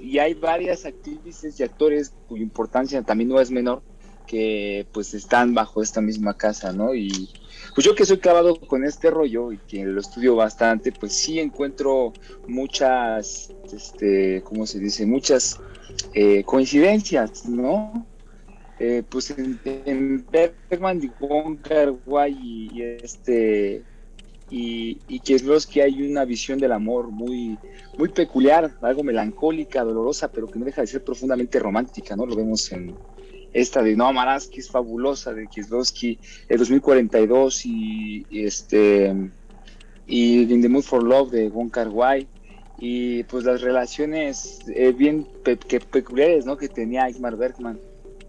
Y 0.00 0.18
hay 0.18 0.34
varias 0.34 0.84
actrices 0.84 1.58
y 1.58 1.62
actores 1.62 2.12
cuya 2.28 2.42
importancia 2.42 3.00
también 3.02 3.28
no 3.30 3.40
es 3.40 3.50
menor, 3.50 3.80
que 4.26 4.86
pues 4.92 5.14
están 5.14 5.54
bajo 5.54 5.80
esta 5.82 6.00
misma 6.00 6.36
casa, 6.36 6.72
¿no? 6.72 6.94
Y 6.94 7.30
pues 7.76 7.84
yo 7.84 7.94
que 7.94 8.06
soy 8.06 8.16
clavado 8.16 8.58
con 8.58 8.84
este 8.84 9.10
rollo 9.10 9.52
y 9.52 9.58
que 9.58 9.84
lo 9.84 10.00
estudio 10.00 10.34
bastante, 10.34 10.92
pues 10.92 11.12
sí 11.12 11.38
encuentro 11.38 12.14
muchas, 12.48 13.52
este, 13.70 14.40
¿cómo 14.44 14.66
se 14.66 14.78
dice? 14.78 15.04
Muchas 15.04 15.60
eh, 16.14 16.42
coincidencias, 16.44 17.44
¿no? 17.44 18.06
Eh, 18.78 19.02
pues 19.06 19.34
en, 19.36 20.24
Bergman 20.32 21.02
y 21.04 21.10
Wong 21.20 21.58
y, 22.30 22.70
y 22.72 22.82
este 22.82 23.84
y, 24.48 24.98
y 25.06 25.20
Kieslowski 25.20 25.80
hay 25.80 26.10
una 26.10 26.24
visión 26.24 26.58
del 26.58 26.72
amor 26.72 27.10
muy 27.10 27.58
muy 27.98 28.08
peculiar, 28.08 28.74
algo 28.80 29.02
melancólica, 29.02 29.84
dolorosa, 29.84 30.32
pero 30.32 30.46
que 30.46 30.58
no 30.58 30.64
deja 30.64 30.80
de 30.80 30.86
ser 30.86 31.04
profundamente 31.04 31.58
romántica, 31.58 32.16
¿no? 32.16 32.24
Lo 32.24 32.36
vemos 32.36 32.72
en 32.72 32.94
esta 33.56 33.82
de 33.82 33.96
No 33.96 34.12
que 34.52 34.60
es 34.60 34.70
fabulosa, 34.70 35.32
de 35.32 35.46
Kieslowski, 35.46 36.18
el 36.48 36.58
2042 36.58 37.66
y, 37.66 38.26
este 38.30 39.14
y 40.06 40.42
In 40.42 40.62
the 40.62 40.68
Mood 40.68 40.82
for 40.82 41.02
Love 41.02 41.30
de 41.30 41.48
Wong 41.48 41.70
Kar 41.70 41.88
Wai. 41.88 42.26
Y 42.78 43.22
pues 43.24 43.44
las 43.44 43.62
relaciones 43.62 44.60
eh, 44.68 44.92
bien 44.92 45.26
que 45.42 45.80
peculiares, 45.80 46.44
¿no? 46.44 46.58
Que 46.58 46.68
tenía 46.68 47.08
Igmar 47.08 47.36
Bergman 47.36 47.78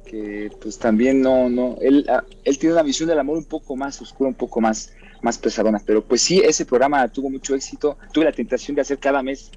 que 0.07 0.49
pues 0.61 0.79
también 0.79 1.21
no, 1.21 1.49
no, 1.49 1.75
él, 1.81 2.05
ah, 2.07 2.23
él 2.45 2.57
tiene 2.57 2.73
una 2.73 2.83
visión 2.83 3.09
del 3.09 3.19
amor 3.19 3.37
un 3.37 3.43
poco 3.43 3.75
más 3.75 4.01
oscura, 4.01 4.29
un 4.29 4.35
poco 4.35 4.61
más, 4.61 4.93
más 5.21 5.37
pesadona, 5.37 5.81
pero 5.85 6.01
pues 6.01 6.21
sí, 6.21 6.41
ese 6.43 6.65
programa 6.65 7.07
tuvo 7.09 7.29
mucho 7.29 7.53
éxito, 7.53 7.97
tuve 8.13 8.23
la 8.23 8.31
tentación 8.31 8.75
de 8.75 8.81
hacer 8.83 8.99
cada 8.99 9.21
mes 9.21 9.51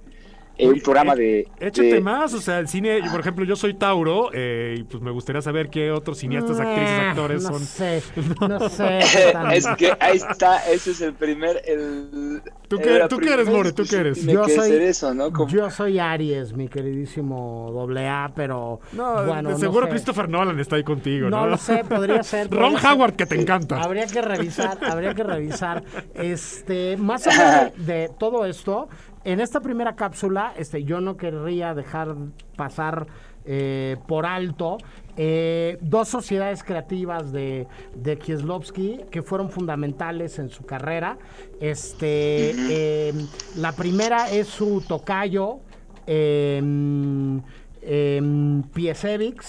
eh, 0.63 0.69
un 0.69 0.81
programa 0.81 1.15
de... 1.15 1.49
Échate 1.59 1.95
de- 1.95 2.01
más, 2.01 2.33
o 2.35 2.41
sea, 2.41 2.59
el 2.59 2.69
cine, 2.69 3.01
por 3.11 3.21
ejemplo, 3.21 3.45
yo 3.45 3.57
soy 3.57 3.75
Tauro 3.75 4.31
eh, 4.33 4.77
y 4.79 4.83
pues 4.85 5.03
me 5.03 5.11
gustaría 5.11 5.43
saber 5.43 5.69
qué 5.71 5.91
otros 5.91 6.19
cineastas, 6.19 6.61
actrices, 6.61 6.89
Eh, 6.91 7.07
actores 7.09 7.43
no 7.43 7.49
son. 7.51 7.61
sé, 7.61 8.03
no 8.49 8.69
sé. 8.69 8.99
es 9.53 9.67
que 9.79 9.93
ahí 10.01 10.17
está, 10.17 10.59
ese 10.71 10.91
es 10.93 11.01
el 11.01 11.15
primer... 11.15 11.61
El, 11.67 12.43
¿Tú 12.69 12.79
qué- 12.79 13.05
tú 13.09 13.19
qué 13.19 13.33
eres, 13.33 13.49
More? 13.49 13.73
¿Tú 13.73 13.83
qué 13.89 13.97
eres? 13.97 14.25
Yo 14.25 14.45
que 14.45 14.55
soy, 14.55 14.69
ser 14.71 14.83
eso, 14.83 15.13
¿no? 15.13 15.33
Como- 15.33 15.49
yo 15.51 15.69
soy 15.71 15.99
Aries, 15.99 16.53
mi 16.53 16.69
queridísimo 16.69 17.71
doble 17.73 18.07
A, 18.09 18.31
pero 18.35 18.79
No, 18.93 19.25
bueno, 19.25 19.49
de 19.49 19.55
no 19.55 19.59
seguro 19.59 19.87
sé. 19.87 19.91
Christopher 19.91 20.29
Nolan 20.29 20.59
está 20.61 20.77
ahí 20.77 20.85
contigo, 20.85 21.29
¿no? 21.29 21.41
No 21.41 21.47
lo 21.49 21.57
sé, 21.57 21.83
podría 21.89 22.23
ser. 22.23 22.49
Ron 22.51 22.61
podría 22.75 22.81
ser. 22.81 22.91
Howard, 22.93 23.13
que 23.15 23.27
te 23.27 23.41
encanta. 23.41 23.81
Habría 23.83 24.07
que 24.07 24.23
revisar, 24.23 24.79
habría 24.85 25.15
que 25.15 25.25
revisar. 25.25 25.83
Este, 26.15 26.97
más 26.97 27.27
allá 27.27 27.73
de, 27.77 27.85
de 27.93 28.11
todo 28.19 28.47
esto, 28.47 28.89
en 29.25 29.41
esta 29.41 29.61
primera 29.61 29.97
cápsula, 29.97 30.55
este, 30.57 30.85
yo 30.85 31.01
no 31.01 31.17
querría 31.17 31.75
dejar 31.75 32.17
pasar 32.57 33.07
eh, 33.45 33.97
por 34.07 34.27
alto 34.27 34.79
eh, 35.17 35.79
dos 35.81 36.09
sociedades 36.09 36.63
creativas 36.63 37.33
de, 37.33 37.67
de 37.95 38.19
Kieslowski 38.19 39.01
que 39.11 39.23
fueron 39.23 39.51
fundamentales 39.51 40.39
en 40.39 40.51
su 40.51 40.65
carrera. 40.65 41.19
Este, 41.61 42.55
eh, 42.71 43.13
la 43.57 43.73
primera 43.73 44.31
es 44.31 44.47
su 44.47 44.83
tocayo, 44.87 45.59
eh, 46.07 46.57
em, 47.83 48.63
Piesevich, 48.75 49.45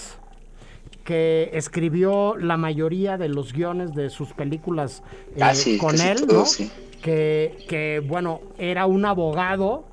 que 1.04 1.50
escribió 1.54 2.36
la 2.36 2.56
mayoría 2.56 3.16
de 3.18 3.28
los 3.28 3.52
guiones 3.52 3.94
de 3.94 4.10
sus 4.10 4.32
películas 4.32 5.02
eh, 5.36 5.40
Ah, 5.42 5.54
sí, 5.54 5.78
con 5.78 6.00
él, 6.00 6.26
todo, 6.26 6.40
¿no? 6.40 6.46
sí. 6.46 6.70
Que, 7.02 8.02
bueno, 8.06 8.40
era 8.58 8.86
un 8.86 9.04
abogado 9.04 9.84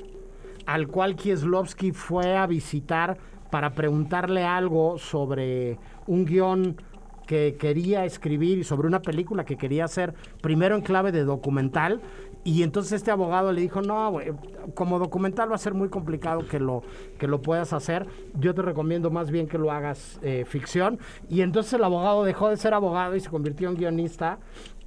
al 0.66 0.88
cual 0.88 1.16
Kieslowski 1.16 1.92
fue 1.92 2.38
a 2.38 2.46
visitar 2.46 3.18
para 3.50 3.74
preguntarle 3.74 4.44
algo 4.44 5.00
sobre 5.00 5.80
un 6.06 6.26
guion 6.26 6.78
que 7.26 7.58
quería 7.60 8.06
escribir 8.06 8.60
y 8.60 8.64
sobre 8.64 8.88
una 8.88 9.02
película 9.02 9.44
que 9.44 9.56
quería 9.56 9.86
hacer, 9.86 10.14
primero 10.42 10.76
en 10.76 10.82
clave 10.82 11.12
de 11.12 11.24
documental, 11.24 12.02
y 12.44 12.64
entonces 12.64 12.94
este 12.94 13.12
abogado 13.12 13.52
le 13.52 13.62
dijo, 13.62 13.82
no, 13.82 14.18
como 14.74 14.98
documental 14.98 15.52
va 15.52 15.56
a 15.56 15.60
ser 15.60 15.74
muy 15.74 15.90
complicado 15.90 16.48
que 16.48 16.60
lo, 16.60 16.84
que 17.18 17.28
lo 17.28 17.42
puedas 17.42 17.74
hacer, 17.74 18.08
yo 18.34 18.56
te 18.56 18.62
recomiendo 18.62 19.12
más 19.12 19.30
bien 19.30 19.48
que 19.48 19.58
lo 19.58 19.72
hagas 19.72 20.20
eh, 20.24 20.46
ficción. 20.48 21.00
Y 21.30 21.42
entonces 21.42 21.74
el 21.74 21.84
abogado 21.84 22.24
dejó 22.24 22.50
de 22.50 22.58
ser 22.58 22.74
abogado 22.74 23.16
y 23.16 23.20
se 23.20 23.30
convirtió 23.30 23.70
en 23.70 23.76
guionista 23.76 24.40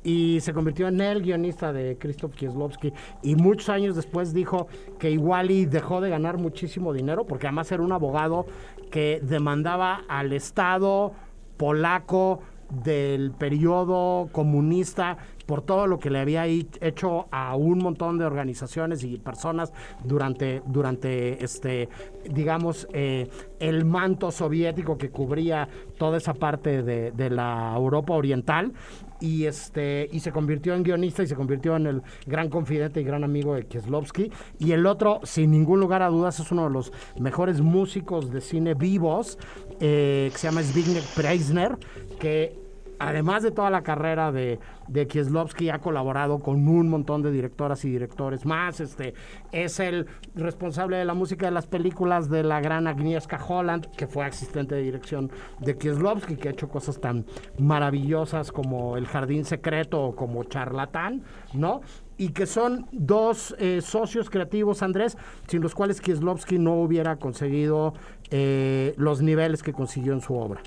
y 0.05 0.41
se 0.41 0.53
convirtió 0.53 0.89
en 0.89 1.01
el 1.01 1.23
guionista 1.23 1.73
de 1.73 1.97
Krzysztof 1.99 2.35
Kieslowski. 2.35 2.93
Y 3.23 3.37
muchos 3.37 3.69
años 3.69 3.97
después 3.97 4.33
dijo 4.33 4.69
que 4.99 5.11
igual 5.11 5.51
y 5.51 5.67
dejó 5.67 6.01
de 6.01 6.11
ganar 6.11 6.39
muchísimo 6.39 6.93
dinero 6.93 7.27
porque 7.27 7.47
además 7.47 7.71
era 7.73 7.83
un 7.83 7.93
abogado 7.93 8.47
que 8.91 9.21
demandaba 9.23 10.03
al 10.09 10.33
Estado 10.33 11.13
polaco 11.57 12.41
del 12.85 13.33
periodo 13.33 14.29
comunista 14.33 15.19
por 15.47 15.63
todo 15.63 15.87
lo 15.87 15.99
que 15.99 16.11
le 16.11 16.19
había 16.21 16.47
hecho 16.47 17.27
a 17.31 17.57
un 17.57 17.79
montón 17.79 18.19
de 18.19 18.25
organizaciones 18.25 19.05
y 19.05 19.19
personas 19.19 19.73
durante, 20.05 20.63
durante 20.67 21.43
este, 21.43 21.89
digamos, 22.31 22.89
eh, 22.93 23.29
el 23.61 23.85
manto 23.85 24.31
soviético 24.31 24.99
que 24.99 25.11
cubría 25.11 25.69
toda 25.99 26.19
esa 26.19 26.35
parte 26.35 26.83
de, 26.83 27.13
de 27.13 27.31
la 27.31 27.73
Europa 27.77 28.15
Oriental. 28.15 28.73
Y 29.21 29.45
este 29.45 30.09
y 30.11 30.19
se 30.19 30.33
convirtió 30.33 30.75
en 30.75 30.83
guionista 30.83 31.23
y 31.23 31.29
se 31.29 31.37
convirtió 31.37 31.77
en 31.77 31.87
el 31.87 32.03
gran 32.27 32.49
confidente 32.49 33.01
y 33.01 33.05
gran 33.05 33.23
amigo 33.23 33.55
de 33.55 33.67
Kieslowski 33.67 34.33
y 34.59 34.73
el 34.73 34.85
otro 34.85 35.21
sin 35.23 35.53
ningún 35.53 35.79
lugar 35.79 36.03
a 36.03 36.09
dudas 36.09 36.41
es 36.41 36.51
uno 36.51 36.65
de 36.65 36.71
los 36.71 36.93
mejores 37.21 37.61
músicos 37.61 38.33
de 38.33 38.41
cine 38.41 38.75
vivos 38.75 39.39
eh, 39.79 40.29
que 40.33 40.39
se 40.39 40.49
llama 40.49 40.65
Zbigniew 40.65 41.05
Preisner 41.15 41.79
que 42.19 42.59
además 42.99 43.43
de 43.43 43.51
toda 43.51 43.71
la 43.71 43.83
carrera 43.83 44.33
de, 44.33 44.59
de 44.93 45.07
Kieslowski, 45.07 45.71
ha 45.71 45.79
colaborado 45.79 46.39
con 46.39 46.69
un 46.69 46.89
montón 46.89 47.23
de 47.23 47.31
directoras 47.31 47.85
y 47.85 47.91
directores 47.91 48.45
más. 48.45 48.81
Este, 48.81 49.15
es 49.51 49.81
el 49.81 50.07
responsable 50.35 50.99
de 50.99 51.05
la 51.05 51.15
música 51.15 51.47
de 51.47 51.53
las 51.53 51.67
películas 51.67 52.29
de 52.29 52.43
la 52.43 52.61
gran 52.61 52.87
Agnieszka 52.87 53.43
Holland, 53.43 53.87
que 53.97 54.07
fue 54.07 54.25
asistente 54.25 54.75
de 54.75 54.83
dirección 54.83 55.31
de 55.61 55.77
Kieslowski, 55.77 56.37
que 56.37 56.49
ha 56.49 56.53
hecho 56.53 56.69
cosas 56.69 57.01
tan 57.01 57.25
maravillosas 57.59 58.53
como 58.53 58.97
El 58.97 59.07
Jardín 59.07 59.45
Secreto 59.45 60.03
o 60.03 60.15
como 60.15 60.45
Charlatán, 60.45 61.23
¿no? 61.55 61.81
Y 62.19 62.29
que 62.29 62.47
son 62.47 62.87
dos 62.93 63.57
eh, 63.59 63.81
socios 63.81 64.29
creativos, 64.29 64.83
Andrés, 64.83 65.17
sin 65.49 65.63
los 65.63 65.75
cuales 65.75 66.01
Kieslowski 66.01 66.59
no 66.59 66.75
hubiera 66.75 67.17
conseguido 67.17 67.95
eh, 68.31 68.95
los 68.97 69.23
niveles 69.23 69.63
que 69.63 69.73
consiguió 69.73 70.13
en 70.13 70.21
su 70.21 70.35
obra. 70.35 70.63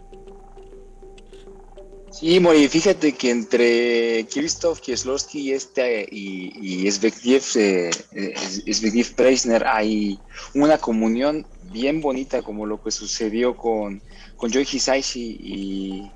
Sí, 2.17 2.39
Mori, 2.39 2.69
fíjate 2.69 3.11
que 3.11 3.29
entre 3.29 4.25
Krzysztof 4.27 4.79
Kieslowski 4.79 5.41
y 5.41 5.51
este 5.51 6.07
y, 6.09 6.85
y 6.85 6.89
Zbigniew, 6.89 7.41
eh, 7.55 7.91
eh, 8.13 9.05
Preisner 9.17 9.67
hay 9.67 10.17
una 10.53 10.77
comunión 10.77 11.45
bien 11.73 11.99
bonita 11.99 12.41
como 12.41 12.65
lo 12.65 12.81
que 12.81 12.91
sucedió 12.91 13.57
con, 13.57 14.01
con 14.37 14.49
Joe 14.53 14.61
Hisaishi 14.61 15.37
y, 15.41 16.11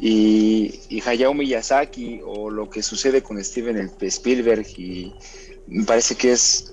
y, 0.00 0.80
y 0.88 1.02
Hayao 1.06 1.34
Miyazaki 1.34 2.22
o 2.24 2.48
lo 2.48 2.70
que 2.70 2.82
sucede 2.82 3.22
con 3.22 3.42
Steven 3.44 3.92
Spielberg 4.00 4.66
y 4.78 5.12
me 5.66 5.84
parece 5.84 6.14
que 6.14 6.32
es 6.32 6.72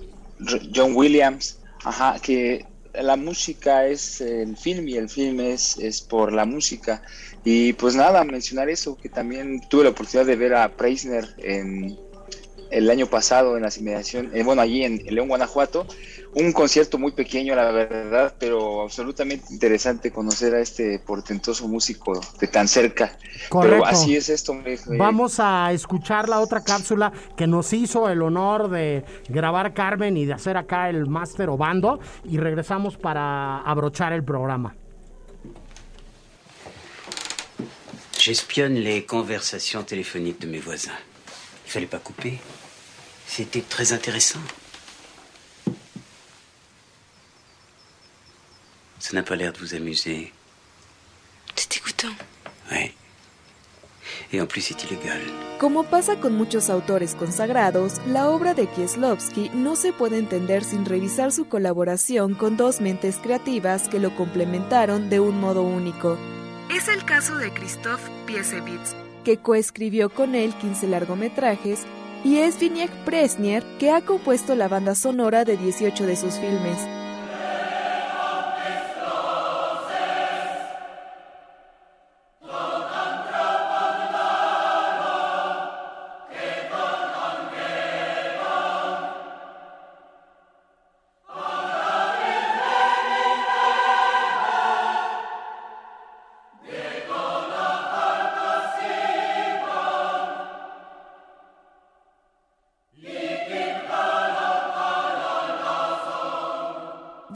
John 0.74 0.96
Williams, 0.96 1.60
ajá, 1.84 2.22
que 2.22 2.66
la 3.02 3.16
música 3.16 3.88
es 3.88 4.22
el 4.22 4.58
film 4.58 4.88
y 4.88 4.96
el 4.96 5.10
film 5.10 5.40
es, 5.40 5.78
es 5.78 6.02
por 6.02 6.34
la 6.34 6.46
música. 6.46 7.02
Y 7.44 7.74
pues 7.74 7.96
nada, 7.96 8.24
mencionar 8.24 8.70
eso, 8.70 8.98
que 8.98 9.10
también 9.10 9.62
tuve 9.70 9.84
la 9.84 9.90
oportunidad 9.92 10.26
de 10.26 10.36
ver 10.36 10.56
a 10.56 10.76
Preisner 10.76 11.36
en 11.38 11.98
el 12.72 12.90
año 12.90 13.08
pasado 13.08 13.56
en 13.56 13.64
las 13.64 13.78
inmediaciones, 13.78 14.34
eh, 14.34 14.44
bueno, 14.44 14.62
allí 14.62 14.84
en, 14.84 15.02
en 15.08 15.16
León, 15.16 15.28
Guanajuato, 15.28 15.88
un 16.36 16.52
concierto 16.52 16.98
muy 16.98 17.14
pequeño, 17.14 17.56
la 17.56 17.72
verdad, 17.72 18.36
pero 18.38 18.82
absolutamente 18.82 19.54
interesante 19.54 20.12
conocer 20.12 20.54
a 20.54 20.60
este 20.60 21.00
portentoso 21.00 21.68
músico 21.68 22.20
de 22.40 22.48
tan 22.48 22.68
cerca. 22.68 23.18
Correcto. 23.48 23.78
Pero 23.78 23.86
así 23.86 24.16
es 24.16 24.28
esto. 24.30 24.54
Vamos 24.88 25.40
a 25.40 25.72
escuchar 25.72 26.28
la 26.28 26.42
otra 26.42 26.62
cápsula 26.62 27.12
que 27.38 27.48
nos 27.48 27.72
hizo 27.72 28.10
el 28.10 28.22
honor 28.22 28.70
de 28.70 29.06
grabar 29.30 29.74
Carmen 29.74 30.18
y 30.18 30.26
de 30.26 30.34
hacer 30.34 30.58
acá 30.58 30.90
el 30.90 31.08
máster 31.08 31.50
Obando 31.50 32.00
y 32.26 32.38
regresamos 32.38 32.98
para 32.98 33.60
abrochar 33.62 34.12
el 34.12 34.24
programa. 34.24 34.76
J'espionne 38.18 38.80
les 38.80 39.06
conversations 39.06 39.84
téléphoniques 39.84 40.40
de 40.40 40.48
mes 40.48 40.60
voisins. 40.60 40.98
Il 41.66 41.72
fallait 41.72 41.86
pas 41.86 42.00
couper. 42.00 42.40
C'était 43.28 43.62
très 43.62 43.94
intéressant. 43.94 44.40
Ça 49.06 49.14
n'a 49.14 49.22
pas 49.22 49.36
l'air 49.36 49.54
de 49.54 49.60
vous 49.60 49.76
amuser. 49.76 50.34
C'est 51.56 51.72
dégoûtant. 51.72 52.16
Oui. 52.72 52.92
Et 54.34 54.42
en 54.42 54.48
plus, 54.48 54.62
c'est 54.62 54.84
illégal. 54.84 55.22
Como 55.60 55.84
pasa 55.84 56.16
con 56.16 56.34
muchos 56.34 56.72
autores 56.72 57.14
consagrados, 57.14 58.02
la 58.08 58.32
obra 58.32 58.56
de 58.56 58.66
Kieslowski 58.66 59.52
no 59.54 59.76
se 59.76 59.94
puede 59.94 60.18
entender 60.18 60.64
sin 60.64 60.86
revisar 60.86 61.32
su 61.32 61.48
colaboración 61.48 62.34
con 62.34 62.58
dos 62.58 62.82
mentes 62.82 63.18
creativas 63.18 63.90
que 63.90 64.00
lo 64.00 64.16
complementaron 64.16 65.08
de 65.12 65.20
un 65.20 65.40
modo 65.40 65.62
único. 65.62 66.18
Es 66.76 66.88
el 66.88 67.06
caso 67.06 67.38
de 67.38 67.52
Christoph 67.54 68.02
Piesewitz, 68.26 68.96
que 69.24 69.38
coescribió 69.38 70.10
con 70.10 70.34
él 70.34 70.56
15 70.56 70.88
largometrajes, 70.88 71.82
y 72.24 72.40
es 72.40 72.56
Zbigniew 72.56 72.90
Presnier, 73.06 73.64
que 73.78 73.92
ha 73.92 74.02
compuesto 74.02 74.56
la 74.56 74.68
banda 74.68 74.96
sonora 74.96 75.46
de 75.46 75.58
18 75.58 76.08
de 76.08 76.16
sus 76.16 76.40
filmes. 76.40 77.05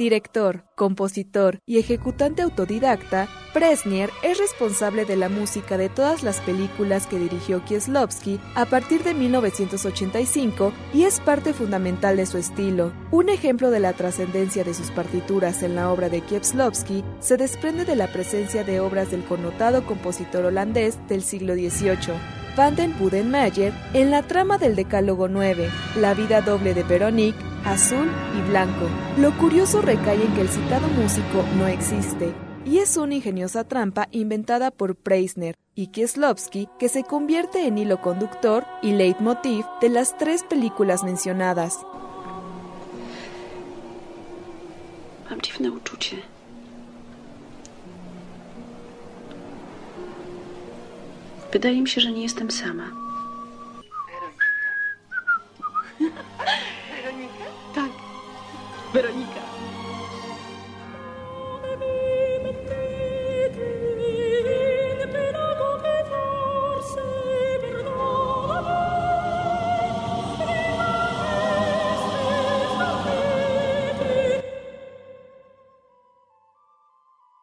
Director, 0.09 0.63
compositor 0.73 1.59
y 1.67 1.77
ejecutante 1.77 2.41
autodidacta, 2.41 3.27
Presnier 3.53 4.09
es 4.23 4.39
responsable 4.39 5.05
de 5.05 5.15
la 5.15 5.29
música 5.29 5.77
de 5.77 5.87
todas 5.87 6.23
las 6.23 6.39
películas 6.41 7.05
que 7.05 7.19
dirigió 7.19 7.63
Kieslowski 7.63 8.39
a 8.55 8.65
partir 8.65 9.03
de 9.03 9.13
1985 9.13 10.73
y 10.95 11.03
es 11.03 11.19
parte 11.19 11.53
fundamental 11.53 12.17
de 12.17 12.25
su 12.25 12.39
estilo. 12.39 12.91
Un 13.11 13.29
ejemplo 13.29 13.69
de 13.69 13.81
la 13.81 13.93
trascendencia 13.93 14.63
de 14.63 14.73
sus 14.73 14.89
partituras 14.89 15.61
en 15.61 15.75
la 15.75 15.91
obra 15.91 16.09
de 16.09 16.21
Kieslowski 16.21 17.03
se 17.19 17.37
desprende 17.37 17.85
de 17.85 17.95
la 17.95 18.07
presencia 18.07 18.63
de 18.63 18.79
obras 18.79 19.11
del 19.11 19.23
connotado 19.23 19.85
compositor 19.85 20.43
holandés 20.43 20.97
del 21.07 21.21
siglo 21.21 21.53
XVIII, 21.53 22.15
Van 22.57 22.75
den 22.75 22.97
Budenmayer, 22.97 23.73
en 23.93 24.09
la 24.09 24.23
trama 24.23 24.57
del 24.57 24.75
Decálogo 24.75 25.27
9, 25.27 25.69
La 25.97 26.15
vida 26.15 26.41
doble 26.41 26.73
de 26.73 26.81
Veronique, 26.81 27.48
azul 27.65 28.09
y 28.37 28.49
blanco. 28.49 28.87
Lo 29.17 29.35
curioso 29.37 29.81
recae 29.81 30.23
en 30.23 30.33
que 30.33 30.41
el 30.41 30.49
citado 30.49 30.87
músico 30.89 31.43
no 31.57 31.67
existe, 31.67 32.33
y 32.65 32.79
es 32.79 32.97
una 32.97 33.15
ingeniosa 33.15 33.63
trampa 33.63 34.07
inventada 34.11 34.71
por 34.71 34.95
Preisner 34.95 35.55
y 35.75 35.87
Kieslowski 35.87 36.67
que 36.77 36.89
se 36.89 37.03
convierte 37.03 37.65
en 37.65 37.77
hilo 37.77 38.01
conductor 38.01 38.65
y 38.81 38.91
leitmotiv 38.91 39.65
de 39.81 39.89
las 39.89 40.17
tres 40.17 40.43
películas 40.43 41.03
mencionadas. 41.03 41.79
Mam 45.29 45.39
dziwne 45.41 45.69
uczucie. 45.69 46.17
Wydaje 51.51 51.81
mi 51.81 51.87
że 51.87 52.11
nie 52.11 52.23
jestem 52.23 52.51
sama. 52.51 52.98
Weronika. 58.93 59.49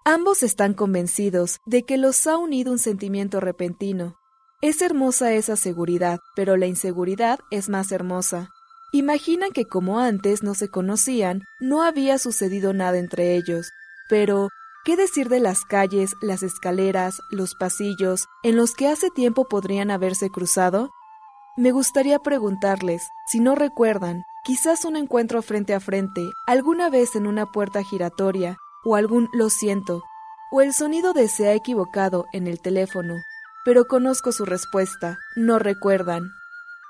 Ambos 0.05 0.43
están 0.43 0.75
convencidos 0.75 1.59
de 1.67 1.85
que 1.85 1.97
los 1.97 2.27
ha 2.27 2.39
unido 2.39 2.73
un 2.73 2.79
sentimiento 2.79 3.39
repentino. 3.39 4.17
Es 4.63 4.81
hermosa 4.83 5.33
esa 5.33 5.57
seguridad, 5.57 6.19
pero 6.35 6.57
la 6.57 6.67
inseguridad 6.67 7.39
es 7.51 7.69
más 7.69 7.93
hermosa. 7.93 8.56
Imaginan 8.97 9.51
que 9.53 9.67
como 9.67 9.99
antes 10.01 10.43
no 10.43 10.55
se 10.55 10.71
conocían, 10.71 11.43
no 11.61 11.83
había 11.83 12.17
sucedido 12.17 12.73
nada 12.73 12.97
entre 12.97 13.37
ellos. 13.37 13.71
Pero, 14.09 14.49
¿qué 14.87 14.97
decir 14.97 15.29
de 15.29 15.39
las 15.39 15.67
calles, 15.67 16.15
las 16.23 16.43
escaleras, 16.43 17.21
los 17.31 17.55
pasillos, 17.55 18.25
en 18.43 18.57
los 18.57 18.73
que 18.73 18.89
hace 18.89 19.11
tiempo 19.11 19.49
podrían 19.49 19.91
haberse 19.91 20.31
cruzado? 20.31 20.89
Me 21.59 21.73
gustaría 21.73 22.21
preguntarles, 22.21 23.03
si 23.31 23.39
no 23.39 23.55
recuerdan, 23.55 24.23
quizás 24.47 24.87
un 24.87 24.97
encuentro 24.97 25.43
frente 25.43 25.75
a 25.75 25.81
frente, 25.81 26.31
alguna 26.47 26.89
vez 26.89 27.17
en 27.17 27.27
una 27.27 27.45
puerta 27.45 27.83
giratoria, 27.83 28.57
o 28.83 28.97
algún 28.97 29.29
lo 29.35 29.51
siento, 29.51 30.05
o 30.51 30.63
el 30.63 30.73
sonido 30.73 31.13
de 31.13 31.29
se 31.29 31.49
ha 31.49 31.53
equivocado 31.53 32.25
en 32.33 32.47
el 32.47 32.63
teléfono, 32.63 33.17
pero 33.63 33.85
conozco 33.85 34.33
su 34.33 34.47
respuesta, 34.47 35.19
no 35.37 35.59
recuerdan. 35.59 36.31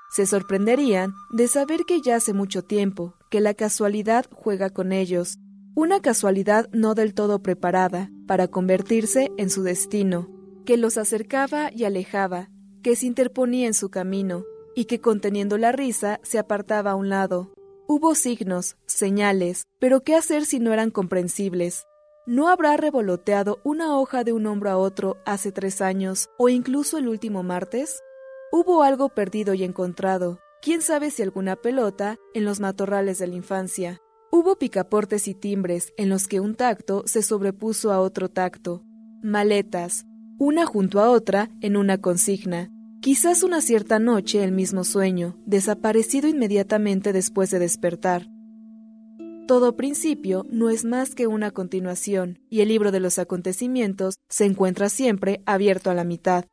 Se 0.09 0.25
sorprenderían 0.25 1.13
de 1.31 1.47
saber 1.47 1.85
que 1.85 2.01
ya 2.01 2.15
hace 2.15 2.33
mucho 2.33 2.63
tiempo 2.63 3.13
que 3.29 3.41
la 3.41 3.53
casualidad 3.53 4.25
juega 4.31 4.69
con 4.69 4.91
ellos, 4.91 5.37
una 5.75 6.01
casualidad 6.01 6.69
no 6.71 6.95
del 6.95 7.13
todo 7.13 7.43
preparada 7.43 8.09
para 8.25 8.47
convertirse 8.47 9.31
en 9.37 9.49
su 9.49 9.63
destino, 9.63 10.29
que 10.65 10.77
los 10.77 10.97
acercaba 10.97 11.71
y 11.71 11.83
alejaba, 11.83 12.49
que 12.81 12.95
se 12.95 13.05
interponía 13.05 13.67
en 13.67 13.73
su 13.73 13.89
camino, 13.89 14.43
y 14.75 14.85
que 14.85 15.01
conteniendo 15.01 15.57
la 15.57 15.71
risa 15.71 16.19
se 16.23 16.39
apartaba 16.39 16.91
a 16.91 16.95
un 16.95 17.09
lado. 17.09 17.51
Hubo 17.87 18.15
signos, 18.15 18.75
señales, 18.85 19.63
pero 19.79 20.03
¿qué 20.03 20.15
hacer 20.15 20.45
si 20.45 20.59
no 20.59 20.73
eran 20.73 20.91
comprensibles? 20.91 21.85
¿No 22.25 22.49
habrá 22.49 22.75
revoloteado 22.75 23.59
una 23.63 23.97
hoja 23.97 24.23
de 24.23 24.33
un 24.33 24.45
hombro 24.45 24.69
a 24.69 24.77
otro 24.77 25.17
hace 25.25 25.51
tres 25.51 25.79
años 25.81 26.29
o 26.37 26.49
incluso 26.49 26.97
el 26.97 27.07
último 27.07 27.43
martes? 27.43 28.01
Hubo 28.49 28.83
algo 28.83 29.09
perdido 29.09 29.53
y 29.53 29.63
encontrado, 29.65 30.39
quién 30.61 30.81
sabe 30.81 31.11
si 31.11 31.21
alguna 31.21 31.57
pelota 31.57 32.15
en 32.33 32.45
los 32.45 32.61
matorrales 32.61 33.19
de 33.19 33.27
la 33.27 33.35
infancia. 33.35 34.01
Hubo 34.31 34.57
picaportes 34.57 35.27
y 35.27 35.33
timbres 35.33 35.93
en 35.97 36.07
los 36.07 36.27
que 36.27 36.39
un 36.39 36.55
tacto 36.55 37.03
se 37.05 37.23
sobrepuso 37.23 37.91
a 37.91 37.99
otro 37.99 38.29
tacto. 38.29 38.83
Maletas, 39.21 40.05
una 40.39 40.65
junto 40.65 41.01
a 41.01 41.09
otra 41.09 41.49
en 41.59 41.75
una 41.75 41.99
consigna. 41.99 42.69
Quizás 43.01 43.43
una 43.43 43.59
cierta 43.59 43.99
noche 43.99 44.43
el 44.43 44.53
mismo 44.53 44.85
sueño, 44.85 45.37
desaparecido 45.45 46.29
inmediatamente 46.29 47.11
después 47.11 47.51
de 47.51 47.59
despertar. 47.59 48.27
Todo 49.45 49.75
principio 49.75 50.45
no 50.49 50.69
es 50.69 50.85
más 50.85 51.15
que 51.15 51.27
una 51.27 51.51
continuación, 51.51 52.39
y 52.49 52.61
el 52.61 52.69
libro 52.69 52.91
de 52.91 52.99
los 52.99 53.19
acontecimientos 53.19 54.19
se 54.29 54.45
encuentra 54.45 54.89
siempre 54.89 55.41
abierto 55.45 55.89
a 55.89 55.93
la 55.93 56.03
mitad. 56.03 56.45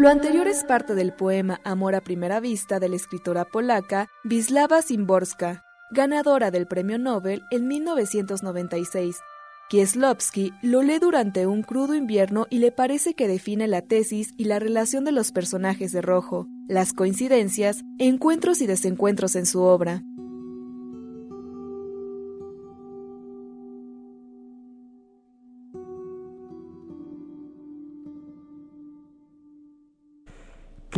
Lo 0.00 0.10
anterior 0.10 0.46
es 0.46 0.62
parte 0.62 0.94
del 0.94 1.12
poema 1.12 1.60
Amor 1.64 1.96
a 1.96 2.00
primera 2.00 2.38
vista 2.38 2.78
de 2.78 2.88
la 2.88 2.94
escritora 2.94 3.44
polaca 3.44 4.06
Wisława 4.24 4.80
Szymborska, 4.80 5.64
ganadora 5.90 6.52
del 6.52 6.68
Premio 6.68 7.00
Nobel 7.00 7.42
en 7.50 7.66
1996. 7.66 9.16
Kieslowski 9.68 10.52
lo 10.62 10.82
lee 10.82 11.00
durante 11.00 11.48
un 11.48 11.62
crudo 11.62 11.96
invierno 11.96 12.46
y 12.48 12.58
le 12.58 12.70
parece 12.70 13.14
que 13.14 13.26
define 13.26 13.66
la 13.66 13.82
tesis 13.82 14.34
y 14.36 14.44
la 14.44 14.60
relación 14.60 15.04
de 15.04 15.10
los 15.10 15.32
personajes 15.32 15.90
de 15.90 16.00
rojo, 16.00 16.46
las 16.68 16.92
coincidencias, 16.92 17.82
encuentros 17.98 18.60
y 18.60 18.68
desencuentros 18.68 19.34
en 19.34 19.46
su 19.46 19.62
obra. 19.62 20.02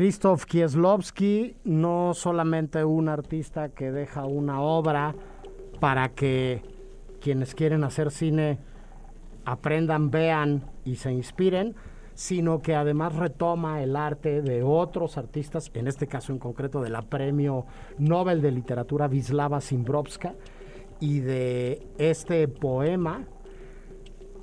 Krzysztof 0.00 0.46
Kieslowski, 0.46 1.56
no 1.64 2.14
solamente 2.14 2.82
un 2.86 3.10
artista 3.10 3.68
que 3.68 3.92
deja 3.92 4.24
una 4.24 4.62
obra 4.62 5.14
para 5.78 6.08
que 6.08 6.62
quienes 7.20 7.54
quieren 7.54 7.84
hacer 7.84 8.10
cine 8.10 8.58
aprendan, 9.44 10.10
vean 10.10 10.64
y 10.86 10.96
se 10.96 11.12
inspiren, 11.12 11.74
sino 12.14 12.62
que 12.62 12.74
además 12.74 13.14
retoma 13.14 13.82
el 13.82 13.94
arte 13.94 14.40
de 14.40 14.62
otros 14.62 15.18
artistas, 15.18 15.70
en 15.74 15.86
este 15.86 16.06
caso 16.06 16.32
en 16.32 16.38
concreto 16.38 16.80
de 16.80 16.88
la 16.88 17.02
Premio 17.02 17.66
Nobel 17.98 18.40
de 18.40 18.52
Literatura 18.52 19.06
Wisława 19.06 19.60
Szymborska 19.60 20.32
y 20.98 21.20
de 21.20 21.86
este 21.98 22.48
poema 22.48 23.26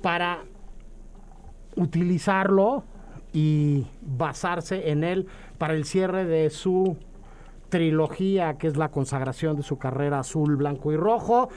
para 0.02 0.44
utilizarlo 1.74 2.84
y 3.32 3.86
basarse 4.00 4.90
en 4.90 5.04
él 5.04 5.26
para 5.58 5.74
el 5.74 5.84
cierre 5.84 6.24
de 6.24 6.50
su 6.50 6.96
trilogía 7.68 8.56
que 8.58 8.66
es 8.66 8.76
la 8.76 8.90
consagración 8.90 9.56
de 9.56 9.62
su 9.62 9.78
carrera 9.78 10.20
azul, 10.20 10.56
blanco 10.56 10.92
y 10.92 10.96
rojo. 10.96 11.48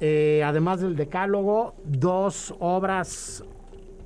Eh, 0.00 0.42
además 0.44 0.80
del 0.80 0.96
decálogo, 0.96 1.74
dos 1.84 2.54
obras 2.58 3.44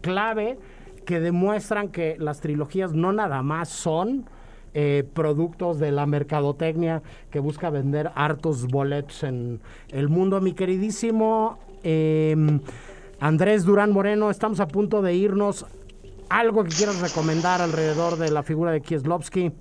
clave 0.00 0.58
que 1.04 1.18
demuestran 1.18 1.88
que 1.88 2.16
las 2.18 2.40
trilogías 2.40 2.92
no 2.92 3.12
nada 3.12 3.42
más 3.42 3.68
son 3.68 4.26
eh, 4.72 5.04
productos 5.14 5.80
de 5.80 5.90
la 5.90 6.06
mercadotecnia 6.06 7.02
que 7.30 7.40
busca 7.40 7.70
vender 7.70 8.12
hartos 8.14 8.68
boletos 8.68 9.24
en 9.24 9.60
el 9.88 10.08
mundo. 10.08 10.40
Mi 10.40 10.52
queridísimo 10.52 11.58
eh, 11.82 12.36
Andrés 13.18 13.64
Durán 13.64 13.90
Moreno, 13.92 14.30
estamos 14.30 14.60
a 14.60 14.68
punto 14.68 15.02
de 15.02 15.14
irnos. 15.14 15.66
¿Algo 16.30 16.62
que 16.62 16.70
quieras 16.70 17.00
recomendar 17.00 17.60
alrededor 17.60 18.16
de 18.16 18.30
la 18.30 18.44
figura 18.44 18.70
de 18.70 18.80
Kieslowski? 18.80 19.52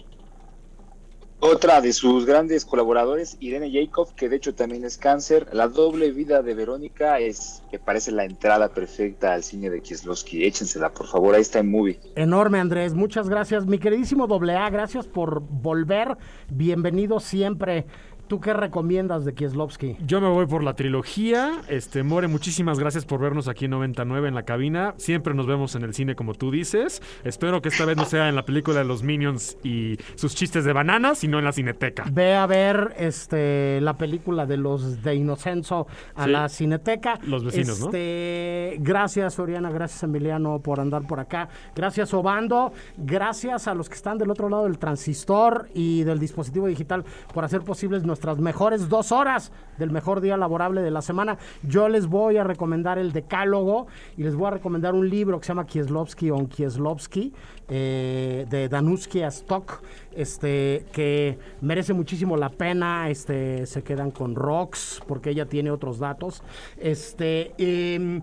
Otra 1.41 1.79
de 1.79 1.93
sus 1.93 2.25
grandes 2.25 2.65
colaboradores, 2.65 3.37
Irene 3.39 3.71
Jacob, 3.71 4.13
que 4.13 4.27
de 4.27 4.35
hecho 4.35 4.53
también 4.53 4.83
es 4.83 4.97
cáncer. 4.97 5.47
La 5.53 5.69
doble 5.69 6.11
vida 6.11 6.43
de 6.43 6.53
Verónica 6.53 7.17
es, 7.19 7.63
que 7.71 7.79
parece 7.79 8.11
la 8.11 8.25
entrada 8.25 8.67
perfecta 8.73 9.33
al 9.33 9.43
cine 9.43 9.69
de 9.69 9.81
Kieslowski. 9.81 10.43
Échensela, 10.45 10.89
por 10.89 11.07
favor, 11.07 11.33
ahí 11.33 11.41
está 11.41 11.59
en 11.59 11.71
movie. 11.71 11.97
Enorme, 12.15 12.59
Andrés. 12.59 12.93
Muchas 12.93 13.29
gracias. 13.29 13.65
Mi 13.65 13.79
queridísimo 13.79 14.27
doble 14.27 14.57
A, 14.57 14.69
gracias 14.69 15.07
por 15.07 15.39
volver. 15.39 16.17
Bienvenido 16.49 17.21
siempre. 17.21 17.87
¿Tú 18.29 18.39
qué 18.39 18.53
recomiendas 18.53 19.25
de 19.25 19.33
Kieslowski? 19.33 19.97
Yo 20.05 20.21
me 20.21 20.27
voy 20.29 20.45
por 20.45 20.63
la 20.63 20.75
trilogía. 20.75 21.61
Este, 21.67 22.03
More, 22.03 22.27
muchísimas 22.27 22.77
gracias 22.77 23.03
por 23.03 23.19
vernos 23.19 23.47
aquí 23.47 23.65
en 23.65 23.71
99 23.71 24.27
en 24.27 24.35
la 24.35 24.43
cabina. 24.43 24.93
Siempre 24.97 25.33
nos 25.33 25.47
vemos 25.47 25.73
en 25.73 25.81
el 25.81 25.95
cine, 25.95 26.13
como 26.15 26.35
tú 26.35 26.51
dices. 26.51 27.01
Espero 27.23 27.59
que 27.63 27.69
esta 27.69 27.85
vez 27.85 27.97
no 27.97 28.05
sea 28.05 28.29
en 28.29 28.35
la 28.35 28.45
película 28.45 28.77
de 28.77 28.85
los 28.85 29.01
Minions 29.01 29.57
y 29.63 29.97
sus 30.13 30.35
chistes 30.35 30.63
de 30.63 30.73
bananas, 30.73 31.17
sino 31.17 31.39
en 31.39 31.45
la 31.45 31.51
cineteca. 31.53 32.05
Ve 32.11 32.35
a 32.35 32.45
ver 32.45 32.93
este 32.99 33.81
la 33.81 33.97
película 33.97 34.45
de 34.45 34.57
los 34.57 35.01
de 35.01 35.15
Inocenso 35.15 35.87
a 36.13 36.25
Sí. 36.25 36.29
la 36.29 36.49
cineteca. 36.49 37.17
Los 37.23 37.43
vecinos, 37.43 37.79
¿no? 37.79 37.87
este, 37.87 38.77
Gracias, 38.81 39.39
Oriana. 39.39 39.71
Gracias, 39.71 40.03
Emiliano, 40.03 40.59
por 40.59 40.79
andar 40.79 41.07
por 41.07 41.19
acá. 41.19 41.49
Gracias, 41.75 42.13
Obando. 42.13 42.73
Gracias 42.95 43.67
a 43.67 43.73
los 43.73 43.89
que 43.89 43.95
están 43.95 44.19
del 44.19 44.29
otro 44.29 44.49
lado 44.49 44.65
del 44.65 44.77
transistor 44.77 45.67
y 45.73 46.03
del 46.03 46.19
dispositivo 46.19 46.67
digital 46.67 47.03
por 47.33 47.43
hacer 47.43 47.61
posibles 47.61 48.03
nuestras 48.03 48.18
mejores 48.37 48.89
dos 48.89 49.11
horas 49.11 49.51
del 49.77 49.91
mejor 49.91 50.21
día 50.21 50.37
laborable 50.37 50.81
de 50.81 50.91
la 50.91 51.01
semana. 51.01 51.37
Yo 51.63 51.89
les 51.89 52.07
voy 52.07 52.37
a 52.37 52.43
recomendar 52.43 52.99
el 52.99 53.11
Decálogo 53.11 53.87
y 54.17 54.23
les 54.23 54.35
voy 54.35 54.47
a 54.47 54.51
recomendar 54.51 54.93
un 54.93 55.09
libro 55.09 55.39
que 55.39 55.45
se 55.45 55.49
llama 55.49 55.65
Kieslowski 55.65 56.29
on 56.31 56.47
Kieslowski 56.47 57.33
eh, 57.67 58.45
de 58.49 58.69
Danuski 58.69 59.21
Stock, 59.23 59.81
este, 60.11 60.85
que 60.91 61.39
merece 61.61 61.93
muchísimo 61.93 62.37
la 62.37 62.49
pena. 62.49 63.09
Este, 63.09 63.65
se 63.65 63.83
quedan 63.83 64.11
con 64.11 64.35
Rox 64.35 65.01
porque 65.07 65.31
ella 65.31 65.45
tiene 65.45 65.71
otros 65.71 65.99
datos. 65.99 66.43
Este, 66.77 67.53
em, 67.57 68.21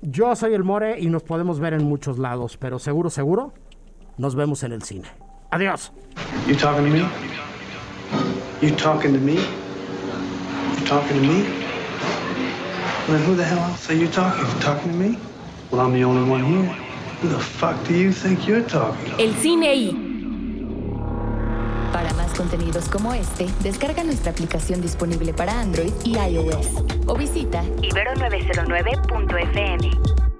yo 0.00 0.34
soy 0.34 0.54
el 0.54 0.64
More 0.64 0.98
y 0.98 1.06
nos 1.06 1.22
podemos 1.22 1.60
ver 1.60 1.74
en 1.74 1.84
muchos 1.84 2.18
lados, 2.18 2.56
pero 2.56 2.78
seguro, 2.78 3.10
seguro, 3.10 3.52
nos 4.18 4.34
vemos 4.34 4.62
en 4.62 4.72
el 4.72 4.82
cine. 4.82 5.08
Adiós. 5.50 5.92
You 6.46 6.56
talking 6.56 6.92
to? 6.92 7.51
You 8.62 8.70
talking 8.76 9.12
to 9.12 9.18
me? 9.18 9.34
You 9.34 10.86
talking 10.86 11.16
to 11.16 11.20
me? 11.20 11.42
Well, 13.08 13.08
then 13.08 13.24
who 13.26 13.34
the 13.34 13.42
hell 13.42 13.58
else 13.58 13.90
are 13.90 13.94
you 13.94 14.06
talking? 14.06 14.46
You 14.46 14.60
talking 14.60 14.92
to 14.92 14.96
me? 14.96 15.18
Well, 15.72 15.80
I'm 15.80 15.92
the 15.92 16.04
only 16.04 16.22
one 16.30 16.44
here. 16.44 16.62
Who 17.20 17.28
the 17.28 17.40
fuck 17.40 17.84
do 17.88 17.92
you 17.92 18.12
think 18.12 18.46
you're 18.46 18.62
talking 18.62 19.16
to? 19.16 19.20
El 19.20 19.34
cine 19.34 19.66
I. 19.66 19.92
Para 21.92 22.14
más 22.14 22.32
contenidos 22.36 22.88
como 22.88 23.12
este, 23.12 23.48
descarga 23.64 24.04
nuestra 24.04 24.30
aplicación 24.30 24.80
disponible 24.80 25.34
para 25.34 25.58
Android 25.58 25.92
y 26.04 26.16
iOS 26.16 26.68
o 27.06 27.16
visita 27.16 27.64
Ibero909.fm. 27.82 30.31